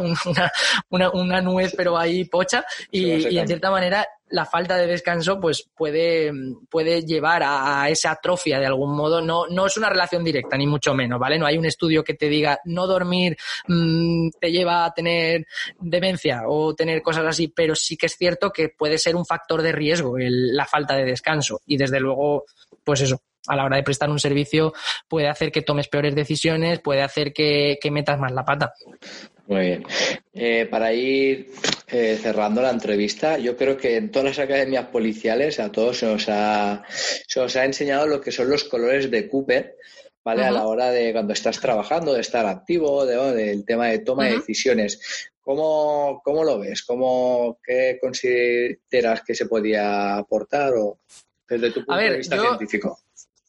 una, 0.91 1.11
una, 1.11 1.41
nuez, 1.41 1.75
pero 1.77 1.97
ahí 1.97 2.25
pocha, 2.25 2.65
y, 2.91 3.37
en 3.39 3.47
cierta 3.47 3.71
manera 3.71 4.07
la 4.31 4.45
falta 4.45 4.77
de 4.77 4.87
descanso 4.87 5.39
pues 5.39 5.69
puede, 5.77 6.33
puede 6.69 7.03
llevar 7.03 7.43
a, 7.45 7.89
esa 7.89 8.13
atrofia 8.13 8.59
de 8.59 8.67
algún 8.67 8.97
modo. 8.97 9.21
No, 9.21 9.47
no 9.47 9.67
es 9.67 9.77
una 9.77 9.89
relación 9.89 10.25
directa, 10.25 10.57
ni 10.57 10.67
mucho 10.67 10.93
menos, 10.95 11.21
¿vale? 11.21 11.39
No 11.39 11.47
hay 11.47 11.57
un 11.57 11.67
estudio 11.67 12.03
que 12.03 12.15
te 12.15 12.29
diga 12.29 12.59
no 12.65 12.87
dormir 12.87 13.37
mm, 13.69 14.31
te 14.41 14.51
lleva 14.51 14.87
a 14.87 14.93
tener 14.93 15.47
demencia 15.79 16.43
o 16.49 16.75
tener 16.75 17.01
cosas 17.03 17.27
así, 17.27 17.49
pero 17.49 17.75
sí 17.77 17.97
que 17.97 18.07
es 18.07 18.17
cierto 18.17 18.51
que 18.51 18.71
puede 18.71 18.99
ser 18.99 19.15
un 19.15 19.25
factor 19.25 19.63
de 19.63 19.73
riesgo 19.73 20.17
la 20.19 20.67
falta 20.67 20.97
de 20.97 21.05
descanso. 21.05 21.61
Y 21.67 21.77
desde 21.77 22.01
luego, 22.01 22.45
pues 22.83 23.03
eso, 23.03 23.21
a 23.47 23.57
la 23.57 23.65
hora 23.65 23.77
de 23.77 23.83
prestar 23.83 24.11
un 24.11 24.19
servicio 24.19 24.73
puede 25.09 25.29
hacer 25.29 25.53
que 25.53 25.63
tomes 25.63 25.89
peores 25.89 26.15
decisiones, 26.15 26.81
puede 26.81 27.03
hacer 27.03 27.33
que, 27.33 27.79
metas 27.91 28.19
más 28.19 28.33
la 28.33 28.45
pata. 28.45 28.73
Muy 29.47 29.61
bien. 29.61 29.85
Eh, 30.33 30.67
para 30.71 30.93
ir 30.93 31.51
eh, 31.89 32.19
cerrando 32.21 32.63
la 32.63 32.71
entrevista, 32.71 33.39
yo 33.39 33.57
creo 33.57 33.77
que 33.77 33.97
en 33.97 34.11
todas 34.11 34.29
las 34.29 34.39
academias 34.39 34.87
policiales 34.87 35.61
a 35.61 35.71
todos 35.71 35.99
se 35.99 36.07
nos 36.07 36.27
ha, 36.29 36.83
se 36.89 37.41
nos 37.41 37.55
ha 37.57 37.65
enseñado 37.65 38.07
lo 38.07 38.21
que 38.21 38.33
son 38.33 38.49
los 38.49 38.65
colores 38.65 39.11
de 39.11 39.29
Cooper, 39.29 39.77
¿vale? 40.25 40.45
A 40.45 40.51
la 40.51 40.67
hora 40.67 40.91
de 40.91 41.13
cuando 41.13 41.35
estás 41.35 41.61
trabajando, 41.61 42.15
de 42.15 42.23
estar 42.23 42.47
activo, 42.47 43.05
del 43.05 43.65
tema 43.67 43.89
de 43.89 43.99
toma 43.99 44.25
de 44.25 44.37
decisiones. 44.37 45.31
¿Cómo, 45.43 46.23
¿Cómo, 46.25 46.43
lo 46.43 46.59
ves? 46.59 46.83
¿Cómo, 46.83 47.59
¿Qué 47.63 47.99
consideras 48.01 49.23
que 49.27 49.35
se 49.35 49.45
podía 49.45 50.17
aportar 50.17 50.73
o 50.75 51.01
desde 51.47 51.71
tu 51.71 51.85
punto 51.85 52.01
de 52.01 52.17
vista 52.17 52.41
científico? 52.41 52.99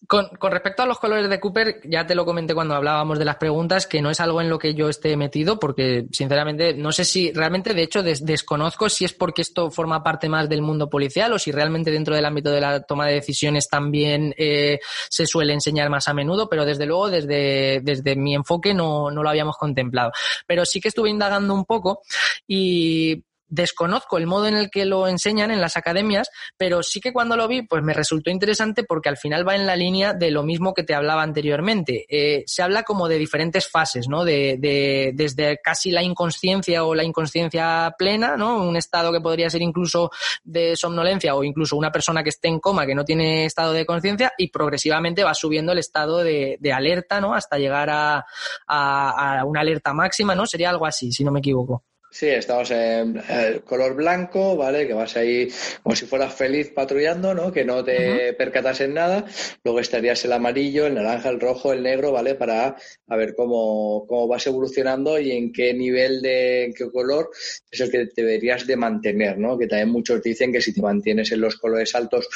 Con, 0.07 0.29
respecto 0.51 0.83
a 0.83 0.85
los 0.85 0.99
colores 0.99 1.29
de 1.29 1.39
Cooper, 1.39 1.81
ya 1.85 2.05
te 2.05 2.15
lo 2.15 2.25
comenté 2.25 2.53
cuando 2.53 2.75
hablábamos 2.75 3.19
de 3.19 3.25
las 3.25 3.37
preguntas, 3.37 3.87
que 3.87 4.01
no 4.01 4.09
es 4.09 4.19
algo 4.19 4.41
en 4.41 4.49
lo 4.49 4.59
que 4.59 4.73
yo 4.73 4.89
esté 4.89 5.17
metido, 5.17 5.59
porque 5.59 6.05
sinceramente 6.11 6.73
no 6.73 6.91
sé 6.91 7.05
si 7.05 7.31
realmente, 7.31 7.73
de 7.73 7.83
hecho, 7.83 8.03
desconozco 8.03 8.89
si 8.89 9.05
es 9.05 9.13
porque 9.13 9.41
esto 9.41 9.71
forma 9.71 10.03
parte 10.03 10.29
más 10.29 10.47
del 10.47 10.61
mundo 10.61 10.89
policial 10.89 11.33
o 11.33 11.39
si 11.39 11.51
realmente 11.51 11.91
dentro 11.91 12.15
del 12.15 12.25
ámbito 12.25 12.51
de 12.51 12.61
la 12.61 12.81
toma 12.81 13.07
de 13.07 13.15
decisiones 13.15 13.67
también 13.67 14.33
eh, 14.37 14.79
se 15.09 15.25
suele 15.25 15.53
enseñar 15.53 15.89
más 15.89 16.07
a 16.07 16.13
menudo, 16.13 16.47
pero 16.49 16.65
desde 16.65 16.85
luego, 16.85 17.09
desde, 17.09 17.81
desde 17.81 18.15
mi 18.15 18.35
enfoque 18.35 18.73
no, 18.73 19.11
no 19.11 19.23
lo 19.23 19.29
habíamos 19.29 19.57
contemplado. 19.57 20.11
Pero 20.45 20.65
sí 20.65 20.79
que 20.79 20.89
estuve 20.89 21.09
indagando 21.09 21.53
un 21.53 21.65
poco 21.65 22.01
y 22.47 23.23
Desconozco 23.47 24.17
el 24.17 24.27
modo 24.27 24.47
en 24.47 24.55
el 24.55 24.69
que 24.69 24.85
lo 24.85 25.07
enseñan 25.07 25.51
en 25.51 25.61
las 25.61 25.77
academias, 25.77 26.29
pero 26.57 26.81
sí 26.83 26.99
que 26.99 27.13
cuando 27.13 27.37
lo 27.37 27.47
vi, 27.47 27.61
pues 27.61 27.83
me 27.83 27.93
resultó 27.93 28.31
interesante 28.31 28.83
porque 28.83 29.09
al 29.09 29.17
final 29.17 29.47
va 29.47 29.55
en 29.55 29.65
la 29.65 29.75
línea 29.75 30.13
de 30.13 30.31
lo 30.31 30.43
mismo 30.43 30.73
que 30.73 30.83
te 30.83 30.95
hablaba 30.95 31.23
anteriormente. 31.23 32.05
Eh, 32.09 32.43
se 32.47 32.63
habla 32.63 32.83
como 32.83 33.07
de 33.07 33.17
diferentes 33.17 33.69
fases, 33.69 34.07
¿no? 34.07 34.23
De, 34.23 34.57
de, 34.59 35.11
desde 35.13 35.59
casi 35.63 35.91
la 35.91 36.03
inconsciencia 36.03 36.83
o 36.83 36.95
la 36.95 37.03
inconsciencia 37.03 37.93
plena, 37.97 38.35
¿no? 38.35 38.63
Un 38.63 38.77
estado 38.77 39.11
que 39.11 39.21
podría 39.21 39.49
ser 39.49 39.61
incluso 39.61 40.11
de 40.43 40.75
somnolencia 40.75 41.35
o 41.35 41.43
incluso 41.43 41.75
una 41.77 41.91
persona 41.91 42.23
que 42.23 42.29
esté 42.29 42.47
en 42.47 42.59
coma 42.59 42.85
que 42.85 42.95
no 42.95 43.05
tiene 43.05 43.45
estado 43.45 43.73
de 43.73 43.85
conciencia 43.85 44.31
y 44.37 44.49
progresivamente 44.49 45.23
va 45.23 45.33
subiendo 45.33 45.71
el 45.71 45.79
estado 45.79 46.23
de, 46.23 46.57
de 46.59 46.73
alerta, 46.73 47.21
¿no? 47.21 47.33
Hasta 47.33 47.57
llegar 47.57 47.89
a, 47.89 48.25
a, 48.67 49.39
a 49.39 49.45
una 49.45 49.61
alerta 49.61 49.93
máxima, 49.93 50.35
¿no? 50.35 50.45
Sería 50.45 50.69
algo 50.69 50.85
así, 50.85 51.11
si 51.11 51.23
no 51.23 51.31
me 51.31 51.39
equivoco. 51.39 51.83
Sí, 52.15 52.27
estamos 52.27 52.71
en 52.71 53.21
el 53.27 53.61
color 53.63 53.93
blanco, 53.93 54.55
¿vale? 54.55 54.87
Que 54.87 54.93
vas 54.93 55.17
ahí 55.17 55.49
como 55.83 55.97
si 55.97 56.05
fueras 56.05 56.33
feliz 56.33 56.71
patrullando, 56.73 57.33
¿no? 57.33 57.51
Que 57.51 57.65
no 57.65 57.83
te 57.83 58.31
percatas 58.31 58.79
en 58.79 58.93
nada. 58.93 59.25
Luego 59.65 59.81
estarías 59.81 60.23
el 60.23 60.31
amarillo, 60.31 60.85
el 60.85 60.93
naranja, 60.93 61.27
el 61.27 61.41
rojo, 61.41 61.73
el 61.73 61.83
negro, 61.83 62.13
¿vale? 62.13 62.35
Para 62.35 62.77
a 63.07 63.15
ver 63.17 63.35
cómo, 63.35 64.05
cómo 64.07 64.29
vas 64.29 64.47
evolucionando 64.47 65.19
y 65.19 65.33
en 65.33 65.51
qué 65.51 65.73
nivel 65.73 66.21
de, 66.21 66.63
en 66.63 66.73
qué 66.73 66.89
color 66.89 67.31
es 67.69 67.81
el 67.81 67.91
que 67.91 68.07
deberías 68.15 68.65
de 68.65 68.77
mantener, 68.77 69.37
¿no? 69.37 69.57
Que 69.57 69.67
también 69.67 69.89
muchos 69.89 70.23
dicen 70.23 70.53
que 70.53 70.61
si 70.61 70.73
te 70.73 70.81
mantienes 70.81 71.33
en 71.33 71.41
los 71.41 71.57
colores 71.57 71.93
altos, 71.95 72.29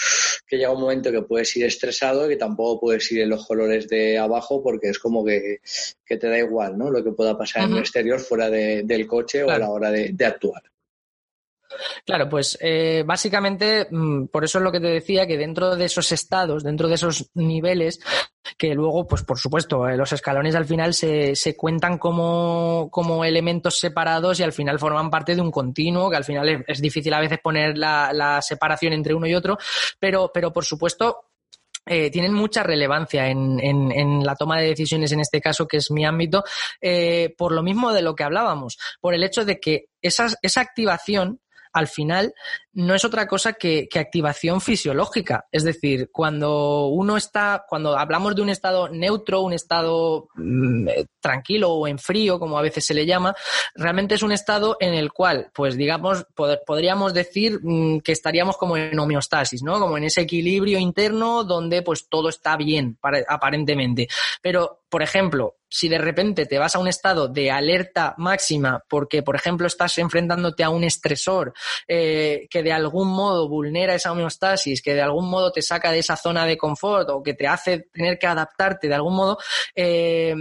que 0.45 0.57
llega 0.57 0.73
un 0.73 0.81
momento 0.81 1.09
que 1.09 1.21
puedes 1.21 1.55
ir 1.55 1.65
estresado 1.65 2.25
y 2.25 2.29
que 2.31 2.35
tampoco 2.35 2.81
puedes 2.81 3.09
ir 3.13 3.21
en 3.21 3.29
los 3.29 3.47
colores 3.47 3.87
de 3.87 4.17
abajo 4.17 4.61
porque 4.61 4.89
es 4.89 4.99
como 4.99 5.23
que, 5.23 5.61
que 6.05 6.17
te 6.17 6.27
da 6.27 6.37
igual, 6.37 6.77
¿no? 6.77 6.91
Lo 6.91 7.01
que 7.01 7.11
pueda 7.11 7.37
pasar 7.37 7.63
en 7.63 7.73
el 7.73 7.79
exterior 7.79 8.19
fuera 8.19 8.49
del 8.49 9.07
coche 9.07 9.43
o 9.43 9.47
la 9.47 9.68
hora 9.69 9.91
de, 9.91 10.25
actuar. 10.25 10.61
Claro, 12.03 12.27
pues 12.27 12.57
eh, 12.61 13.03
básicamente 13.05 13.87
mm, 13.89 14.25
por 14.25 14.43
eso 14.43 14.57
es 14.57 14.63
lo 14.63 14.71
que 14.71 14.79
te 14.79 14.87
decía, 14.87 15.27
que 15.27 15.37
dentro 15.37 15.75
de 15.75 15.85
esos 15.85 16.11
estados, 16.11 16.63
dentro 16.63 16.87
de 16.87 16.95
esos 16.95 17.29
niveles, 17.35 17.99
que 18.57 18.73
luego, 18.73 19.05
pues 19.05 19.23
por 19.23 19.37
supuesto, 19.37 19.87
eh, 19.87 19.95
los 19.95 20.11
escalones 20.11 20.55
al 20.55 20.65
final 20.65 20.93
se, 20.93 21.35
se 21.35 21.55
cuentan 21.55 21.99
como, 21.99 22.89
como, 22.91 23.23
elementos 23.23 23.77
separados 23.77 24.39
y 24.39 24.43
al 24.43 24.53
final 24.53 24.79
forman 24.79 25.11
parte 25.11 25.35
de 25.35 25.41
un 25.41 25.51
continuo, 25.51 26.09
que 26.09 26.17
al 26.17 26.25
final 26.25 26.65
es, 26.67 26.81
difícil 26.81 27.13
a 27.13 27.19
veces 27.19 27.39
poner 27.39 27.77
la, 27.77 28.11
la, 28.13 28.41
separación 28.41 28.93
entre 28.93 29.13
uno 29.13 29.27
y 29.27 29.35
otro, 29.35 29.57
pero, 29.99 30.31
pero 30.33 30.51
por 30.51 30.65
supuesto 30.65 31.28
eh, 31.85 32.11
tienen 32.11 32.33
mucha 32.33 32.63
relevancia 32.63 33.27
en, 33.27 34.23
la 34.23 34.35
toma 34.35 34.59
de 34.59 34.67
decisiones 34.67 35.11
en 35.11 35.21
este 35.21 35.41
caso, 35.41 35.67
que 35.67 35.77
es 35.77 35.91
mi 35.91 36.05
ámbito, 36.05 36.43
eh, 36.81 37.33
por 37.37 37.51
lo 37.51 37.63
mismo 37.63 37.93
de 37.93 38.01
lo 38.01 38.15
que 38.15 38.23
hablábamos, 38.23 38.77
por 39.01 39.13
el 39.13 39.23
hecho 39.23 39.45
de 39.45 39.59
que 39.59 39.85
esa 40.01 40.61
activación 40.61 41.39
al 41.73 41.87
final 41.87 42.33
no 42.73 42.95
es 42.95 43.05
otra 43.05 43.27
cosa 43.27 43.53
que, 43.53 43.87
activación 43.95 44.61
fisiológica. 44.61 45.47
Es 45.51 45.63
decir, 45.63 46.09
cuando 46.11 46.87
uno 46.87 47.17
está, 47.17 47.65
cuando 47.67 47.97
hablamos 47.97 48.35
de 48.35 48.41
un 48.41 48.49
estado 48.49 48.89
neutro, 48.89 49.41
un 49.41 49.53
estado 49.53 50.29
mm, 50.35 50.87
tranquilo 51.19 51.71
o 51.71 51.87
en 51.87 51.99
frío, 51.99 52.39
como 52.39 52.57
a 52.57 52.61
veces 52.61 52.85
se 52.85 52.93
le 52.93 53.05
llama, 53.05 53.35
realmente 53.75 54.15
es 54.15 54.23
un 54.23 54.31
estado 54.31 54.77
en 54.79 54.93
el 54.93 55.11
cual, 55.11 55.49
pues 55.53 55.77
digamos, 55.77 56.25
podríamos 56.65 57.13
decir 57.13 57.59
mm, 57.61 57.99
que 57.99 58.11
estaríamos 58.11 58.57
como 58.57 58.77
en 58.77 58.97
homeostasis, 58.97 59.63
¿no? 59.63 59.79
Como 59.79 59.97
en 59.97 60.05
ese 60.05 60.21
equilibrio 60.21 60.79
interno 60.79 61.43
donde 61.43 61.81
pues 61.81 62.07
todo 62.09 62.29
está 62.29 62.57
bien, 62.57 62.97
aparentemente. 63.27 64.07
Pero, 64.41 64.81
por 64.89 65.03
ejemplo, 65.03 65.57
si 65.69 65.87
de 65.87 65.99
repente 65.99 66.45
te 66.45 66.57
vas 66.57 66.75
a 66.75 66.79
un 66.79 66.87
estado 66.87 67.27
de 67.27 67.51
alerta 67.51 68.15
máxima 68.17 68.83
porque, 68.87 69.21
por 69.21 69.35
ejemplo, 69.35 69.67
estás 69.67 69.97
enfrentándote 69.99 70.63
a 70.63 70.69
un 70.69 70.83
estresor 70.83 71.53
eh, 71.87 72.47
que 72.49 72.63
de 72.63 72.71
algún 72.71 73.09
modo 73.09 73.47
vulnera 73.47 73.93
esa 73.93 74.11
homeostasis, 74.11 74.81
que 74.81 74.95
de 74.95 75.01
algún 75.01 75.29
modo 75.29 75.51
te 75.51 75.61
saca 75.61 75.91
de 75.91 75.99
esa 75.99 76.15
zona 76.15 76.45
de 76.45 76.57
confort 76.57 77.09
o 77.09 77.21
que 77.21 77.35
te 77.35 77.47
hace 77.47 77.87
tener 77.93 78.17
que 78.17 78.27
adaptarte 78.27 78.87
de 78.87 78.95
algún 78.95 79.15
modo, 79.15 79.37
eh, 79.75 80.35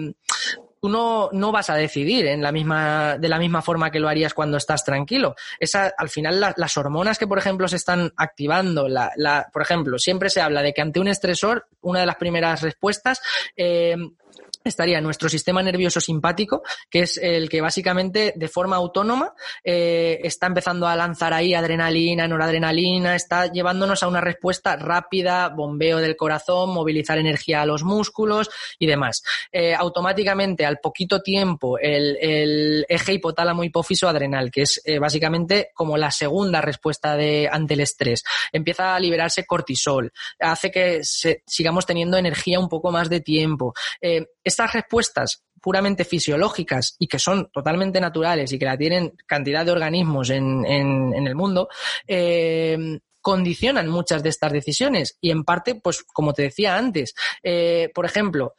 tú 0.80 0.88
no, 0.88 1.30
no, 1.32 1.52
vas 1.52 1.70
a 1.70 1.74
decidir 1.74 2.26
en 2.26 2.42
la 2.42 2.52
misma, 2.52 3.18
de 3.18 3.28
la 3.28 3.38
misma 3.38 3.62
forma 3.62 3.90
que 3.90 4.00
lo 4.00 4.08
harías 4.08 4.34
cuando 4.34 4.56
estás 4.56 4.84
tranquilo. 4.84 5.34
Esa, 5.58 5.92
al 5.96 6.08
final, 6.08 6.54
las 6.56 6.76
hormonas 6.76 7.18
que, 7.18 7.26
por 7.26 7.38
ejemplo, 7.38 7.68
se 7.68 7.76
están 7.76 8.12
activando, 8.16 8.88
la, 8.88 9.12
la, 9.16 9.48
por 9.52 9.62
ejemplo, 9.62 9.98
siempre 9.98 10.30
se 10.30 10.40
habla 10.40 10.62
de 10.62 10.72
que 10.72 10.82
ante 10.82 11.00
un 11.00 11.08
estresor, 11.08 11.66
una 11.80 12.00
de 12.00 12.06
las 12.06 12.16
primeras 12.16 12.62
respuestas 12.62 13.20
eh, 13.56 13.96
estaría 14.64 15.00
nuestro 15.00 15.28
sistema 15.28 15.62
nervioso 15.62 16.00
simpático, 16.00 16.62
que 16.90 17.00
es 17.00 17.18
el 17.18 17.48
que 17.48 17.60
básicamente 17.60 18.32
de 18.36 18.48
forma 18.48 18.76
autónoma 18.76 19.34
eh, 19.64 20.20
está 20.22 20.46
empezando 20.46 20.86
a 20.86 20.96
lanzar 20.96 21.32
ahí 21.32 21.54
adrenalina, 21.54 22.28
noradrenalina, 22.28 23.16
está 23.16 23.50
llevándonos 23.50 24.02
a 24.02 24.08
una 24.08 24.20
respuesta 24.20 24.76
rápida, 24.76 25.48
bombeo 25.48 25.98
del 25.98 26.16
corazón, 26.16 26.70
movilizar 26.70 27.18
energía 27.18 27.62
a 27.62 27.66
los 27.66 27.82
músculos 27.82 28.50
y 28.78 28.86
demás. 28.86 29.22
Eh, 29.52 29.74
automáticamente, 29.74 30.66
al 30.66 30.78
poquito 30.78 31.22
tiempo, 31.22 31.78
el, 31.78 32.84
eje 32.88 33.12
hipotálamo 33.14 33.64
hipófiso 33.64 34.08
adrenal, 34.08 34.50
que 34.50 34.62
es 34.62 34.80
eh, 34.84 34.98
básicamente 34.98 35.70
como 35.74 35.96
la 35.96 36.10
segunda 36.10 36.60
respuesta 36.60 37.16
de, 37.16 37.48
ante 37.50 37.74
el 37.74 37.80
estrés, 37.80 38.24
empieza 38.52 38.94
a 38.94 39.00
liberarse 39.00 39.46
cortisol, 39.46 40.12
hace 40.38 40.70
que 40.70 41.00
sigamos 41.02 41.86
teniendo 41.86 42.16
energía 42.16 42.60
un 42.60 42.68
poco 42.68 42.90
más 42.90 43.08
de 43.08 43.20
tiempo 43.20 43.74
estas 44.58 44.72
respuestas 44.72 45.44
puramente 45.60 46.04
fisiológicas 46.04 46.96
y 46.98 47.06
que 47.06 47.20
son 47.20 47.48
totalmente 47.52 48.00
naturales 48.00 48.52
y 48.52 48.58
que 48.58 48.64
la 48.64 48.76
tienen 48.76 49.14
cantidad 49.26 49.64
de 49.64 49.70
organismos 49.70 50.30
en, 50.30 50.64
el 50.66 51.34
mundo, 51.36 51.68
eh, 52.06 52.98
condicionan 53.20 53.88
muchas 53.88 54.22
de 54.22 54.30
estas 54.30 54.52
decisiones 54.52 55.16
y 55.20 55.30
en 55.30 55.44
parte, 55.44 55.76
pues 55.76 56.02
como 56.02 56.32
te 56.32 56.42
decía 56.42 56.76
antes, 56.76 57.14
eh, 57.42 57.90
por 57.94 58.04
ejemplo, 58.04 58.54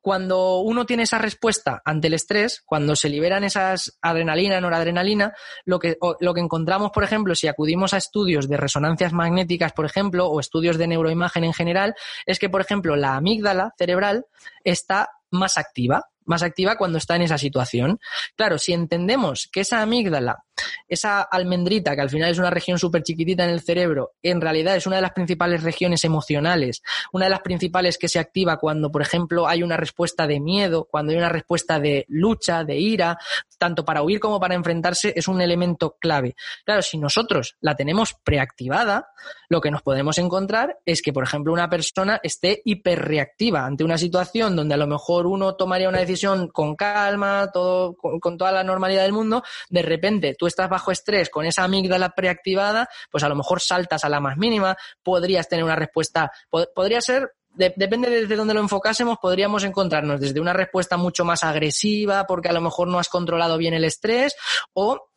cuando 0.00 0.60
uno 0.60 0.86
tiene 0.86 1.02
esa 1.02 1.18
respuesta 1.18 1.82
ante 1.84 2.06
el 2.06 2.14
estrés, 2.14 2.62
cuando 2.64 2.96
se 2.96 3.08
liberan 3.08 3.44
esas 3.44 3.98
adrenalina, 4.00 4.60
noradrenalina, 4.60 5.34
lo 5.64 5.78
que, 5.78 5.98
lo 6.20 6.34
que 6.34 6.40
encontramos, 6.40 6.90
por 6.90 7.04
ejemplo, 7.04 7.34
si 7.34 7.48
acudimos 7.48 7.92
a 7.92 7.98
estudios 7.98 8.48
de 8.48 8.56
resonancias 8.56 9.12
magnéticas, 9.12 9.72
por 9.72 9.84
ejemplo, 9.84 10.26
o 10.26 10.40
estudios 10.40 10.78
de 10.78 10.86
neuroimagen 10.86 11.44
en 11.44 11.52
general, 11.52 11.94
es 12.24 12.38
que, 12.38 12.48
por 12.48 12.62
ejemplo, 12.62 12.96
la 12.96 13.16
amígdala 13.16 13.74
cerebral 13.76 14.26
está 14.64 15.10
más 15.30 15.58
activa 15.58 16.04
más 16.30 16.42
activa 16.42 16.76
cuando 16.76 16.96
está 16.96 17.16
en 17.16 17.22
esa 17.22 17.38
situación. 17.38 17.98
Claro, 18.36 18.56
si 18.56 18.72
entendemos 18.72 19.48
que 19.52 19.60
esa 19.60 19.82
amígdala, 19.82 20.44
esa 20.88 21.22
almendrita, 21.22 21.94
que 21.94 22.02
al 22.02 22.10
final 22.10 22.30
es 22.30 22.38
una 22.38 22.50
región 22.50 22.78
súper 22.78 23.02
chiquitita 23.02 23.44
en 23.44 23.50
el 23.50 23.60
cerebro, 23.60 24.12
en 24.22 24.40
realidad 24.40 24.76
es 24.76 24.86
una 24.86 24.96
de 24.96 25.02
las 25.02 25.12
principales 25.12 25.62
regiones 25.62 26.04
emocionales, 26.04 26.82
una 27.12 27.26
de 27.26 27.30
las 27.30 27.40
principales 27.40 27.98
que 27.98 28.08
se 28.08 28.18
activa 28.18 28.58
cuando, 28.58 28.90
por 28.90 29.02
ejemplo, 29.02 29.46
hay 29.46 29.62
una 29.62 29.76
respuesta 29.76 30.26
de 30.26 30.40
miedo, 30.40 30.88
cuando 30.90 31.12
hay 31.12 31.18
una 31.18 31.28
respuesta 31.28 31.78
de 31.78 32.04
lucha, 32.08 32.64
de 32.64 32.76
ira, 32.76 33.18
tanto 33.58 33.84
para 33.84 34.02
huir 34.02 34.20
como 34.20 34.40
para 34.40 34.54
enfrentarse, 34.54 35.12
es 35.14 35.28
un 35.28 35.40
elemento 35.40 35.96
clave. 36.00 36.34
Claro, 36.64 36.82
si 36.82 36.98
nosotros 36.98 37.56
la 37.60 37.76
tenemos 37.76 38.14
preactivada, 38.24 39.08
lo 39.48 39.60
que 39.60 39.70
nos 39.70 39.82
podemos 39.82 40.18
encontrar 40.18 40.78
es 40.86 41.02
que, 41.02 41.12
por 41.12 41.24
ejemplo, 41.24 41.52
una 41.52 41.68
persona 41.68 42.20
esté 42.22 42.62
hiperreactiva 42.64 43.64
ante 43.64 43.84
una 43.84 43.98
situación 43.98 44.56
donde 44.56 44.74
a 44.74 44.78
lo 44.78 44.86
mejor 44.86 45.26
uno 45.26 45.56
tomaría 45.56 45.88
una 45.88 45.98
decisión 45.98 46.48
con 46.48 46.76
calma, 46.76 47.50
todo 47.52 47.96
con, 47.96 48.38
toda 48.38 48.52
la 48.52 48.64
normalidad 48.64 49.02
del 49.02 49.12
mundo, 49.12 49.42
de 49.68 49.82
repente 49.82 50.34
tú 50.38 50.46
estás 50.50 50.68
bajo 50.68 50.92
estrés 50.92 51.30
con 51.30 51.46
esa 51.46 51.64
amígdala 51.64 52.10
preactivada, 52.10 52.88
pues 53.10 53.24
a 53.24 53.28
lo 53.28 53.34
mejor 53.34 53.60
saltas 53.60 54.04
a 54.04 54.08
la 54.08 54.20
más 54.20 54.36
mínima, 54.36 54.76
podrías 55.02 55.48
tener 55.48 55.64
una 55.64 55.76
respuesta, 55.76 56.30
podría 56.74 57.00
ser 57.00 57.32
depende 57.52 58.08
desde 58.08 58.36
dónde 58.36 58.54
lo 58.54 58.60
enfocásemos, 58.60 59.18
podríamos 59.20 59.64
encontrarnos 59.64 60.20
desde 60.20 60.40
una 60.40 60.52
respuesta 60.52 60.96
mucho 60.96 61.24
más 61.24 61.42
agresiva, 61.42 62.24
porque 62.26 62.48
a 62.48 62.52
lo 62.52 62.60
mejor 62.60 62.88
no 62.88 62.98
has 62.98 63.08
controlado 63.08 63.58
bien 63.58 63.74
el 63.74 63.84
estrés, 63.84 64.36
o 64.72 65.09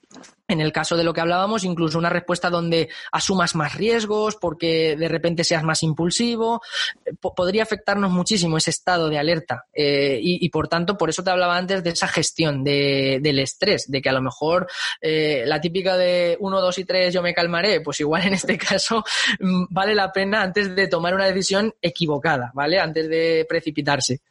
en 0.47 0.61
el 0.61 0.72
caso 0.72 0.97
de 0.97 1.03
lo 1.03 1.14
que 1.14 1.22
hablábamos, 1.22 1.64
incluso 1.64 1.97
una 1.97 2.09
respuesta 2.09 2.49
donde 2.49 2.89
asumas 3.11 3.55
más 3.55 3.76
riesgos, 3.76 4.36
porque 4.36 4.95
de 4.97 5.07
repente 5.07 5.43
seas 5.43 5.64
más 5.64 5.84
impulsivo, 5.84 6.61
podría 7.36 7.64
afectarnos 7.64 8.11
muchísimo 8.11 8.57
ese 8.57 8.70
estado 8.70 9.09
de 9.09 9.18
alerta. 9.18 9.66
Eh, 9.74 10.20
y, 10.22 10.49
por 10.49 10.68
tanto, 10.68 10.97
por 10.97 11.09
eso 11.09 11.24
te 11.24 11.32
hablaba 11.32 11.57
antes 11.57 11.84
de 11.84 11.91
esa 11.91 12.07
gestión 12.07 12.64
del 12.64 13.39
estrés, 13.39 13.89
de 13.89 14.01
que 14.01 14.09
a 14.09 14.14
lo 14.14 14.22
mejor 14.22 14.68
eh, 15.01 15.43
la 15.45 15.61
típica 15.61 15.97
de 15.97 16.38
uno, 16.39 16.61
dos 16.61 16.78
y 16.78 16.86
tres 16.86 17.14
yo 17.14 17.22
me 17.22 17.34
calmaré, 17.34 17.82
pues 17.82 17.99
igual 18.01 18.28
en 18.28 18.34
este 18.34 18.57
caso 18.70 19.03
mm, 19.39 19.66
vale 19.70 19.95
la 19.95 20.11
pena 20.11 20.41
antes 20.43 20.76
de 20.76 20.88
tomar 20.88 21.16
una 21.16 21.26
decisión 21.26 21.74
equivocada, 21.82 22.51
¿vale? 22.53 22.80
Antes 22.80 23.09
de 23.09 23.45
precipitarse. 23.47 24.22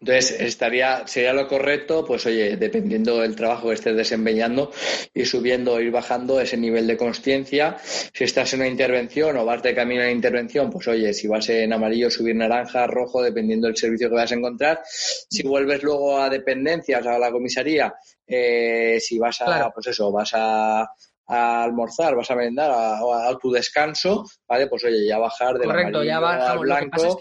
Entonces, 0.00 0.40
estaría, 0.40 1.06
sería 1.06 1.32
lo 1.32 1.48
correcto, 1.48 2.04
pues 2.04 2.24
oye, 2.26 2.56
dependiendo 2.56 3.18
del 3.18 3.34
trabajo 3.34 3.68
que 3.68 3.74
estés 3.74 3.96
desempeñando, 3.96 4.70
ir 5.12 5.26
subiendo, 5.26 5.80
ir 5.80 5.90
bajando 5.90 6.40
ese 6.40 6.56
nivel 6.56 6.86
de 6.86 6.96
conciencia. 6.96 7.76
Si 7.82 8.24
estás 8.24 8.52
en 8.52 8.60
una 8.60 8.68
intervención 8.68 9.36
o 9.36 9.44
vas 9.44 9.62
de 9.62 9.74
camino 9.74 10.02
a 10.02 10.04
la 10.04 10.12
intervención, 10.12 10.70
pues 10.70 10.86
oye, 10.88 11.12
si 11.12 11.26
vas 11.26 11.48
en 11.48 11.72
amarillo, 11.72 12.10
subir 12.10 12.36
naranja, 12.36 12.86
rojo, 12.86 13.22
dependiendo 13.22 13.66
del 13.66 13.76
servicio 13.76 14.08
que 14.08 14.14
vas 14.14 14.30
a 14.30 14.36
encontrar. 14.36 14.80
Si 14.84 15.42
vuelves 15.42 15.82
luego 15.82 16.20
a 16.20 16.28
dependencias, 16.28 17.04
a 17.06 17.18
la 17.18 17.32
comisaría, 17.32 17.92
eh, 18.26 18.98
si 19.00 19.18
vas 19.18 19.40
a, 19.40 19.70
pues 19.70 19.88
eso, 19.88 20.12
vas 20.12 20.30
a, 20.34 20.88
almorzar, 21.26 22.14
vas 22.14 22.30
a 22.30 22.36
merendar, 22.36 22.70
a, 22.70 23.28
a, 23.28 23.38
tu 23.38 23.50
descanso, 23.50 24.24
¿vale? 24.46 24.66
Pues 24.66 24.84
oye, 24.84 25.06
ya 25.06 25.18
bajar 25.18 25.58
del 25.58 25.68
Correcto, 25.68 26.02
ya 26.02 26.18
al 26.18 26.58
blanco. 26.58 27.02
Lo, 27.02 27.18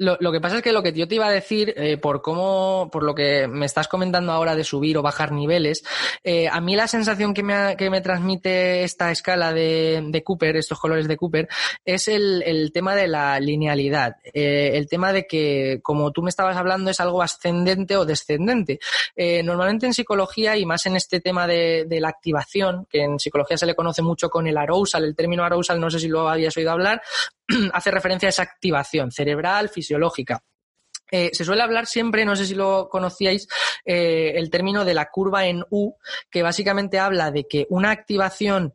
lo, 0.00 0.32
que 0.32 0.40
pasa 0.40 0.56
es 0.56 0.62
que 0.62 0.72
lo 0.72 0.82
que 0.82 0.94
yo 0.94 1.06
te 1.06 1.16
iba 1.16 1.26
a 1.26 1.30
decir, 1.30 1.74
eh, 1.76 1.98
por 1.98 2.22
cómo, 2.22 2.88
por 2.90 3.02
lo 3.02 3.14
que 3.14 3.46
me 3.46 3.66
estás 3.66 3.86
comentando 3.86 4.32
ahora 4.32 4.56
de 4.56 4.64
subir 4.64 4.96
o 4.96 5.02
bajar 5.02 5.30
niveles, 5.30 5.84
eh, 6.24 6.48
a 6.48 6.58
mí 6.62 6.74
la 6.74 6.88
sensación 6.88 7.34
que 7.34 7.42
me, 7.42 7.76
que 7.76 7.90
me 7.90 8.00
transmite 8.00 8.82
esta 8.82 9.10
escala 9.10 9.52
de, 9.52 10.02
de, 10.06 10.24
Cooper, 10.24 10.56
estos 10.56 10.80
colores 10.80 11.06
de 11.06 11.18
Cooper, 11.18 11.48
es 11.84 12.08
el, 12.08 12.42
el 12.46 12.72
tema 12.72 12.94
de 12.94 13.08
la 13.08 13.38
linealidad. 13.40 14.16
Eh, 14.32 14.70
el 14.74 14.88
tema 14.88 15.12
de 15.12 15.26
que, 15.26 15.80
como 15.82 16.12
tú 16.12 16.22
me 16.22 16.30
estabas 16.30 16.56
hablando, 16.56 16.90
es 16.90 17.00
algo 17.00 17.22
ascendente 17.22 17.98
o 17.98 18.06
descendente. 18.06 18.80
Normalmente 19.44 19.86
en 19.86 19.92
psicología 19.92 20.56
y 20.56 20.64
más 20.64 20.86
en 20.86 20.96
este 20.96 21.20
tema 21.20 21.46
de, 21.46 21.84
de, 21.86 22.00
la 22.00 22.08
activación, 22.08 22.86
que 22.88 23.02
en 23.02 23.18
psicología 23.18 23.58
se 23.58 23.66
le 23.66 23.74
conoce 23.74 24.00
mucho 24.00 24.30
con 24.30 24.46
el 24.46 24.56
arousal, 24.56 25.04
el 25.04 25.14
término 25.14 25.44
arousal, 25.44 25.78
no 25.78 25.90
sé 25.90 25.98
si 25.98 26.08
lo 26.08 26.28
habías 26.28 26.56
oído 26.56 26.70
hablar, 26.70 27.02
hace 27.72 27.90
referencia 27.90 28.28
a 28.28 28.30
esa 28.30 28.42
activación 28.42 29.10
cerebral, 29.10 29.68
fisiológica. 29.68 30.42
Eh, 31.10 31.30
se 31.32 31.44
suele 31.44 31.62
hablar 31.62 31.86
siempre, 31.86 32.24
no 32.24 32.36
sé 32.36 32.46
si 32.46 32.54
lo 32.54 32.88
conocíais, 32.88 33.48
eh, 33.84 34.32
el 34.36 34.48
término 34.48 34.84
de 34.84 34.94
la 34.94 35.10
curva 35.10 35.46
en 35.46 35.64
U, 35.70 35.94
que 36.30 36.42
básicamente 36.42 36.98
habla 36.98 37.30
de 37.30 37.48
que 37.48 37.66
una 37.68 37.90
activación 37.90 38.74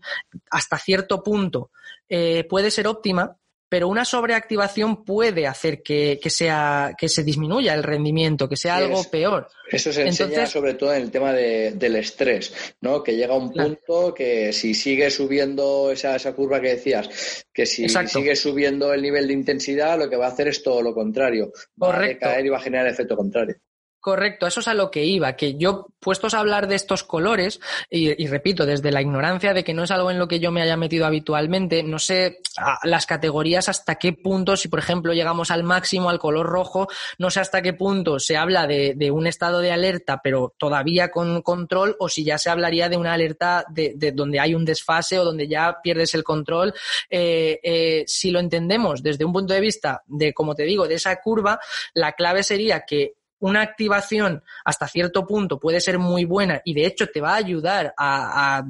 hasta 0.52 0.78
cierto 0.78 1.24
punto 1.24 1.72
eh, 2.10 2.46
puede 2.50 2.72
ser 2.72 2.88
óptima, 2.88 3.38
pero 3.76 3.90
una 3.90 4.06
sobreactivación 4.06 5.04
puede 5.04 5.48
hacer 5.48 5.84
que, 5.84 6.18
sea, 6.28 6.96
que 6.98 7.10
se 7.10 7.26
disminuya 7.26 7.74
el 7.74 7.84
rendimiento, 7.84 8.48
que 8.48 8.56
sea 8.56 8.78
algo 8.78 9.04
peor. 9.12 9.50
Eso 9.70 9.92
se 9.92 10.04
enseña 10.04 10.46
sobre 10.46 10.76
todo 10.76 10.94
en 10.94 11.02
el 11.02 11.12
tema 11.12 11.34
del 11.34 11.96
estrés, 11.98 12.54
¿no? 12.80 13.04
Que 13.04 13.18
llega 13.18 13.36
un 13.36 13.52
punto 13.52 14.14
que 14.14 14.54
si 14.54 14.74
sigue 14.74 15.12
subiendo 15.12 15.92
esa, 15.92 16.16
esa 16.16 16.34
curva 16.34 16.62
que 16.62 16.70
decías, 16.70 17.46
que 17.54 17.66
si 17.66 17.90
sigue 17.90 18.38
subiendo 18.38 18.94
el 18.94 19.02
nivel 19.02 19.28
de 19.28 19.34
intensidad, 19.34 20.00
lo 20.00 20.10
que 20.10 20.16
va 20.16 20.28
a 20.28 20.30
hacer 20.30 20.48
es 20.48 20.64
todo 20.64 20.82
lo 20.82 20.94
contrario. 20.94 21.52
Va 21.84 21.98
a 21.98 22.18
caer 22.18 22.46
y 22.46 22.50
va 22.50 22.60
a 22.60 22.62
generar 22.62 22.88
efecto 22.88 23.18
contrario. 23.18 23.58
Correcto, 24.06 24.46
eso 24.46 24.60
es 24.60 24.68
a 24.68 24.76
lo 24.76 24.92
que 24.92 25.04
iba, 25.04 25.36
que 25.36 25.56
yo, 25.56 25.88
puestos 26.00 26.36
a 26.36 26.40
hablar 26.40 26.68
de 26.68 26.76
estos 26.76 27.04
colores, 27.04 27.60
y, 27.90 28.28
repito, 28.28 28.68
desde 28.68 28.92
la 28.92 29.02
ignorancia 29.02 29.52
de 29.52 29.64
que 29.64 29.74
no 29.74 29.82
es 29.82 29.90
algo 29.90 30.12
en 30.12 30.20
lo 30.20 30.28
que 30.28 30.40
yo 30.40 30.52
me 30.52 30.62
haya 30.62 30.78
metido 30.78 31.08
habitualmente, 31.08 31.82
no 31.82 31.98
sé 31.98 32.38
las 32.84 33.08
categorías 33.08 33.68
hasta 33.68 33.96
qué 33.96 34.14
punto, 34.14 34.58
si 34.58 34.68
por 34.68 34.78
ejemplo 34.78 35.12
llegamos 35.14 35.50
al 35.50 35.64
máximo, 35.64 36.12
al 36.12 36.20
color 36.20 36.46
rojo, 36.46 36.88
no 37.18 37.32
sé 37.32 37.40
hasta 37.40 37.64
qué 37.64 37.74
punto 37.74 38.20
se 38.20 38.38
habla 38.38 38.68
de, 38.68 39.10
un 39.10 39.26
estado 39.26 39.60
de 39.60 39.72
alerta, 39.72 40.22
pero 40.24 40.54
todavía 40.56 41.10
con 41.10 41.42
control, 41.42 41.96
o 42.00 42.08
si 42.08 42.24
ya 42.24 42.38
se 42.38 42.52
hablaría 42.52 42.90
de 42.90 42.98
una 42.98 43.14
alerta 43.14 43.66
de, 43.70 43.96
donde 44.14 44.40
hay 44.40 44.54
un 44.54 44.66
desfase 44.66 45.18
o 45.18 45.26
donde 45.26 45.48
ya 45.48 45.80
pierdes 45.82 46.14
el 46.14 46.24
control. 46.24 46.76
Eh, 47.10 47.60
eh, 47.64 48.04
si 48.06 48.30
lo 48.30 48.40
entendemos 48.40 49.02
desde 49.02 49.26
un 49.26 49.34
punto 49.34 49.56
de 49.56 49.62
vista 49.62 50.04
de, 50.06 50.32
como 50.32 50.54
te 50.54 50.62
digo, 50.62 50.88
de 50.88 50.94
esa 50.94 51.20
curva, 51.20 51.60
la 51.96 52.12
clave 52.12 52.44
sería 52.44 52.86
que 52.86 53.16
una 53.46 53.62
activación 53.62 54.44
hasta 54.64 54.88
cierto 54.88 55.26
punto 55.26 55.60
puede 55.60 55.80
ser 55.80 56.00
muy 56.00 56.26
buena 56.26 56.62
y 56.66 56.74
de 56.74 56.86
hecho 56.86 57.08
te 57.08 57.22
va 57.22 57.34
a 57.34 57.38
ayudar 57.38 57.94
a, 57.98 58.64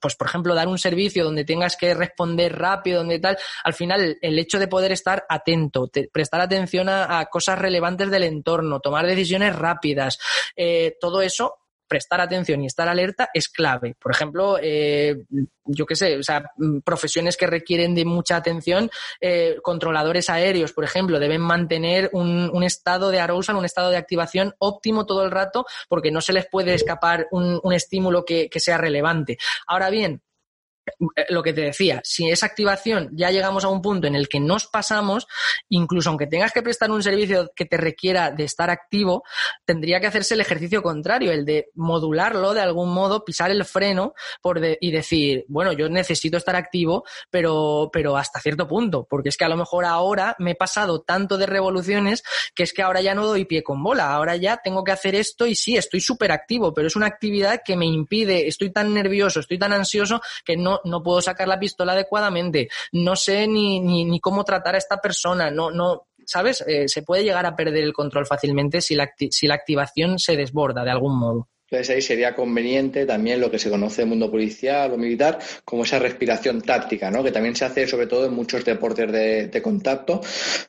pues 0.00 0.16
por 0.16 0.26
ejemplo, 0.26 0.54
dar 0.54 0.68
un 0.68 0.78
servicio 0.78 1.24
donde 1.24 1.44
tengas 1.44 1.76
que 1.76 1.94
responder 1.94 2.58
rápido, 2.58 2.98
donde 2.98 3.18
tal, 3.18 3.38
al 3.64 3.74
final 3.74 4.18
el 4.20 4.38
hecho 4.38 4.58
de 4.58 4.68
poder 4.68 4.92
estar 4.92 5.24
atento, 5.28 5.90
prestar 6.12 6.40
atención 6.40 6.88
a, 6.88 7.24
cosas 7.30 7.58
relevantes 7.58 8.10
del 8.10 8.24
entorno, 8.24 8.80
tomar 8.80 9.06
decisiones 9.06 9.56
rápidas, 9.56 10.18
eh, 10.56 10.96
todo 11.00 11.22
eso 11.22 11.56
prestar 11.88 12.20
atención 12.20 12.62
y 12.62 12.66
estar 12.66 12.88
alerta 12.88 13.30
es 13.32 13.48
clave. 13.48 13.96
Por 14.00 14.12
ejemplo, 14.12 14.58
eh, 14.60 15.24
yo 15.64 15.86
qué 15.86 15.96
sé, 15.96 16.16
o 16.16 16.22
sea, 16.22 16.50
mm, 16.56 16.80
profesiones 16.80 17.36
que 17.36 17.46
requieren 17.46 17.94
de 17.94 18.04
mucha 18.04 18.36
atención, 18.36 18.90
eh, 19.20 19.56
controladores 19.62 20.30
aéreos, 20.30 20.72
por 20.72 20.84
ejemplo, 20.84 21.18
deben 21.18 21.40
mantener 21.40 22.10
un, 22.12 22.50
un, 22.52 22.62
estado 22.62 23.10
de 23.10 23.20
arousal, 23.20 23.56
un 23.56 23.64
estado 23.64 23.90
de 23.90 23.96
activación 23.96 24.54
óptimo 24.58 25.06
todo 25.06 25.24
el 25.24 25.30
rato, 25.30 25.66
porque 25.88 26.10
no 26.10 26.20
se 26.20 26.32
les 26.32 26.46
puede 26.46 26.74
escapar 26.74 27.26
un, 27.30 27.60
un 27.62 27.72
estímulo 27.72 28.24
que, 28.24 28.48
que 28.48 28.60
sea 28.60 28.78
relevante. 28.78 29.38
Ahora 29.66 29.90
bien, 29.90 30.22
lo 31.28 31.42
que 31.42 31.52
te 31.52 31.62
decía, 31.62 32.00
si 32.04 32.30
esa 32.30 32.46
activación 32.46 33.10
ya 33.12 33.30
llegamos 33.30 33.64
a 33.64 33.68
un 33.68 33.82
punto 33.82 34.06
en 34.06 34.14
el 34.14 34.28
que 34.28 34.40
nos 34.40 34.66
pasamos, 34.66 35.26
incluso 35.68 36.10
aunque 36.10 36.26
tengas 36.26 36.52
que 36.52 36.62
prestar 36.62 36.90
un 36.90 37.02
servicio 37.02 37.50
que 37.54 37.64
te 37.64 37.76
requiera 37.76 38.30
de 38.30 38.44
estar 38.44 38.70
activo, 38.70 39.24
tendría 39.64 40.00
que 40.00 40.06
hacerse 40.06 40.34
el 40.34 40.40
ejercicio 40.40 40.82
contrario, 40.82 41.32
el 41.32 41.44
de 41.44 41.70
modularlo 41.74 42.54
de 42.54 42.60
algún 42.60 42.92
modo, 42.92 43.24
pisar 43.24 43.50
el 43.50 43.64
freno 43.64 44.14
por 44.42 44.58
y 44.80 44.90
decir, 44.90 45.44
bueno, 45.48 45.72
yo 45.72 45.88
necesito 45.88 46.36
estar 46.36 46.56
activo, 46.56 47.04
pero, 47.30 47.90
pero 47.92 48.16
hasta 48.16 48.40
cierto 48.40 48.66
punto, 48.66 49.06
porque 49.08 49.28
es 49.28 49.36
que 49.36 49.44
a 49.44 49.48
lo 49.48 49.56
mejor 49.56 49.84
ahora 49.84 50.34
me 50.38 50.52
he 50.52 50.54
pasado 50.54 51.02
tanto 51.02 51.38
de 51.38 51.46
revoluciones 51.46 52.22
que 52.54 52.62
es 52.62 52.72
que 52.72 52.82
ahora 52.82 53.00
ya 53.00 53.14
no 53.14 53.26
doy 53.26 53.44
pie 53.44 53.62
con 53.62 53.82
bola, 53.82 54.12
ahora 54.12 54.36
ya 54.36 54.58
tengo 54.62 54.84
que 54.84 54.92
hacer 54.92 55.14
esto 55.14 55.46
y 55.46 55.54
sí, 55.54 55.76
estoy 55.76 56.00
súper 56.00 56.32
activo, 56.32 56.74
pero 56.74 56.88
es 56.88 56.96
una 56.96 57.06
actividad 57.06 57.62
que 57.64 57.76
me 57.76 57.86
impide, 57.86 58.48
estoy 58.48 58.70
tan 58.70 58.92
nervioso, 58.94 59.40
estoy 59.40 59.58
tan 59.58 59.72
ansioso 59.72 60.20
que 60.44 60.56
no, 60.56 60.77
no, 60.84 61.02
puedo 61.02 61.20
sacar 61.20 61.48
la 61.48 61.58
pistola 61.58 61.92
adecuadamente, 61.92 62.68
no 62.92 63.16
sé 63.16 63.46
ni, 63.46 63.80
ni, 63.80 64.20
cómo 64.20 64.44
tratar 64.44 64.74
a 64.74 64.78
esta 64.78 65.00
persona, 65.00 65.50
no, 65.50 65.70
no, 65.70 66.08
¿sabes? 66.24 66.62
Eh, 66.66 66.88
se 66.88 67.02
puede 67.02 67.24
llegar 67.24 67.46
a 67.46 67.56
perder 67.56 67.84
el 67.84 67.92
control 67.92 68.26
fácilmente 68.26 68.80
si 68.80 68.94
la, 68.94 69.10
si 69.30 69.46
la 69.46 69.54
activación 69.54 70.18
se 70.18 70.36
desborda 70.36 70.84
de 70.84 70.90
algún 70.90 71.18
modo. 71.18 71.48
Entonces 71.70 71.94
ahí 71.94 72.02
sería 72.02 72.34
conveniente 72.34 73.04
también 73.04 73.40
lo 73.40 73.50
que 73.50 73.58
se 73.58 73.68
conoce 73.68 74.00
en 74.00 74.08
el 74.08 74.10
mundo 74.10 74.30
policial 74.30 74.90
o 74.90 74.96
militar 74.96 75.38
como 75.66 75.84
esa 75.84 75.98
respiración 75.98 76.62
táctica, 76.62 77.10
¿no? 77.10 77.22
Que 77.22 77.30
también 77.30 77.54
se 77.54 77.66
hace 77.66 77.86
sobre 77.86 78.06
todo 78.06 78.24
en 78.24 78.32
muchos 78.32 78.64
deportes 78.64 79.12
de, 79.12 79.62
contacto, 79.62 80.22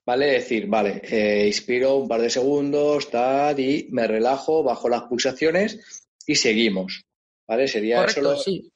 ¿vale? 0.06 0.26
Decir, 0.26 0.68
vale, 0.68 1.02
eh, 1.10 1.48
inspiro 1.48 1.96
un 1.96 2.08
par 2.10 2.22
de 2.22 2.30
segundos, 2.30 3.10
tal, 3.10 3.58
y 3.62 3.88
me 3.92 4.08
relajo, 4.08 4.62
bajo 4.62 4.90
las 4.90 5.04
pulsaciones 5.04 6.04
y 6.26 6.36
seguimos, 6.36 7.06
¿vale? 7.48 7.70
Sería 7.70 8.04
eso 8.04 8.36
sí. 8.36 8.70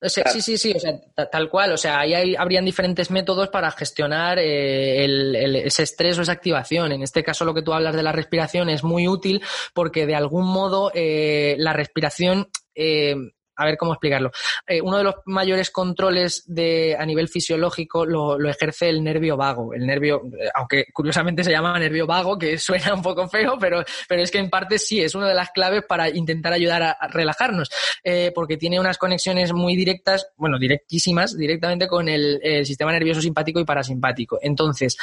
Sí, 0.00 0.40
sí, 0.40 0.58
sí, 0.58 0.72
o 0.76 0.78
sea, 0.78 1.00
tal 1.28 1.48
cual. 1.50 1.72
O 1.72 1.76
sea, 1.76 2.00
ahí 2.00 2.36
habrían 2.36 2.64
diferentes 2.64 3.10
métodos 3.10 3.48
para 3.48 3.70
gestionar 3.72 4.38
eh, 4.38 5.64
ese 5.64 5.82
estrés 5.82 6.16
o 6.18 6.22
esa 6.22 6.32
activación. 6.32 6.92
En 6.92 7.02
este 7.02 7.24
caso, 7.24 7.44
lo 7.44 7.52
que 7.52 7.62
tú 7.62 7.72
hablas 7.72 7.96
de 7.96 8.04
la 8.04 8.12
respiración 8.12 8.68
es 8.68 8.84
muy 8.84 9.08
útil 9.08 9.42
porque 9.74 10.06
de 10.06 10.14
algún 10.14 10.46
modo 10.46 10.92
eh, 10.94 11.56
la 11.58 11.72
respiración 11.72 12.48
eh, 12.76 13.16
a 13.58 13.64
ver 13.64 13.76
cómo 13.76 13.92
explicarlo. 13.92 14.30
Eh, 14.66 14.80
uno 14.80 14.98
de 14.98 15.04
los 15.04 15.16
mayores 15.26 15.70
controles 15.70 16.44
de, 16.46 16.96
a 16.98 17.04
nivel 17.04 17.28
fisiológico 17.28 18.06
lo, 18.06 18.38
ejerce 18.48 18.88
el 18.88 19.02
nervio 19.02 19.36
vago. 19.36 19.74
El 19.74 19.84
nervio, 19.84 20.22
eh, 20.40 20.48
aunque 20.54 20.86
curiosamente 20.92 21.42
se 21.42 21.50
llama 21.50 21.78
nervio 21.78 22.06
vago, 22.06 22.38
que 22.38 22.56
suena 22.58 22.94
un 22.94 23.02
poco 23.02 23.28
feo, 23.28 23.58
pero, 23.58 23.84
pero 24.08 24.22
es 24.22 24.30
que 24.30 24.38
en 24.38 24.48
parte 24.48 24.78
sí, 24.78 25.02
es 25.02 25.14
una 25.16 25.28
de 25.28 25.34
las 25.34 25.50
claves 25.50 25.82
para 25.88 26.08
intentar 26.08 26.52
ayudar 26.52 26.82
a, 26.82 26.96
relajarnos, 27.08 27.68
eh, 28.04 28.30
porque 28.34 28.56
tiene 28.56 28.78
unas 28.78 28.96
conexiones 28.96 29.52
muy 29.52 29.74
directas, 29.74 30.28
bueno, 30.36 30.58
directísimas, 30.58 31.36
directamente 31.36 31.88
con 31.88 32.08
el, 32.08 32.38
sistema 32.64 32.92
nervioso 32.92 33.20
simpático 33.20 33.60
y 33.60 33.64
parasimpático. 33.64 34.38
Entonces, 34.40 34.96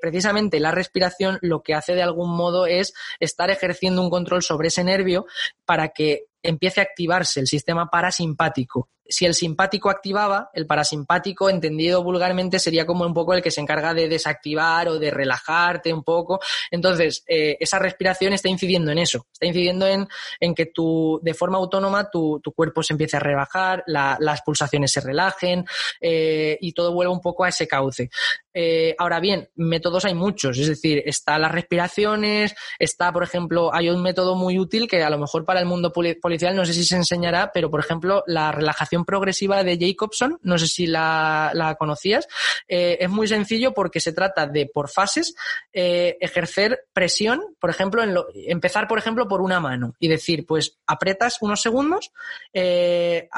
precisamente 0.00 0.60
la 0.60 0.70
respiración 0.70 1.38
lo 1.42 1.62
que 1.62 1.74
hace 1.74 1.94
de 1.94 2.02
algún 2.02 2.34
modo 2.34 2.66
es 2.66 2.94
estar 3.20 3.50
ejerciendo 3.50 4.02
un 4.02 4.10
control 4.10 4.42
sobre 4.42 4.68
ese 4.68 4.84
nervio 4.84 5.26
para 5.64 5.88
que 5.88 6.26
empiece 6.44 6.80
a 6.80 6.84
activarse 6.84 7.40
el 7.40 7.46
sistema 7.46 7.90
parasimpático 7.90 8.90
si 9.06 9.26
el 9.26 9.34
simpático 9.34 9.90
activaba, 9.90 10.50
el 10.54 10.66
parasimpático, 10.66 11.50
entendido 11.50 12.02
vulgarmente, 12.02 12.58
sería 12.58 12.86
como 12.86 13.04
un 13.04 13.14
poco 13.14 13.34
el 13.34 13.42
que 13.42 13.50
se 13.50 13.60
encarga 13.60 13.94
de 13.94 14.08
desactivar 14.08 14.88
o 14.88 14.98
de 14.98 15.10
relajarte 15.10 15.92
un 15.92 16.02
poco. 16.02 16.40
Entonces, 16.70 17.22
eh, 17.26 17.56
esa 17.60 17.78
respiración 17.78 18.32
está 18.32 18.48
incidiendo 18.48 18.90
en 18.92 18.98
eso, 18.98 19.26
está 19.32 19.46
incidiendo 19.46 19.86
en, 19.86 20.08
que 20.54 20.66
tú, 20.66 21.20
de 21.22 21.34
forma 21.34 21.58
autónoma, 21.58 22.10
tu, 22.10 22.40
tu, 22.40 22.52
cuerpo 22.52 22.82
se 22.82 22.94
empiece 22.94 23.16
a 23.16 23.20
rebajar, 23.20 23.82
las 23.86 24.42
pulsaciones 24.42 24.92
se 24.92 25.00
relajen 25.00 25.64
eh, 26.00 26.56
y 26.60 26.72
todo 26.72 26.92
vuelve 26.92 27.12
un 27.12 27.20
poco 27.20 27.44
a 27.44 27.48
ese 27.48 27.66
cauce. 27.66 28.10
Eh, 28.52 28.94
ahora 28.98 29.18
bien, 29.18 29.48
métodos 29.56 30.04
hay 30.04 30.14
muchos, 30.14 30.56
es 30.58 30.68
decir, 30.68 31.02
está 31.06 31.38
las 31.40 31.50
respiraciones, 31.50 32.54
está, 32.78 33.12
por 33.12 33.24
ejemplo, 33.24 33.74
hay 33.74 33.90
un 33.90 34.00
método 34.00 34.36
muy 34.36 34.60
útil 34.60 34.86
que 34.86 35.02
a 35.02 35.10
lo 35.10 35.18
mejor 35.18 35.44
para 35.44 35.58
el 35.58 35.66
mundo 35.66 35.92
policial 35.92 36.54
no 36.54 36.64
sé 36.64 36.72
si 36.72 36.84
se 36.84 36.94
enseñará, 36.94 37.50
pero, 37.52 37.68
por 37.68 37.80
ejemplo, 37.80 38.22
la 38.28 38.52
relajación 38.52 38.93
progresiva 39.02 39.64
de 39.64 39.78
Jacobson, 39.78 40.38
no 40.42 40.58
sé 40.58 40.66
si 40.68 40.86
la, 40.86 41.74
conocías, 41.78 42.28
eh, 42.68 42.98
es 43.00 43.08
muy 43.08 43.26
sencillo 43.26 43.72
porque 43.72 43.98
se 43.98 44.12
trata 44.12 44.46
de, 44.46 44.66
por 44.66 44.90
fases, 44.90 45.34
eh, 45.72 46.16
ejercer 46.20 46.86
presión, 46.92 47.40
por 47.58 47.70
ejemplo, 47.70 48.02
en 48.02 48.14
empezar, 48.46 48.86
por 48.86 48.98
ejemplo, 48.98 49.26
por 49.26 49.40
una 49.40 49.58
mano 49.58 49.94
y 49.98 50.08
decir, 50.08 50.44
pues 50.46 50.78
apretas 50.86 51.38
unos 51.40 51.62
segundos 51.62 52.12
eh, 52.52 53.28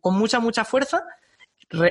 con 0.00 0.18
mucha, 0.18 0.40
mucha 0.40 0.64
fuerza 0.64 1.04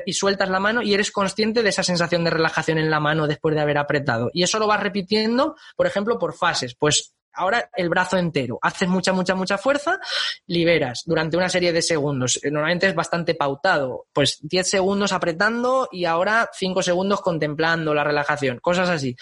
y 0.06 0.14
sueltas 0.14 0.50
la 0.50 0.60
mano 0.60 0.82
y 0.82 0.94
eres 0.94 1.12
consciente 1.12 1.62
de 1.62 1.70
esa 1.70 1.84
sensación 1.84 2.24
de 2.24 2.30
relajación 2.30 2.78
en 2.78 2.90
la 2.90 3.00
mano 3.00 3.28
después 3.28 3.56
de 3.56 3.62
haber 3.62 3.78
apretado. 3.78 4.30
Y 4.34 4.44
eso 4.44 4.58
lo 4.60 4.68
vas 4.68 4.82
repitiendo, 4.82 5.56
por 5.76 5.86
ejemplo, 5.88 6.18
por 6.18 6.34
fases. 6.34 6.76
Pues 6.76 7.15
Ahora 7.36 7.70
el 7.76 7.90
brazo 7.90 8.18
entero. 8.18 8.60
Haces 8.62 8.88
mucha, 8.88 9.14
mucha, 9.14 9.36
mucha 9.36 9.58
fuerza, 9.58 10.00
liberas 10.48 11.04
durante 11.06 11.38
una 11.38 11.50
serie 11.50 11.74
de 11.74 11.82
segundos. 11.82 12.40
Eh, 12.44 12.52
normalmente 12.52 12.88
es 12.88 12.96
bastante 12.96 13.36
pautado. 13.36 14.08
Pues 14.14 14.40
10 14.42 14.70
segundos 14.70 15.12
apretando 15.12 15.88
y 15.92 16.06
ahora 16.06 16.50
5 16.54 16.82
segundos 16.82 17.22
contemplando 17.22 17.94
la 17.94 18.04
relajación. 18.04 18.60
Cosas 18.60 18.90
así. 18.90 19.16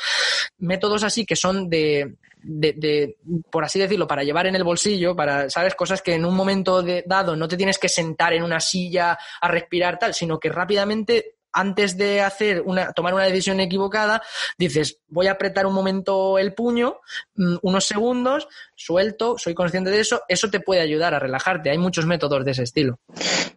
Métodos 0.58 1.04
así 1.04 1.26
que 1.26 1.36
son 1.36 1.70
de, 1.70 2.16
de, 2.44 2.74
de, 2.74 3.18
por 3.50 3.64
así 3.64 3.80
decirlo, 3.80 4.08
para 4.08 4.24
llevar 4.24 4.48
en 4.48 4.56
el 4.56 4.64
bolsillo, 4.64 5.16
para, 5.16 5.50
¿sabes? 5.50 5.76
Cosas 5.76 6.02
que 6.02 6.14
en 6.14 6.26
un 6.26 6.36
momento 6.36 6.84
dado 7.06 7.36
no 7.36 7.48
te 7.48 7.58
tienes 7.58 7.80
que 7.80 7.90
sentar 7.90 8.34
en 8.34 8.44
una 8.44 8.60
silla 8.60 9.18
a 9.42 9.48
respirar 9.48 9.98
tal, 9.98 10.14
sino 10.14 10.40
que 10.40 10.50
rápidamente 10.50 11.36
antes 11.54 11.98
de 11.98 12.22
hacer 12.22 12.62
una, 12.66 12.92
tomar 12.92 13.14
una 13.14 13.24
decisión 13.24 13.60
equivocada, 13.60 14.22
dices, 14.58 14.98
voy 15.08 15.28
a 15.28 15.34
apretar 15.34 15.66
un 15.66 15.74
momento 15.74 16.38
el 16.40 16.54
puño, 16.54 17.00
mm, 17.36 17.58
unos 17.62 17.86
segundos, 17.86 18.48
suelto, 18.84 19.38
soy 19.38 19.54
consciente 19.54 19.92
de 19.92 20.00
eso, 20.00 20.22
eso 20.28 20.50
te 20.50 20.60
puede 20.60 20.82
ayudar 20.82 21.14
a 21.14 21.20
relajarte. 21.20 21.70
Hay 21.70 21.78
muchos 21.78 22.06
métodos 22.06 22.44
de 22.44 22.52
ese 22.52 22.64
estilo. 22.64 23.00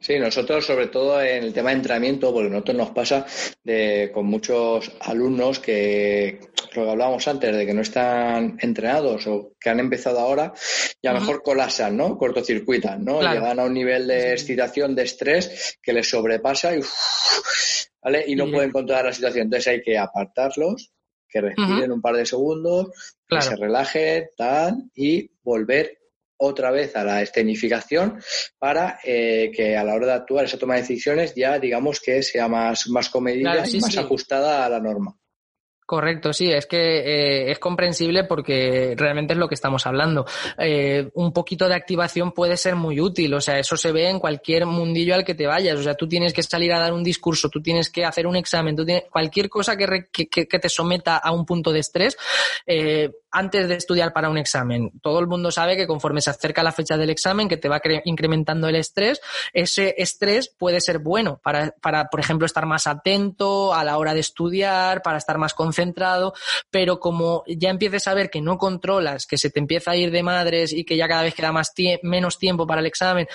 Sí, 0.01 0.19
nosotros 0.19 0.65
sobre 0.65 0.87
todo 0.87 1.21
en 1.21 1.45
el 1.45 1.53
tema 1.53 1.71
de 1.71 1.77
entrenamiento, 1.77 2.33
porque 2.33 2.51
nosotros 2.51 2.77
nos 2.77 2.91
pasa 2.91 3.27
de, 3.65 4.11
con 4.13 4.27
muchos 4.27 4.93
alumnos 5.01 5.59
que, 5.59 6.39
lo 6.75 6.85
que 6.85 6.91
hablábamos 6.91 7.27
antes, 7.27 7.57
de 7.57 7.67
que 7.67 7.75
no 7.75 7.81
están 7.81 8.57
entrenados 8.61 9.27
o 9.27 9.53
que 9.59 9.71
han 9.71 9.81
empezado 9.81 10.21
ahora, 10.21 10.53
y 11.01 11.09
a 11.09 11.13
lo 11.13 11.21
mejor 11.21 11.43
colapsan, 11.43 11.97
¿no? 11.97 12.17
Cortocircuitan, 12.17 13.05
¿no? 13.05 13.21
Llegan 13.21 13.59
a 13.59 13.65
un 13.65 13.75
nivel 13.75 14.07
de 14.07 14.33
excitación, 14.33 14.95
de 14.95 15.03
estrés 15.03 15.79
que 15.83 15.93
les 15.93 16.09
sobrepasa 16.09 16.77
y, 16.77 16.81
¿vale? 18.03 18.25
y 18.27 18.37
no 18.37 18.51
pueden 18.51 18.71
controlar 18.71 19.07
la 19.07 19.13
situación. 19.13 19.45
Entonces 19.45 19.69
hay 19.69 19.83
que 19.83 19.99
apartarlos, 19.99 20.93
que 21.29 21.41
respiren 21.41 21.93
un 21.93 22.01
par 22.01 22.17
de 22.17 22.27
segundos, 22.27 23.17
que 23.29 23.41
se 23.41 23.57
relajen, 23.57 24.31
tal, 24.37 24.91
y 24.95 25.31
volver 25.43 25.99
otra 26.39 26.71
vez 26.71 26.95
a 26.97 27.05
la 27.05 27.23
escenificación 27.23 28.21
para 28.59 28.99
eh, 29.03 29.51
que 29.55 29.77
a 29.77 29.85
la 29.85 29.95
hora 29.95 30.07
de 30.07 30.13
actuar 30.13 30.45
esa 30.45 30.59
toma 30.59 30.75
de 30.75 30.83
decisiones 30.83 31.35
ya 31.35 31.59
digamos 31.59 32.01
que 32.01 32.23
sea 32.23 32.47
más, 32.47 32.89
más 32.89 33.09
comedida 33.09 33.67
y 33.67 33.81
más 33.81 33.97
ajustada 33.97 34.65
a 34.65 34.69
la 34.69 34.81
norma. 34.81 35.17
Correcto, 35.87 36.33
sí, 36.33 36.51
es 36.51 36.67
que 36.67 36.79
eh, 36.79 37.51
es 37.53 37.61
comprensible 37.61 38.25
porque 38.25 38.95
realmente 38.97 39.35
es 39.35 39.39
lo 39.39 39.49
que 39.49 39.55
estamos 39.55 39.87
hablando. 39.87 40.27
Eh, 40.59 41.09
un 41.15 41.33
poquito 41.33 41.69
de 41.69 41.77
activación 41.77 42.33
puede 42.33 42.57
ser 42.57 42.75
muy 42.75 43.01
útil, 43.01 43.33
o 43.35 43.41
sea, 43.41 43.61
eso 43.61 43.77
se 43.77 43.93
ve 43.93 44.09
en 44.11 44.19
cualquier 44.19 44.67
mundillo 44.67 45.15
al 45.15 45.25
que 45.25 45.37
te 45.37 45.47
vayas, 45.47 45.79
o 45.79 45.85
sea, 45.85 45.95
tú 45.95 46.09
tienes 46.09 46.33
que 46.33 46.43
salir 46.43 46.73
a 46.73 46.81
dar 46.81 46.93
un 46.93 47.05
discurso, 47.05 47.49
tú 47.49 47.63
tienes 47.63 47.89
que 47.89 48.05
hacer 48.05 48.27
un 48.27 48.35
examen, 48.35 48.75
tú 48.75 48.85
tienes, 48.85 49.05
cualquier 49.09 49.49
cosa 49.49 49.77
que, 49.77 50.09
que, 50.11 50.27
que, 50.27 50.59
te 50.59 50.69
someta 50.69 51.19
a 51.19 51.31
un 51.31 51.47
punto 51.47 51.71
de 51.71 51.79
estrés, 51.79 52.17
eh, 52.67 53.09
antes 53.37 53.69
de 53.69 53.75
estudiar 53.75 54.15
para 54.15 54.31
un 54.31 54.39
examen. 54.39 54.91
Todo 55.03 55.21
el 55.21 55.27
mundo 55.27 55.51
sabe 55.51 55.77
que 55.77 55.87
conforme 55.87 56.23
se 56.23 56.31
acerca 56.31 56.63
la 56.63 56.73
fecha 56.73 56.97
del 56.97 57.11
examen, 57.11 57.49
que 57.49 57.59
te 57.59 57.69
va 57.69 57.83
incrementando 58.05 58.67
el 58.67 58.77
estrés, 58.77 59.21
ese 59.53 59.95
estrés 59.99 60.49
puede 60.49 60.81
ser 60.81 61.01
bueno 61.01 61.39
para, 61.43 61.71
para, 61.83 62.07
por 62.09 62.19
ejemplo, 62.19 62.47
estar 62.47 62.65
más 62.65 62.87
atento 62.87 63.75
a 63.75 63.85
la 63.85 63.99
hora 63.99 64.15
de 64.15 64.21
estudiar, 64.21 65.03
para 65.03 65.19
estar 65.19 65.37
más 65.37 65.53
concentrado, 65.53 66.33
pero 66.71 66.99
como 66.99 67.45
ya 67.47 67.69
empieces 67.69 68.09
a 68.09 68.15
ver 68.15 68.31
que 68.31 68.41
no 68.41 68.57
controlas, 68.57 69.27
que 69.27 69.37
se 69.37 69.51
te 69.51 69.61
empieza 69.61 69.91
a 69.91 69.97
ir 69.97 70.11
de 70.11 70.23
madres 70.23 70.73
y 70.73 70.85
que 70.85 70.97
ya 70.97 71.07
cada 71.07 71.23
vez 71.23 71.35
queda 71.35 71.53
más 71.53 71.75
menos 72.03 72.39
tiempo 72.39 72.67
para 72.67 72.81
el 72.81 72.87
examen, 72.87 73.29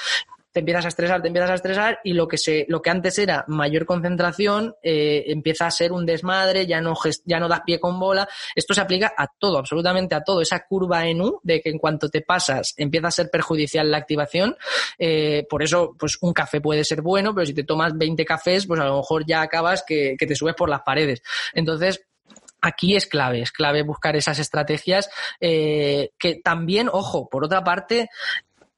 te 0.52 0.60
empiezas 0.60 0.86
a 0.86 0.88
estresar, 0.90 1.22
te 1.22 1.28
empiezas 1.28 1.52
a 1.52 1.56
estresar 1.56 2.00
y 2.04 2.14
lo 2.14 2.28
que 2.28 2.38
se, 2.38 2.66
lo 2.68 2.82
que 2.82 2.90
antes 2.90 3.18
era 3.18 3.46
mayor 3.48 3.86
concentración 3.86 4.76
eh, 4.84 5.24
empieza 5.28 5.68
a 5.68 5.72
ser 5.72 5.92
un 5.92 6.06
desmadre, 6.06 6.68
ya 6.68 6.82
no 6.82 6.96
ya 7.26 7.40
no 7.40 7.48
das 7.48 7.62
pie 7.66 7.80
con 7.80 8.00
bola. 8.00 8.28
Esto 8.56 8.74
se 8.74 8.82
aplica 8.82 9.14
a 9.18 9.28
todo, 9.28 9.58
absolutamente 9.58 10.16
a 10.16 10.24
todo. 10.24 10.42
Esa 10.42 10.66
curva 10.66 11.08
en 11.08 11.22
U 11.22 11.40
de 11.44 11.62
que 11.62 11.70
en 11.70 11.78
cuanto 11.78 12.10
te 12.10 12.22
pasas 12.22 12.74
empieza 12.78 13.08
a 13.08 13.12
ser 13.12 13.30
perjudicial 13.30 13.90
la 13.90 13.98
activación. 13.98 14.58
Eh, 14.98 15.46
por 15.50 15.64
eso, 15.64 15.96
pues 15.98 16.18
un 16.22 16.34
café 16.34 16.60
puede 16.60 16.84
ser 16.84 17.02
bueno, 17.02 17.34
pero 17.34 17.46
si 17.46 17.54
te 17.54 17.64
tomas 17.64 17.98
20 17.98 18.26
cafés, 18.26 18.68
pues 18.68 18.80
a 18.80 18.86
lo 18.86 18.98
mejor 18.98 19.26
ya 19.26 19.42
acabas 19.42 19.84
que, 19.86 20.16
que 20.18 20.28
te 20.28 20.36
subes 20.36 20.56
por 20.56 20.70
las 20.70 20.82
paredes. 20.82 21.22
Entonces, 21.54 22.06
aquí 22.62 22.96
es 22.96 23.08
clave, 23.08 23.42
es 23.42 23.52
clave 23.52 23.84
buscar 23.84 24.16
esas 24.16 24.40
estrategias 24.40 25.10
eh, 25.40 26.12
que 26.18 26.36
también, 26.36 26.90
ojo, 26.92 27.28
por 27.28 27.44
otra 27.44 27.64
parte, 27.64 28.10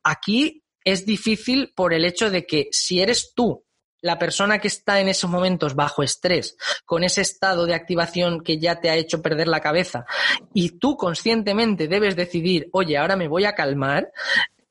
aquí 0.03 0.62
es 0.83 1.05
difícil 1.05 1.73
por 1.75 1.93
el 1.93 2.05
hecho 2.05 2.29
de 2.29 2.45
que 2.45 2.67
si 2.71 3.01
eres 3.01 3.33
tú 3.35 3.63
la 4.01 4.19
persona 4.19 4.59
que 4.59 4.67
está 4.67 4.99
en 4.99 5.07
esos 5.07 5.29
momentos 5.29 5.75
bajo 5.75 6.03
estrés, 6.03 6.57
con 6.85 7.05
ese 7.05 7.21
estado 7.21 7.65
de 7.65 7.73
activación 7.73 8.43
que 8.43 8.59
ya 8.59 8.81
te 8.81 8.89
ha 8.89 8.97
hecho 8.97 9.21
perder 9.21 9.47
la 9.47 9.61
cabeza, 9.61 10.05
y 10.53 10.77
tú 10.77 10.97
conscientemente 10.97 11.87
debes 11.87 12.17
decidir, 12.17 12.67
oye, 12.73 12.97
ahora 12.97 13.15
me 13.15 13.29
voy 13.29 13.45
a 13.45 13.55
calmar, 13.55 14.11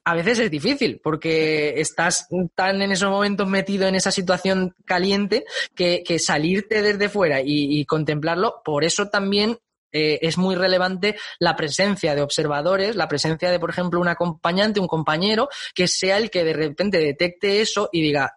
a 0.04 0.14
veces 0.14 0.38
es 0.38 0.50
difícil 0.50 1.00
porque 1.02 1.80
estás 1.80 2.28
tan 2.54 2.82
en 2.82 2.92
esos 2.92 3.08
momentos 3.08 3.48
metido 3.48 3.86
en 3.86 3.94
esa 3.94 4.10
situación 4.10 4.74
caliente 4.84 5.44
que, 5.74 6.04
salirte 6.18 6.82
desde 6.82 7.08
fuera 7.08 7.40
y, 7.42 7.84
contemplarlo, 7.86 8.60
por 8.64 8.84
eso 8.84 9.08
también 9.08 9.58
eh, 9.92 10.18
es 10.22 10.38
muy 10.38 10.54
relevante 10.54 11.16
la 11.38 11.56
presencia 11.56 12.14
de 12.14 12.22
observadores, 12.22 12.96
la 12.96 13.08
presencia 13.08 13.50
de, 13.50 13.60
por 13.60 13.70
ejemplo, 13.70 14.00
un 14.00 14.08
acompañante, 14.08 14.80
un 14.80 14.88
compañero, 14.88 15.48
que 15.74 15.88
sea 15.88 16.16
el 16.16 16.30
que 16.30 16.44
de 16.44 16.52
repente 16.52 16.98
detecte 16.98 17.60
eso 17.60 17.88
y 17.92 18.02
diga, 18.02 18.36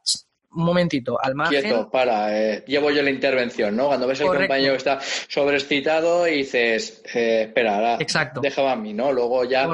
un 0.56 0.66
momentito, 0.66 1.18
al 1.22 1.36
margen. 1.36 1.62
Quieto, 1.62 1.89
para, 1.89 2.38
eh, 2.38 2.64
llevo 2.68 2.91
yo 2.91 3.01
la 3.01 3.10
intervención, 3.10 3.76
¿no? 3.76 3.88
Cuando 3.88 4.08
ves 4.08 4.22
el 4.22 4.28
compañero 4.28 4.74
que 4.74 4.78
está 4.78 4.99
sobreexcitado 5.28 6.28
y 6.28 6.38
dices, 6.38 7.03
eh, 7.14 7.43
espera, 7.47 7.76
ahora 7.76 7.97
Exacto. 7.99 8.39
déjame 8.41 8.70
a 8.70 8.76
mí, 8.76 8.93
¿no? 8.93 9.12
Luego 9.12 9.43
ya, 9.43 9.68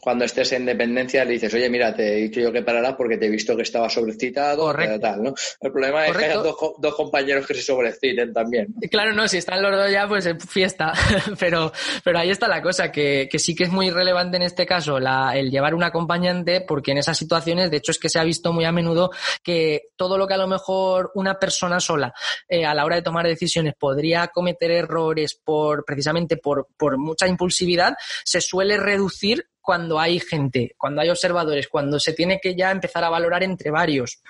cuando 0.00 0.24
estés 0.24 0.52
en 0.52 0.66
dependencia, 0.66 1.24
le 1.24 1.32
dices, 1.32 1.52
oye, 1.54 1.68
mira, 1.68 1.94
te 1.94 2.18
he 2.18 2.22
dicho 2.22 2.40
yo 2.40 2.52
que 2.52 2.62
pararás 2.62 2.94
porque 2.94 3.16
te 3.16 3.26
he 3.26 3.30
visto 3.30 3.56
que 3.56 3.62
estaba 3.62 3.88
sobreexcitado, 3.88 4.72
tal, 5.00 5.22
¿no? 5.22 5.34
El 5.60 5.72
problema 5.72 6.06
es 6.06 6.16
que 6.16 6.24
hay 6.24 6.34
dos, 6.34 6.56
dos, 6.78 6.94
compañeros 6.94 7.46
que 7.46 7.54
se 7.54 7.62
sobreexciten 7.62 8.32
también. 8.32 8.74
Claro, 8.90 9.12
no, 9.12 9.26
si 9.28 9.38
están 9.38 9.62
los 9.62 9.72
dos 9.72 9.90
ya, 9.90 10.06
pues 10.06 10.28
fiesta. 10.48 10.92
pero, 11.38 11.72
pero 12.04 12.18
ahí 12.18 12.30
está 12.30 12.48
la 12.48 12.62
cosa, 12.62 12.90
que, 12.90 13.28
que 13.30 13.38
sí 13.38 13.54
que 13.54 13.64
es 13.64 13.70
muy 13.70 13.90
relevante 13.90 14.36
en 14.36 14.42
este 14.42 14.66
caso 14.66 14.98
la, 14.98 15.36
el 15.36 15.50
llevar 15.50 15.74
un 15.74 15.84
acompañante, 15.84 16.60
porque 16.60 16.92
en 16.92 16.98
esas 16.98 17.16
situaciones, 17.18 17.70
de 17.70 17.78
hecho, 17.78 17.92
es 17.92 17.98
que 17.98 18.08
se 18.08 18.18
ha 18.18 18.24
visto 18.24 18.52
muy 18.52 18.64
a 18.64 18.72
menudo 18.72 19.10
que 19.42 19.88
todo 19.96 20.18
lo 20.18 20.25
que 20.26 20.34
a 20.34 20.38
lo 20.38 20.46
mejor 20.46 21.10
una 21.14 21.38
persona 21.38 21.80
sola 21.80 22.12
eh, 22.48 22.64
a 22.64 22.74
la 22.74 22.84
hora 22.84 22.96
de 22.96 23.02
tomar 23.02 23.26
decisiones 23.26 23.74
podría 23.78 24.28
cometer 24.28 24.70
errores 24.70 25.38
por 25.42 25.84
precisamente 25.84 26.36
por, 26.36 26.68
por 26.76 26.98
mucha 26.98 27.26
impulsividad, 27.26 27.94
se 28.24 28.40
suele 28.40 28.76
reducir 28.76 29.48
cuando 29.60 29.98
hay 29.98 30.20
gente, 30.20 30.74
cuando 30.78 31.00
hay 31.00 31.10
observadores, 31.10 31.68
cuando 31.68 31.98
se 31.98 32.12
tiene 32.12 32.38
que 32.40 32.54
ya 32.54 32.70
empezar 32.70 33.02
a 33.02 33.10
valorar 33.10 33.42
entre 33.42 33.70
varios. 33.70 34.20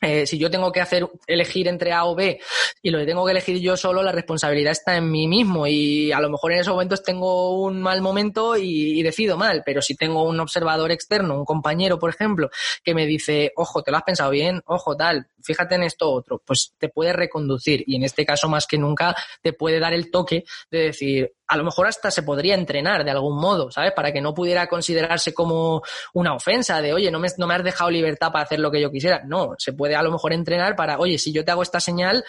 Eh, 0.00 0.26
si 0.26 0.38
yo 0.38 0.48
tengo 0.48 0.70
que 0.70 0.80
hacer 0.80 1.08
elegir 1.26 1.66
entre 1.66 1.92
A 1.92 2.04
o 2.04 2.14
B 2.14 2.40
y 2.82 2.90
lo 2.90 3.04
tengo 3.04 3.24
que 3.24 3.32
elegir 3.32 3.58
yo 3.58 3.76
solo, 3.76 4.00
la 4.00 4.12
responsabilidad 4.12 4.70
está 4.70 4.96
en 4.96 5.10
mí 5.10 5.26
mismo 5.26 5.66
y 5.66 6.12
a 6.12 6.20
lo 6.20 6.30
mejor 6.30 6.52
en 6.52 6.60
esos 6.60 6.72
momentos 6.72 7.02
tengo 7.02 7.60
un 7.60 7.82
mal 7.82 8.00
momento 8.00 8.56
y, 8.56 9.02
decido 9.02 9.36
mal, 9.36 9.62
pero 9.66 9.82
si 9.82 9.96
tengo 9.96 10.22
un 10.22 10.38
observador 10.38 10.92
externo, 10.92 11.36
un 11.36 11.44
compañero, 11.44 11.98
por 11.98 12.10
ejemplo, 12.10 12.48
que 12.84 12.94
me 12.94 13.06
dice, 13.06 13.52
ojo, 13.56 13.82
te 13.82 13.90
lo 13.90 13.96
has 13.96 14.04
pensado 14.04 14.30
bien, 14.30 14.62
ojo, 14.66 14.96
tal, 14.96 15.26
fíjate 15.42 15.74
en 15.74 15.84
esto 15.84 16.10
otro, 16.10 16.42
pues 16.44 16.74
te 16.78 16.88
puede 16.88 17.12
reconducir 17.12 17.84
y 17.86 17.96
en 17.96 18.04
este 18.04 18.24
caso 18.24 18.48
más 18.48 18.66
que 18.66 18.78
nunca 18.78 19.14
te 19.42 19.52
puede 19.52 19.78
dar 19.78 19.92
el 19.92 20.10
toque 20.10 20.44
de 20.70 20.78
decir, 20.78 21.32
a 21.46 21.56
lo 21.56 21.64
mejor 21.64 21.86
hasta 21.86 22.10
se 22.10 22.22
podría 22.22 22.54
entrenar 22.54 23.04
de 23.04 23.10
algún 23.10 23.40
modo, 23.40 23.70
¿sabes? 23.70 23.92
Para 23.92 24.12
que 24.12 24.20
no 24.20 24.34
pudiera 24.34 24.66
considerarse 24.66 25.32
como 25.32 25.82
una 26.12 26.34
ofensa 26.34 26.82
de, 26.82 26.92
oye, 26.92 27.10
no 27.10 27.18
me, 27.18 27.28
no 27.38 27.46
me 27.46 27.54
has 27.54 27.64
dejado 27.64 27.90
libertad 27.90 28.30
para 28.30 28.44
hacer 28.44 28.60
lo 28.60 28.70
que 28.70 28.80
yo 28.80 28.90
quisiera. 28.90 29.22
No, 29.24 29.54
se 29.58 29.72
puede 29.72 29.96
a 29.96 30.02
lo 30.02 30.10
mejor 30.10 30.32
entrenar 30.32 30.76
para, 30.76 30.98
oye, 30.98 31.18
si 31.18 31.32
yo 31.32 31.44
te 31.44 31.50
hago 31.50 31.62
esta 31.62 31.80
señal, 31.80 32.24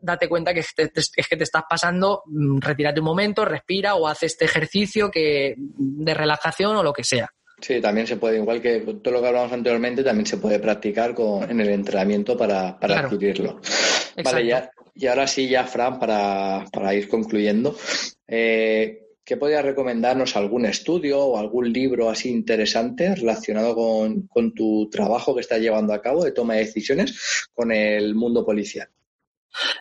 date 0.00 0.28
cuenta 0.28 0.52
que 0.54 0.60
es 0.60 0.72
que 0.72 1.36
te 1.36 1.44
estás 1.44 1.62
pasando, 1.68 2.22
mm, 2.26 2.58
retírate 2.58 3.00
un 3.00 3.06
momento, 3.06 3.44
respira 3.44 3.94
o 3.94 4.08
haz 4.08 4.22
este 4.22 4.46
ejercicio 4.46 5.10
que, 5.10 5.54
de 5.56 6.14
relajación 6.14 6.76
o 6.76 6.82
lo 6.82 6.92
que 6.92 7.04
sea. 7.04 7.30
Sí, 7.60 7.80
también 7.80 8.06
se 8.06 8.16
puede, 8.16 8.38
igual 8.38 8.60
que 8.60 8.80
todo 8.80 9.14
lo 9.14 9.20
que 9.20 9.28
hablamos 9.28 9.52
anteriormente, 9.52 10.02
también 10.02 10.26
se 10.26 10.38
puede 10.38 10.58
practicar 10.58 11.14
con, 11.14 11.50
en 11.50 11.60
el 11.60 11.68
entrenamiento 11.68 12.36
para, 12.36 12.78
para 12.78 13.00
adquirirlo. 13.00 13.60
Vale, 14.24 14.46
ya, 14.46 14.70
y 14.94 15.06
ahora 15.06 15.26
sí, 15.26 15.48
ya, 15.48 15.64
Fran, 15.64 15.98
para, 15.98 16.64
para 16.72 16.94
ir 16.94 17.08
concluyendo, 17.08 17.76
eh, 18.26 19.08
¿qué 19.24 19.36
podrías 19.36 19.64
recomendarnos 19.64 20.36
algún 20.36 20.66
estudio 20.66 21.20
o 21.20 21.38
algún 21.38 21.72
libro 21.72 22.10
así 22.10 22.30
interesante 22.30 23.14
relacionado 23.14 23.74
con, 23.74 24.26
con 24.26 24.54
tu 24.54 24.88
trabajo 24.90 25.34
que 25.34 25.40
estás 25.40 25.60
llevando 25.60 25.92
a 25.92 26.02
cabo 26.02 26.24
de 26.24 26.32
toma 26.32 26.54
de 26.54 26.60
decisiones 26.60 27.48
con 27.52 27.72
el 27.72 28.14
mundo 28.14 28.44
policial? 28.44 28.88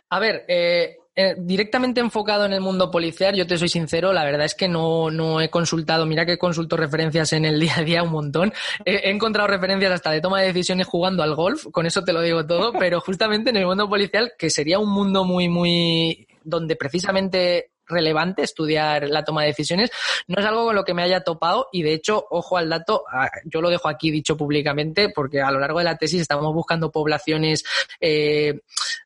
A 0.10 0.20
ver, 0.20 0.46
eh, 0.48 0.98
eh, 1.22 1.36
directamente 1.38 2.00
enfocado 2.00 2.46
en 2.46 2.54
el 2.54 2.62
mundo 2.62 2.90
policial, 2.90 3.36
yo 3.36 3.46
te 3.46 3.58
soy 3.58 3.68
sincero, 3.68 4.14
la 4.14 4.24
verdad 4.24 4.46
es 4.46 4.56
que 4.56 4.70
no, 4.70 5.12
no 5.12 5.42
he 5.42 5.50
consultado, 5.50 6.06
mira 6.06 6.26
que 6.26 6.38
consulto 6.38 6.78
referencias 6.78 7.34
en 7.34 7.44
el 7.44 7.60
día 7.60 7.74
a 7.76 7.84
día 7.84 8.04
un 8.04 8.12
montón. 8.12 8.54
He, 8.86 9.10
encontrado 9.10 9.50
referencias 9.50 9.92
hasta 9.92 10.12
de 10.12 10.22
toma 10.22 10.40
de 10.40 10.48
decisiones 10.48 10.88
jugando 10.88 11.22
al 11.22 11.36
golf, 11.36 11.66
con 11.74 11.86
eso 11.86 12.06
te 12.06 12.14
lo 12.14 12.22
digo 12.22 12.46
todo, 12.46 12.72
pero 12.80 13.02
justamente 13.02 13.50
en 13.50 13.58
el 13.58 13.66
mundo 13.66 13.90
policial, 13.90 14.32
que 14.40 14.50
sería 14.50 14.80
un 14.80 14.94
mundo 14.94 15.26
muy, 15.26 15.50
muy, 15.50 16.26
donde 16.46 16.78
precisamente 16.78 17.72
relevante 17.90 18.44
estudiar 18.44 19.10
la 19.10 19.24
toma 19.24 19.42
de 19.42 19.48
decisiones. 19.50 19.92
No 20.28 20.40
es 20.40 20.46
algo 20.46 20.66
con 20.66 20.76
lo 20.76 20.84
que 20.84 20.94
me 20.94 21.04
haya 21.04 21.22
topado 21.22 21.68
y 21.72 21.84
de 21.84 21.94
hecho, 21.94 22.26
ojo 22.30 22.58
al 22.58 22.70
dato, 22.70 23.04
yo 23.46 23.62
lo 23.62 23.70
dejo 23.70 23.90
aquí 23.90 24.12
dicho 24.12 24.38
públicamente 24.38 25.10
porque 25.10 25.42
a 25.42 25.52
lo 25.52 25.60
largo 25.60 25.80
de 25.80 25.86
la 25.86 25.98
tesis 25.98 26.22
estamos 26.22 26.54
buscando 26.54 26.92
poblaciones 26.92 27.64
eh, 28.00 28.60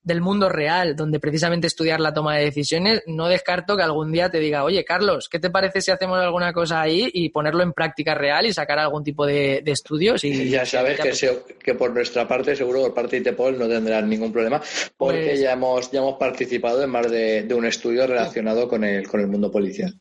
del 0.03 0.21
mundo 0.21 0.49
real 0.49 0.95
donde 0.95 1.19
precisamente 1.19 1.67
estudiar 1.67 1.99
la 1.99 2.13
toma 2.13 2.35
de 2.35 2.45
decisiones. 2.45 3.01
No 3.07 3.27
descarto 3.27 3.77
que 3.77 3.83
algún 3.83 4.11
día 4.11 4.29
te 4.29 4.39
diga, 4.39 4.63
oye 4.63 4.83
Carlos, 4.83 5.29
¿qué 5.29 5.39
te 5.39 5.49
parece 5.49 5.81
si 5.81 5.91
hacemos 5.91 6.19
alguna 6.19 6.53
cosa 6.53 6.81
ahí 6.81 7.09
y 7.13 7.29
ponerlo 7.29 7.63
en 7.63 7.73
práctica 7.73 8.13
real 8.13 8.45
y 8.45 8.53
sacar 8.53 8.79
algún 8.79 9.03
tipo 9.03 9.25
de, 9.25 9.63
estudios? 9.65 10.23
Y, 10.23 10.49
ya 10.49 10.65
sabes 10.65 10.99
que, 10.99 11.55
que, 11.63 11.73
por 11.73 11.91
nuestra 11.93 12.27
parte, 12.27 12.55
seguro 12.55 12.81
por 12.81 12.93
parte 12.93 13.15
de 13.15 13.21
ITEPOL 13.21 13.57
no 13.57 13.67
tendrán 13.67 14.09
ningún 14.09 14.31
problema 14.31 14.61
porque 14.97 15.25
pues 15.25 15.39
ya, 15.39 15.53
hemos, 15.53 15.91
ya 15.91 15.99
hemos 15.99 16.17
participado 16.17 16.83
en 16.83 16.89
más 16.89 17.09
de, 17.09 17.43
de 17.43 17.53
un 17.53 17.65
estudio 17.65 18.05
relacionado 18.05 18.67
con 18.67 18.72
con 18.73 19.21
el 19.21 19.27
mundo 19.27 19.51
policial 19.51 19.93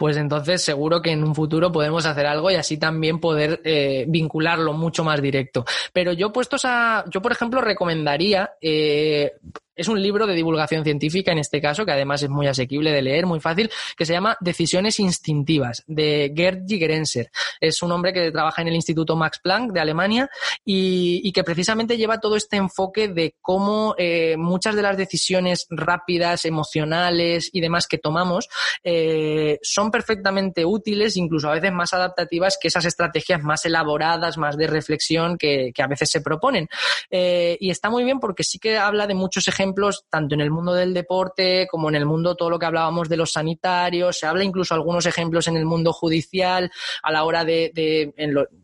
pues 0.00 0.16
entonces 0.16 0.62
seguro 0.62 1.02
que 1.02 1.10
en 1.10 1.22
un 1.22 1.34
futuro 1.34 1.70
podemos 1.70 2.06
hacer 2.06 2.24
algo 2.24 2.50
y 2.50 2.54
así 2.54 2.78
también 2.78 3.20
poder 3.20 3.60
eh, 3.64 4.06
vincularlo 4.08 4.72
mucho 4.72 5.04
más 5.04 5.20
directo. 5.20 5.66
Pero 5.92 6.14
yo 6.14 6.32
puestos 6.32 6.62
a, 6.64 7.04
yo 7.10 7.20
por 7.20 7.32
ejemplo 7.32 7.60
recomendaría 7.60 8.52
eh, 8.62 9.32
es 9.80 9.88
un 9.88 10.02
libro 10.02 10.26
de 10.26 10.34
divulgación 10.34 10.84
científica, 10.84 11.32
en 11.32 11.38
este 11.38 11.58
caso, 11.58 11.86
que 11.86 11.92
además 11.92 12.22
es 12.22 12.28
muy 12.28 12.46
asequible 12.46 12.92
de 12.92 13.00
leer, 13.00 13.24
muy 13.24 13.40
fácil, 13.40 13.70
que 13.96 14.04
se 14.04 14.12
llama 14.12 14.36
Decisiones 14.38 15.00
Instintivas, 15.00 15.84
de 15.86 16.34
Gerd 16.36 16.66
Gigerenser. 16.68 17.30
Es 17.58 17.82
un 17.82 17.90
hombre 17.90 18.12
que 18.12 18.30
trabaja 18.30 18.60
en 18.60 18.68
el 18.68 18.74
Instituto 18.74 19.16
Max 19.16 19.40
Planck 19.42 19.72
de 19.72 19.80
Alemania 19.80 20.28
y, 20.66 21.32
que 21.32 21.44
precisamente 21.44 21.96
lleva 21.96 22.20
todo 22.20 22.36
este 22.36 22.56
enfoque 22.56 23.08
de 23.08 23.36
cómo 23.40 23.94
eh, 23.96 24.36
muchas 24.36 24.76
de 24.76 24.82
las 24.82 24.98
decisiones 24.98 25.66
rápidas, 25.70 26.44
emocionales 26.44 27.48
y 27.52 27.60
demás 27.62 27.86
que 27.86 27.96
tomamos 27.96 28.48
eh, 28.82 29.58
son 29.62 29.90
perfectamente 29.90 30.66
útiles, 30.66 31.16
incluso 31.16 31.48
a 31.48 31.54
veces 31.54 31.72
más 31.72 31.94
adaptativas 31.94 32.58
que 32.60 32.68
esas 32.68 32.84
estrategias 32.84 33.42
más 33.42 33.64
elaboradas, 33.64 34.36
más 34.36 34.58
de 34.58 34.66
reflexión 34.66 35.38
que, 35.38 35.72
a 35.78 35.86
veces 35.86 36.10
se 36.10 36.20
proponen. 36.20 36.68
Eh, 37.10 37.56
y 37.60 37.70
está 37.70 37.88
muy 37.88 38.04
bien 38.04 38.20
porque 38.20 38.44
sí 38.44 38.58
que 38.58 38.76
habla 38.76 39.06
de 39.06 39.14
muchos 39.14 39.48
ejemplos 39.48 39.69
tanto 40.08 40.34
en 40.34 40.40
el 40.40 40.50
mundo 40.50 40.72
del 40.72 40.94
deporte 40.94 41.66
como 41.70 41.88
en 41.88 41.94
el 41.94 42.06
mundo 42.06 42.34
todo 42.34 42.50
lo 42.50 42.58
que 42.58 42.66
hablábamos 42.66 43.08
de 43.08 43.16
los 43.16 43.32
sanitarios, 43.32 44.18
se 44.18 44.26
habla 44.26 44.44
incluso 44.44 44.74
algunos 44.74 45.06
ejemplos 45.06 45.48
en 45.48 45.56
el 45.56 45.64
mundo 45.64 45.92
judicial 45.92 46.70
a 47.02 47.12
la 47.12 47.24
hora 47.24 47.44
de, 47.44 48.12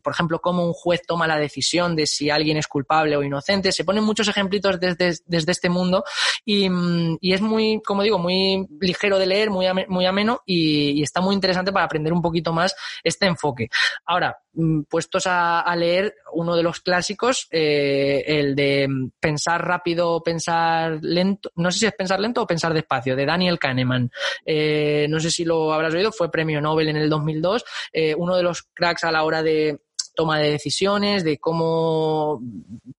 por 0.02 0.12
ejemplo, 0.12 0.40
cómo 0.40 0.64
un 0.64 0.72
juez 0.72 1.02
toma 1.06 1.26
la 1.26 1.38
decisión 1.38 1.96
de 1.96 2.06
si 2.06 2.30
alguien 2.30 2.56
es 2.56 2.66
culpable 2.66 3.16
o 3.16 3.22
inocente, 3.22 3.72
se 3.72 3.84
ponen 3.84 4.04
muchos 4.04 4.28
ejemplitos 4.28 4.78
desde, 4.80 5.52
este 5.52 5.68
mundo 5.68 6.04
y, 6.44 6.66
es 6.66 7.40
muy, 7.40 7.80
como 7.84 8.02
digo, 8.02 8.18
muy 8.18 8.66
ligero 8.80 9.18
de 9.18 9.26
leer, 9.26 9.50
muy, 9.50 9.66
muy 9.88 10.06
ameno 10.06 10.40
y, 10.44 11.02
está 11.02 11.20
muy 11.20 11.34
interesante 11.34 11.72
para 11.72 11.84
aprender 11.84 12.12
un 12.12 12.22
poquito 12.22 12.52
más 12.52 12.74
este 13.04 13.26
enfoque. 13.26 13.68
Ahora, 14.04 14.38
mm, 14.54 14.82
puestos 14.82 15.24
a, 15.26 15.74
leer 15.76 16.14
uno 16.32 16.56
de 16.56 16.62
los 16.62 16.80
clásicos, 16.80 17.48
eh, 17.50 18.24
el 18.26 18.54
de 18.54 18.88
pensar 19.20 19.66
rápido, 19.66 20.22
pensar 20.22 20.95
lento, 21.02 21.50
no 21.56 21.70
sé 21.70 21.78
si 21.80 21.86
es 21.86 21.94
pensar 21.94 22.20
lento 22.20 22.42
o 22.42 22.46
pensar 22.46 22.72
despacio, 22.74 23.16
de 23.16 23.26
Daniel 23.26 23.58
Kahneman. 23.58 24.10
Eh, 24.44 25.06
no 25.08 25.20
sé 25.20 25.30
si 25.30 25.44
lo 25.44 25.72
habrás 25.72 25.94
oído, 25.94 26.12
fue 26.12 26.30
premio 26.30 26.60
Nobel 26.60 26.88
en 26.88 26.96
el 26.96 27.08
2002, 27.08 27.64
eh, 27.92 28.14
uno 28.16 28.36
de 28.36 28.42
los 28.42 28.62
cracks 28.74 29.04
a 29.04 29.12
la 29.12 29.24
hora 29.24 29.42
de 29.42 29.80
toma 30.14 30.38
de 30.38 30.50
decisiones, 30.50 31.22
de 31.22 31.38
cómo 31.38 32.40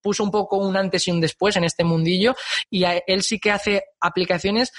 puso 0.01 0.23
un 0.23 0.31
poco 0.31 0.57
un 0.57 0.77
antes 0.77 1.07
y 1.07 1.11
un 1.11 1.19
después 1.19 1.57
en 1.57 1.63
este 1.63 1.83
mundillo 1.83 2.35
y 2.69 2.83
él 2.85 3.23
sí 3.23 3.39
que 3.39 3.51
hace 3.51 3.83
aplicaciones 3.99 4.71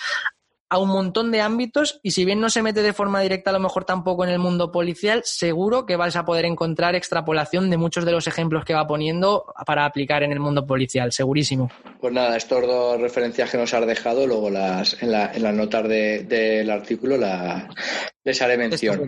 a 0.71 0.79
un 0.79 0.89
montón 0.89 1.31
de 1.31 1.41
ámbitos 1.41 2.01
y 2.03 2.11
si 2.11 2.25
bien 2.25 2.41
no 2.41 2.51
se 2.51 2.63
mete 2.63 2.83
de 2.83 2.93
forma 2.93 3.21
directa 3.21 3.51
a 3.51 3.53
lo 3.53 3.61
mejor 3.61 3.85
tampoco 3.85 4.25
en 4.25 4.31
el 4.31 4.39
mundo 4.39 4.71
policial, 4.71 5.23
seguro 5.25 5.87
que 5.87 5.97
vais 5.97 6.17
a 6.17 6.25
poder 6.25 6.45
encontrar 6.45 6.95
extrapolación 6.95 7.71
de 7.71 7.77
muchos 7.77 8.05
de 8.05 8.13
los 8.13 8.27
ejemplos 8.27 8.65
que 8.65 8.75
va 8.75 8.87
poniendo 8.87 9.47
para 9.67 9.85
aplicar 9.85 10.23
en 10.23 10.33
el 10.33 10.41
mundo 10.41 10.67
policial, 10.67 11.13
segurísimo. 11.13 11.71
Pues 12.01 12.13
nada, 12.13 12.37
estas 12.37 12.63
dos 12.63 13.01
referencias 13.01 13.51
que 13.51 13.59
nos 13.59 13.73
has 13.73 13.87
dejado, 13.87 14.27
luego 14.27 14.51
las 14.51 15.03
en, 15.03 15.13
la, 15.13 15.33
en 15.33 15.43
las 15.43 15.55
notas 15.55 15.89
del 15.89 16.71
artículo 16.71 17.17
la, 17.17 17.69
les 18.25 18.43
haré 18.43 18.59
mención. 18.59 19.07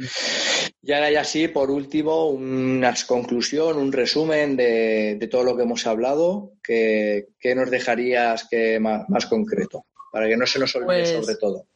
Y 0.82 0.92
ahora 0.92 1.10
ya 1.10 1.24
sí, 1.24 1.48
por 1.48 1.70
último, 1.70 2.28
una 2.28 2.94
conclusión, 3.06 3.76
un 3.76 3.92
resumen 3.92 4.56
de, 4.56 5.28
todo 5.30 5.44
lo 5.44 5.56
que 5.56 5.64
hemos 5.64 5.86
hablado, 5.86 6.54
que, 6.62 7.26
nos 7.54 7.70
dejarías 7.70 8.46
que 8.48 8.80
más 8.80 9.26
concreto? 9.26 9.84
Para 10.10 10.28
que 10.28 10.36
no 10.36 10.46
se 10.46 10.58
nos 10.58 10.74
olvide 10.74 11.02
pues 11.02 11.24
sobre 11.24 11.36
todo. 11.36 11.66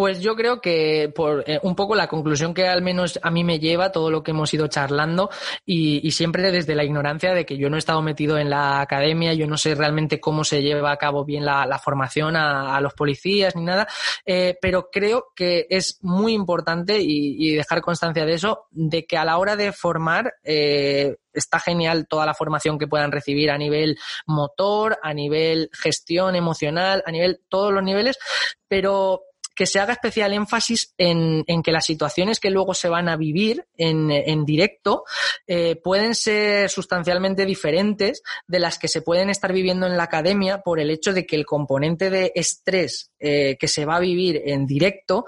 Pues 0.00 0.22
yo 0.22 0.34
creo 0.34 0.62
que 0.62 1.12
por 1.14 1.44
eh, 1.46 1.60
un 1.62 1.76
poco 1.76 1.94
la 1.94 2.08
conclusión 2.08 2.54
que 2.54 2.66
al 2.66 2.80
menos 2.80 3.20
a 3.22 3.30
mí 3.30 3.44
me 3.44 3.58
lleva 3.58 3.92
todo 3.92 4.10
lo 4.10 4.22
que 4.22 4.30
hemos 4.30 4.54
ido 4.54 4.66
charlando 4.66 5.28
y, 5.66 6.10
siempre 6.12 6.50
desde 6.50 6.74
la 6.74 6.84
ignorancia 6.84 7.34
de 7.34 7.44
que 7.44 7.58
yo 7.58 7.68
no 7.68 7.76
he 7.76 7.80
estado 7.80 8.00
metido 8.00 8.38
en 8.38 8.48
la 8.48 8.80
academia, 8.80 9.34
yo 9.34 9.46
no 9.46 9.58
sé 9.58 9.74
realmente 9.74 10.18
cómo 10.18 10.42
se 10.42 10.62
lleva 10.62 10.90
a 10.90 10.96
cabo 10.96 11.26
bien 11.26 11.44
la, 11.44 11.78
formación 11.84 12.34
a, 12.34 12.80
los 12.80 12.94
policías 12.94 13.54
ni 13.56 13.62
nada, 13.62 13.86
eh, 14.24 14.56
pero 14.62 14.88
creo 14.90 15.32
que 15.36 15.66
es 15.68 15.98
muy 16.00 16.32
importante 16.32 16.98
y, 16.98 17.54
dejar 17.54 17.82
constancia 17.82 18.24
de 18.24 18.32
eso, 18.32 18.68
de 18.70 19.04
que 19.04 19.18
a 19.18 19.26
la 19.26 19.36
hora 19.36 19.54
de 19.54 19.70
formar 19.70 20.32
eh, 20.42 21.14
está 21.34 21.60
genial 21.60 22.06
toda 22.08 22.24
la 22.24 22.32
formación 22.32 22.78
que 22.78 22.88
puedan 22.88 23.12
recibir 23.12 23.50
a 23.50 23.58
nivel 23.58 23.98
motor, 24.26 24.98
a 25.02 25.12
nivel 25.12 25.68
gestión 25.74 26.36
emocional, 26.36 27.02
a 27.04 27.10
nivel 27.10 27.42
todos 27.50 27.70
los 27.70 27.82
niveles, 27.82 28.18
pero 28.66 29.24
que 29.60 29.66
se 29.66 29.78
haga 29.78 29.92
especial 29.92 30.32
énfasis 30.32 30.94
en, 30.96 31.44
que 31.62 31.70
las 31.70 31.84
situaciones 31.84 32.40
que 32.40 32.48
luego 32.48 32.72
se 32.72 32.88
van 32.88 33.10
a 33.10 33.18
vivir 33.18 33.66
en, 33.76 34.46
directo 34.46 35.04
eh, 35.46 35.76
pueden 35.76 36.14
ser 36.14 36.70
sustancialmente 36.70 37.44
diferentes 37.44 38.22
de 38.46 38.58
las 38.58 38.78
que 38.78 38.88
se 38.88 39.02
pueden 39.02 39.28
estar 39.28 39.52
viviendo 39.52 39.86
en 39.86 39.98
la 39.98 40.04
academia 40.04 40.62
por 40.62 40.80
el 40.80 40.90
hecho 40.90 41.12
de 41.12 41.26
que 41.26 41.36
el 41.36 41.44
componente 41.44 42.08
de 42.08 42.32
estrés 42.34 43.12
eh, 43.18 43.58
que 43.60 43.68
se 43.68 43.84
va 43.84 43.96
a 43.96 44.00
vivir 44.00 44.40
en 44.46 44.64
directo 44.64 45.26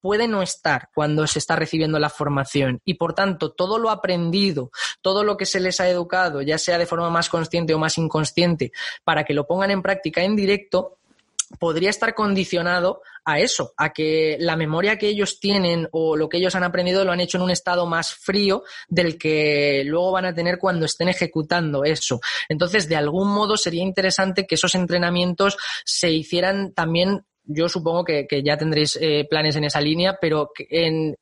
puede 0.00 0.28
no 0.28 0.42
estar 0.42 0.90
cuando 0.94 1.26
se 1.26 1.38
está 1.38 1.56
recibiendo 1.56 1.98
la 1.98 2.10
formación. 2.10 2.80
Y 2.84 2.94
por 2.94 3.14
tanto 3.14 3.52
todo 3.52 3.78
lo 3.78 3.90
aprendido, 3.90 4.70
todo 5.00 5.24
lo 5.24 5.36
que 5.36 5.46
se 5.46 5.60
les 5.60 5.80
ha 5.80 5.88
educado, 5.88 6.42
ya 6.42 6.58
sea 6.58 6.78
de 6.78 6.86
forma 6.86 7.10
más 7.10 7.28
consciente 7.28 7.74
o 7.74 7.78
más 7.78 7.98
inconsciente, 7.98 8.70
para 9.02 9.24
que 9.24 9.34
lo 9.34 9.46
pongan 9.46 9.70
en 9.70 9.82
práctica 9.82 10.22
en 10.22 10.36
directo, 10.36 10.98
podría 11.58 11.90
estar 11.90 12.14
condicionado 12.14 13.02
a 13.24 13.38
eso, 13.38 13.72
a 13.76 13.92
que 13.92 14.36
la 14.40 14.56
memoria 14.56 14.98
que 14.98 15.08
ellos 15.08 15.38
tienen 15.38 15.88
o 15.92 16.16
lo 16.16 16.28
que 16.28 16.38
ellos 16.38 16.54
han 16.54 16.64
aprendido 16.64 17.04
lo 17.04 17.12
han 17.12 17.20
hecho 17.20 17.38
en 17.38 17.44
un 17.44 17.50
estado 17.50 17.86
más 17.86 18.14
frío 18.14 18.62
del 18.88 19.18
que 19.18 19.82
luego 19.86 20.12
van 20.12 20.26
a 20.26 20.34
tener 20.34 20.58
cuando 20.58 20.86
estén 20.86 21.08
ejecutando 21.08 21.84
eso. 21.84 22.20
Entonces, 22.48 22.88
de 22.88 22.96
algún 22.96 23.28
modo 23.28 23.56
sería 23.56 23.82
interesante 23.82 24.46
que 24.46 24.56
esos 24.56 24.74
entrenamientos 24.74 25.56
se 25.84 26.10
hicieran 26.10 26.72
también 26.72 27.24
yo 27.44 27.68
supongo 27.68 28.04
que, 28.04 28.26
ya 28.44 28.56
tendréis 28.56 28.96
eh, 29.00 29.26
planes 29.28 29.56
en 29.56 29.64
esa 29.64 29.80
línea, 29.80 30.16
pero 30.20 30.52
en, 30.56 31.16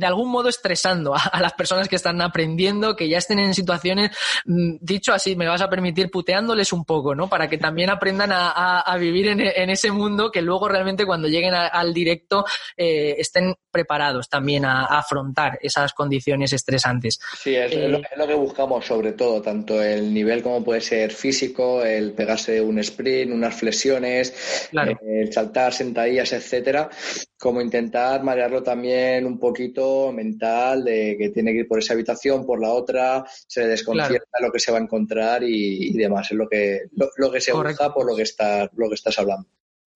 de 0.00 0.06
algún 0.06 0.30
modo 0.30 0.48
estresando 0.48 1.14
a, 1.14 1.40
las 1.40 1.52
personas 1.52 1.86
que 1.86 1.96
están 1.96 2.20
aprendiendo, 2.22 2.96
que 2.96 3.06
ya 3.06 3.18
estén 3.18 3.38
en 3.38 3.54
situaciones, 3.54 4.16
mm, 4.46 4.76
dicho 4.80 5.12
así, 5.12 5.36
me 5.36 5.46
vas 5.46 5.60
a 5.60 5.68
permitir 5.68 6.10
puteándoles 6.10 6.72
un 6.72 6.86
poco, 6.86 7.14
¿no? 7.14 7.28
Para 7.28 7.48
que 7.48 7.58
también 7.58 7.90
aprendan 7.90 8.30
a, 8.32 8.96
vivir 8.98 9.28
en, 9.28 9.70
ese 9.70 9.90
mundo 9.90 10.30
que 10.30 10.42
luego 10.42 10.68
realmente 10.68 11.06
cuando 11.06 11.28
lleguen 11.28 11.54
al 11.54 11.94
directo 11.94 12.44
eh, 12.76 13.14
estén 13.18 13.54
preparados 13.70 14.28
también 14.28 14.64
a, 14.64 14.86
afrontar 14.86 15.58
esas 15.62 15.92
condiciones 15.92 16.52
estresantes. 16.52 17.20
Sí, 17.38 17.54
es, 17.54 17.74
lo, 17.74 17.98
eh, 17.98 18.02
es, 18.10 18.18
lo, 18.18 18.26
que 18.26 18.34
buscamos 18.34 18.84
sobre 18.86 19.12
todo, 19.12 19.42
tanto 19.42 19.82
el 19.82 20.12
nivel 20.12 20.42
como 20.42 20.64
puede 20.64 20.80
ser 20.80 21.12
físico, 21.12 21.84
el 21.84 22.12
pegarse 22.12 22.60
un 22.60 22.78
sprint, 22.78 23.32
unas 23.32 23.54
flexiones, 23.54 24.70
eh, 24.72 24.96
el 25.22 25.32
saltar 25.32 25.72
sentadillas, 25.72 26.32
etcétera, 26.32 26.88
como 27.38 27.60
intentar 27.60 28.22
marearlo 28.22 28.62
también 28.62 29.26
un 29.26 29.38
poquito 29.38 29.89
mental 30.12 30.84
de 30.84 31.16
que 31.18 31.30
tiene 31.30 31.52
que 31.52 31.60
ir 31.60 31.68
por 31.68 31.78
esa 31.78 31.94
habitación, 31.94 32.46
por 32.46 32.60
la 32.60 32.72
otra, 32.72 33.24
se 33.46 33.66
desconcierta 33.66 34.40
lo 34.40 34.50
que 34.50 34.60
se 34.60 34.72
va 34.72 34.78
a 34.78 34.82
encontrar 34.82 35.42
y, 35.44 35.92
demás. 35.92 36.30
Es 36.30 36.36
lo 36.36 36.48
que, 36.48 36.82
lo, 37.16 37.30
que 37.30 37.40
se 37.40 37.52
busca 37.52 37.92
por 37.92 38.06
lo 38.06 38.16
que, 38.16 38.22
está, 38.22 38.70
lo 38.74 38.88
que 38.88 38.94
estás 38.94 39.18
hablando. 39.18 39.48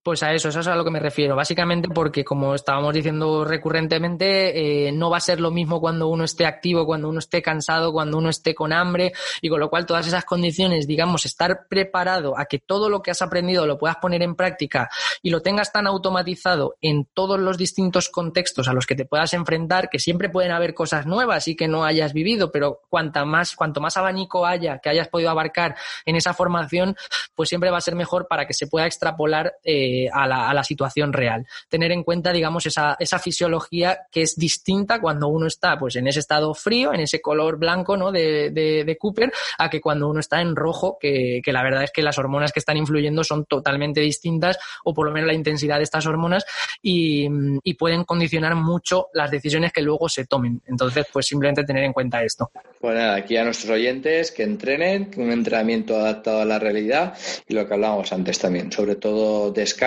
Pues 0.05 0.23
a 0.23 0.35
eso, 0.35 0.51
eso 0.51 0.61
es 0.61 0.67
a 0.67 0.77
lo 0.77 0.85
que 0.85 0.91
me 0.91 1.01
refiero. 1.01 1.35
Básicamente 1.35 1.89
porque, 1.89 2.27
como 2.27 2.55
estábamos 2.55 2.93
diciendo 2.93 3.43
recurrentemente, 3.43 4.89
eh, 4.89 4.93
no 4.93 5.09
va 5.09 5.17
a 5.17 5.21
ser 5.21 5.41
lo 5.41 5.51
mismo 5.51 5.81
cuando 5.81 6.09
uno 6.09 6.25
esté 6.25 6.45
activo, 6.45 6.85
cuando 6.85 7.09
uno 7.09 7.21
esté 7.21 7.41
cansado, 7.41 7.91
cuando 7.91 8.19
uno 8.19 8.29
esté 8.29 8.55
con 8.55 8.75
hambre, 8.75 9.15
y 9.41 9.49
con 9.49 9.61
lo 9.61 9.71
cual 9.71 9.87
todas 9.87 10.07
esas 10.07 10.27
condiciones, 10.27 10.87
digamos, 10.87 11.25
estar 11.25 11.67
preparado 11.69 12.39
a 12.39 12.45
que 12.45 12.59
todo 12.59 12.91
lo 12.91 13.01
que 13.01 13.13
has 13.13 13.23
aprendido 13.23 13.67
lo 13.67 13.79
puedas 13.79 13.97
poner 13.97 14.21
en 14.21 14.35
práctica 14.35 14.91
y 15.23 15.31
lo 15.31 15.41
tengas 15.41 15.73
tan 15.73 15.87
automatizado 15.87 16.77
en 16.83 17.07
todos 17.07 17.41
los 17.41 17.57
distintos 17.57 18.11
contextos 18.11 18.69
a 18.69 18.75
los 18.75 18.87
que 18.87 18.97
te 18.97 19.07
puedas 19.07 19.33
enfrentar, 19.33 19.89
que 19.89 19.99
siempre 19.99 20.29
pueden 20.29 20.53
haber 20.53 20.75
cosas 20.75 21.07
nuevas 21.07 21.49
y 21.49 21.57
que 21.57 21.67
no 21.67 21.83
hayas 21.83 22.13
vivido, 22.13 22.53
pero 22.53 22.83
cuanta 22.91 23.25
más, 23.25 23.57
cuanto 23.57 23.81
más 23.81 23.97
abanico 23.97 24.45
haya 24.45 24.81
que 24.81 24.91
hayas 24.91 25.09
podido 25.09 25.31
abarcar 25.31 25.77
en 26.05 26.17
esa 26.17 26.35
formación, 26.35 26.95
pues 27.35 27.49
siempre 27.49 27.71
va 27.71 27.79
a 27.79 27.81
ser 27.81 27.95
mejor 27.95 28.29
para 28.29 28.47
que 28.47 28.53
se 28.53 28.67
pueda 28.67 28.85
extrapolar. 28.85 29.55
Eh, 29.65 29.94
a, 30.13 30.27
la, 30.27 30.65
situación 30.65 31.13
real. 31.13 31.47
Tener 31.69 31.93
en 31.93 32.03
cuenta, 32.03 32.33
digamos, 32.33 32.67
esa, 32.67 32.97
esa 32.99 33.19
fisiología 33.19 34.01
que 34.11 34.23
es 34.23 34.37
distinta 34.37 35.01
cuando 35.01 35.29
uno 35.29 35.47
está 35.47 35.79
pues 35.79 35.97
en 35.97 36.07
ese 36.07 36.21
estado 36.21 36.55
frío, 36.55 36.93
en 36.95 37.01
ese 37.01 37.21
color 37.21 37.59
blanco 37.59 37.97
¿no? 37.97 38.11
de, 38.11 38.51
de, 38.51 38.97
Cooper, 38.99 39.33
a 39.59 39.69
que 39.69 39.81
cuando 39.81 40.09
uno 40.09 40.21
está 40.21 40.41
en 40.41 40.57
rojo, 40.57 40.97
que, 41.01 41.41
que, 41.45 41.53
la 41.53 41.63
verdad 41.63 41.85
es 41.85 41.91
que 41.91 42.03
las 42.03 42.19
hormonas 42.19 42.53
que 42.53 42.61
están 42.61 42.77
influyendo 42.77 43.25
son 43.25 43.45
totalmente 43.45 44.01
distintas, 44.01 44.59
o 44.85 44.95
por 44.95 45.07
lo 45.07 45.13
menos 45.13 45.27
la 45.27 45.35
intensidad 45.35 45.79
de 45.79 45.85
estas 45.85 46.07
hormonas, 46.07 46.45
y, 46.83 47.29
y 47.63 47.75
pueden 47.75 48.05
condicionar 48.05 48.55
mucho 48.55 49.09
las 49.13 49.31
decisiones 49.31 49.73
que 49.73 49.83
luego 49.83 50.09
se 50.09 50.27
tomen. 50.27 50.63
Entonces, 50.67 51.07
pues 51.13 51.27
simplemente 51.27 51.65
tener 51.65 51.85
en 51.85 51.93
cuenta 51.93 52.23
esto. 52.23 52.51
Pues 52.81 52.95
nada, 52.95 53.17
aquí 53.17 53.37
a 53.37 53.45
nuestros 53.45 53.71
oyentes 53.71 54.31
que 54.31 54.43
entrenen, 54.43 55.11
un 55.17 55.31
entrenamiento 55.31 55.97
adaptado 55.97 56.41
a 56.41 56.45
la 56.45 56.59
realidad 56.59 57.17
y 57.49 57.55
lo 57.55 57.67
que 57.67 57.75
hablábamos 57.75 58.13
antes 58.13 58.39
también, 58.39 58.71
sobre 58.73 58.97
todo 58.97 59.51
descanso 59.51 59.84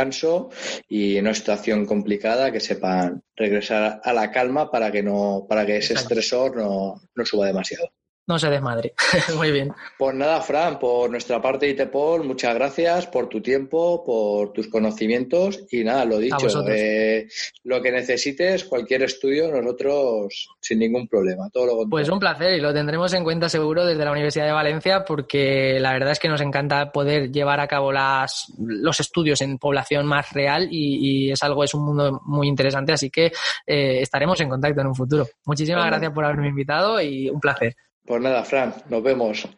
y 0.88 1.18
en 1.18 1.26
una 1.26 1.34
situación 1.34 1.86
complicada 1.86 2.52
que 2.52 2.60
sepan 2.60 3.24
regresar 3.36 4.02
a 4.04 4.14
la 4.14 4.32
calma 4.32 4.70
para 4.70 4.92
que 4.92 5.04
no 5.04 5.46
para 5.50 5.66
que 5.66 5.78
ese 5.78 5.94
estresor 5.94 6.56
no, 6.56 7.02
no 7.16 7.26
suba 7.26 7.48
demasiado 7.48 7.90
no 8.28 8.38
se 8.38 8.50
desmadre. 8.50 8.94
Muy 9.38 9.52
bien. 9.52 9.74
Pues 9.98 10.16
nada, 10.16 10.42
Fran, 10.42 10.78
por 10.78 11.10
nuestra 11.10 11.42
parte 11.42 11.66
de 11.66 11.72
ITEPOL, 11.72 12.26
muchas 12.26 12.54
gracias 12.54 13.08
por 13.08 13.30
tu 13.30 13.42
tiempo, 13.42 14.04
por 14.04 14.52
tus 14.52 14.68
conocimientos 14.68 15.64
y 15.72 15.84
nada, 15.84 16.04
lo 16.04 16.20
dicho, 16.20 16.48
eh, 16.68 17.28
lo 17.64 17.82
que 17.82 17.92
necesites, 17.92 18.66
cualquier 18.66 19.04
estudio, 19.04 19.50
nosotros 19.50 20.50
sin 20.60 20.80
ningún 20.80 21.08
problema, 21.08 21.50
todo 21.52 21.66
lo 21.66 21.90
Pues 21.90 22.10
un 22.10 22.20
placer 22.20 22.52
y 22.58 22.62
lo 22.62 22.74
tendremos 22.74 23.14
en 23.14 23.24
cuenta 23.24 23.48
seguro 23.48 23.86
desde 23.86 24.04
la 24.04 24.12
Universidad 24.12 24.46
de 24.46 24.52
Valencia 24.52 25.06
porque 25.06 25.80
la 25.80 25.94
verdad 25.94 26.12
es 26.12 26.20
que 26.20 26.28
nos 26.28 26.42
encanta 26.42 26.92
poder 26.92 27.32
llevar 27.32 27.62
a 27.62 27.68
cabo 27.68 27.94
las, 27.94 28.54
los 28.60 29.00
estudios 29.00 29.42
en 29.42 29.58
población 29.58 30.06
más 30.06 30.34
real 30.34 30.68
y, 30.70 31.32
es 31.32 31.42
algo, 31.44 31.64
es 31.64 31.74
un 31.74 31.86
mundo 31.86 32.22
muy 32.26 32.48
interesante, 32.48 32.92
así 32.92 33.10
que 33.10 33.32
eh, 33.66 34.02
estaremos 34.02 34.40
en 34.42 34.50
contacto 34.50 34.82
en 34.82 34.88
un 34.88 34.96
futuro. 34.96 35.26
Muchísimas 35.46 35.86
gracias 35.86 36.12
por 36.12 36.26
haberme 36.26 36.50
invitado 36.50 37.02
y 37.02 37.30
un 37.30 37.40
placer. 37.40 37.76
Pues 38.08 38.22
nada, 38.22 38.42
Fran, 38.46 38.74
nos 38.88 39.04
vemos. 39.04 39.50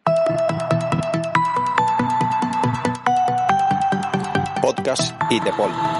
Podcast 4.60 5.14
y 5.30 5.40
Paul. 5.52 5.99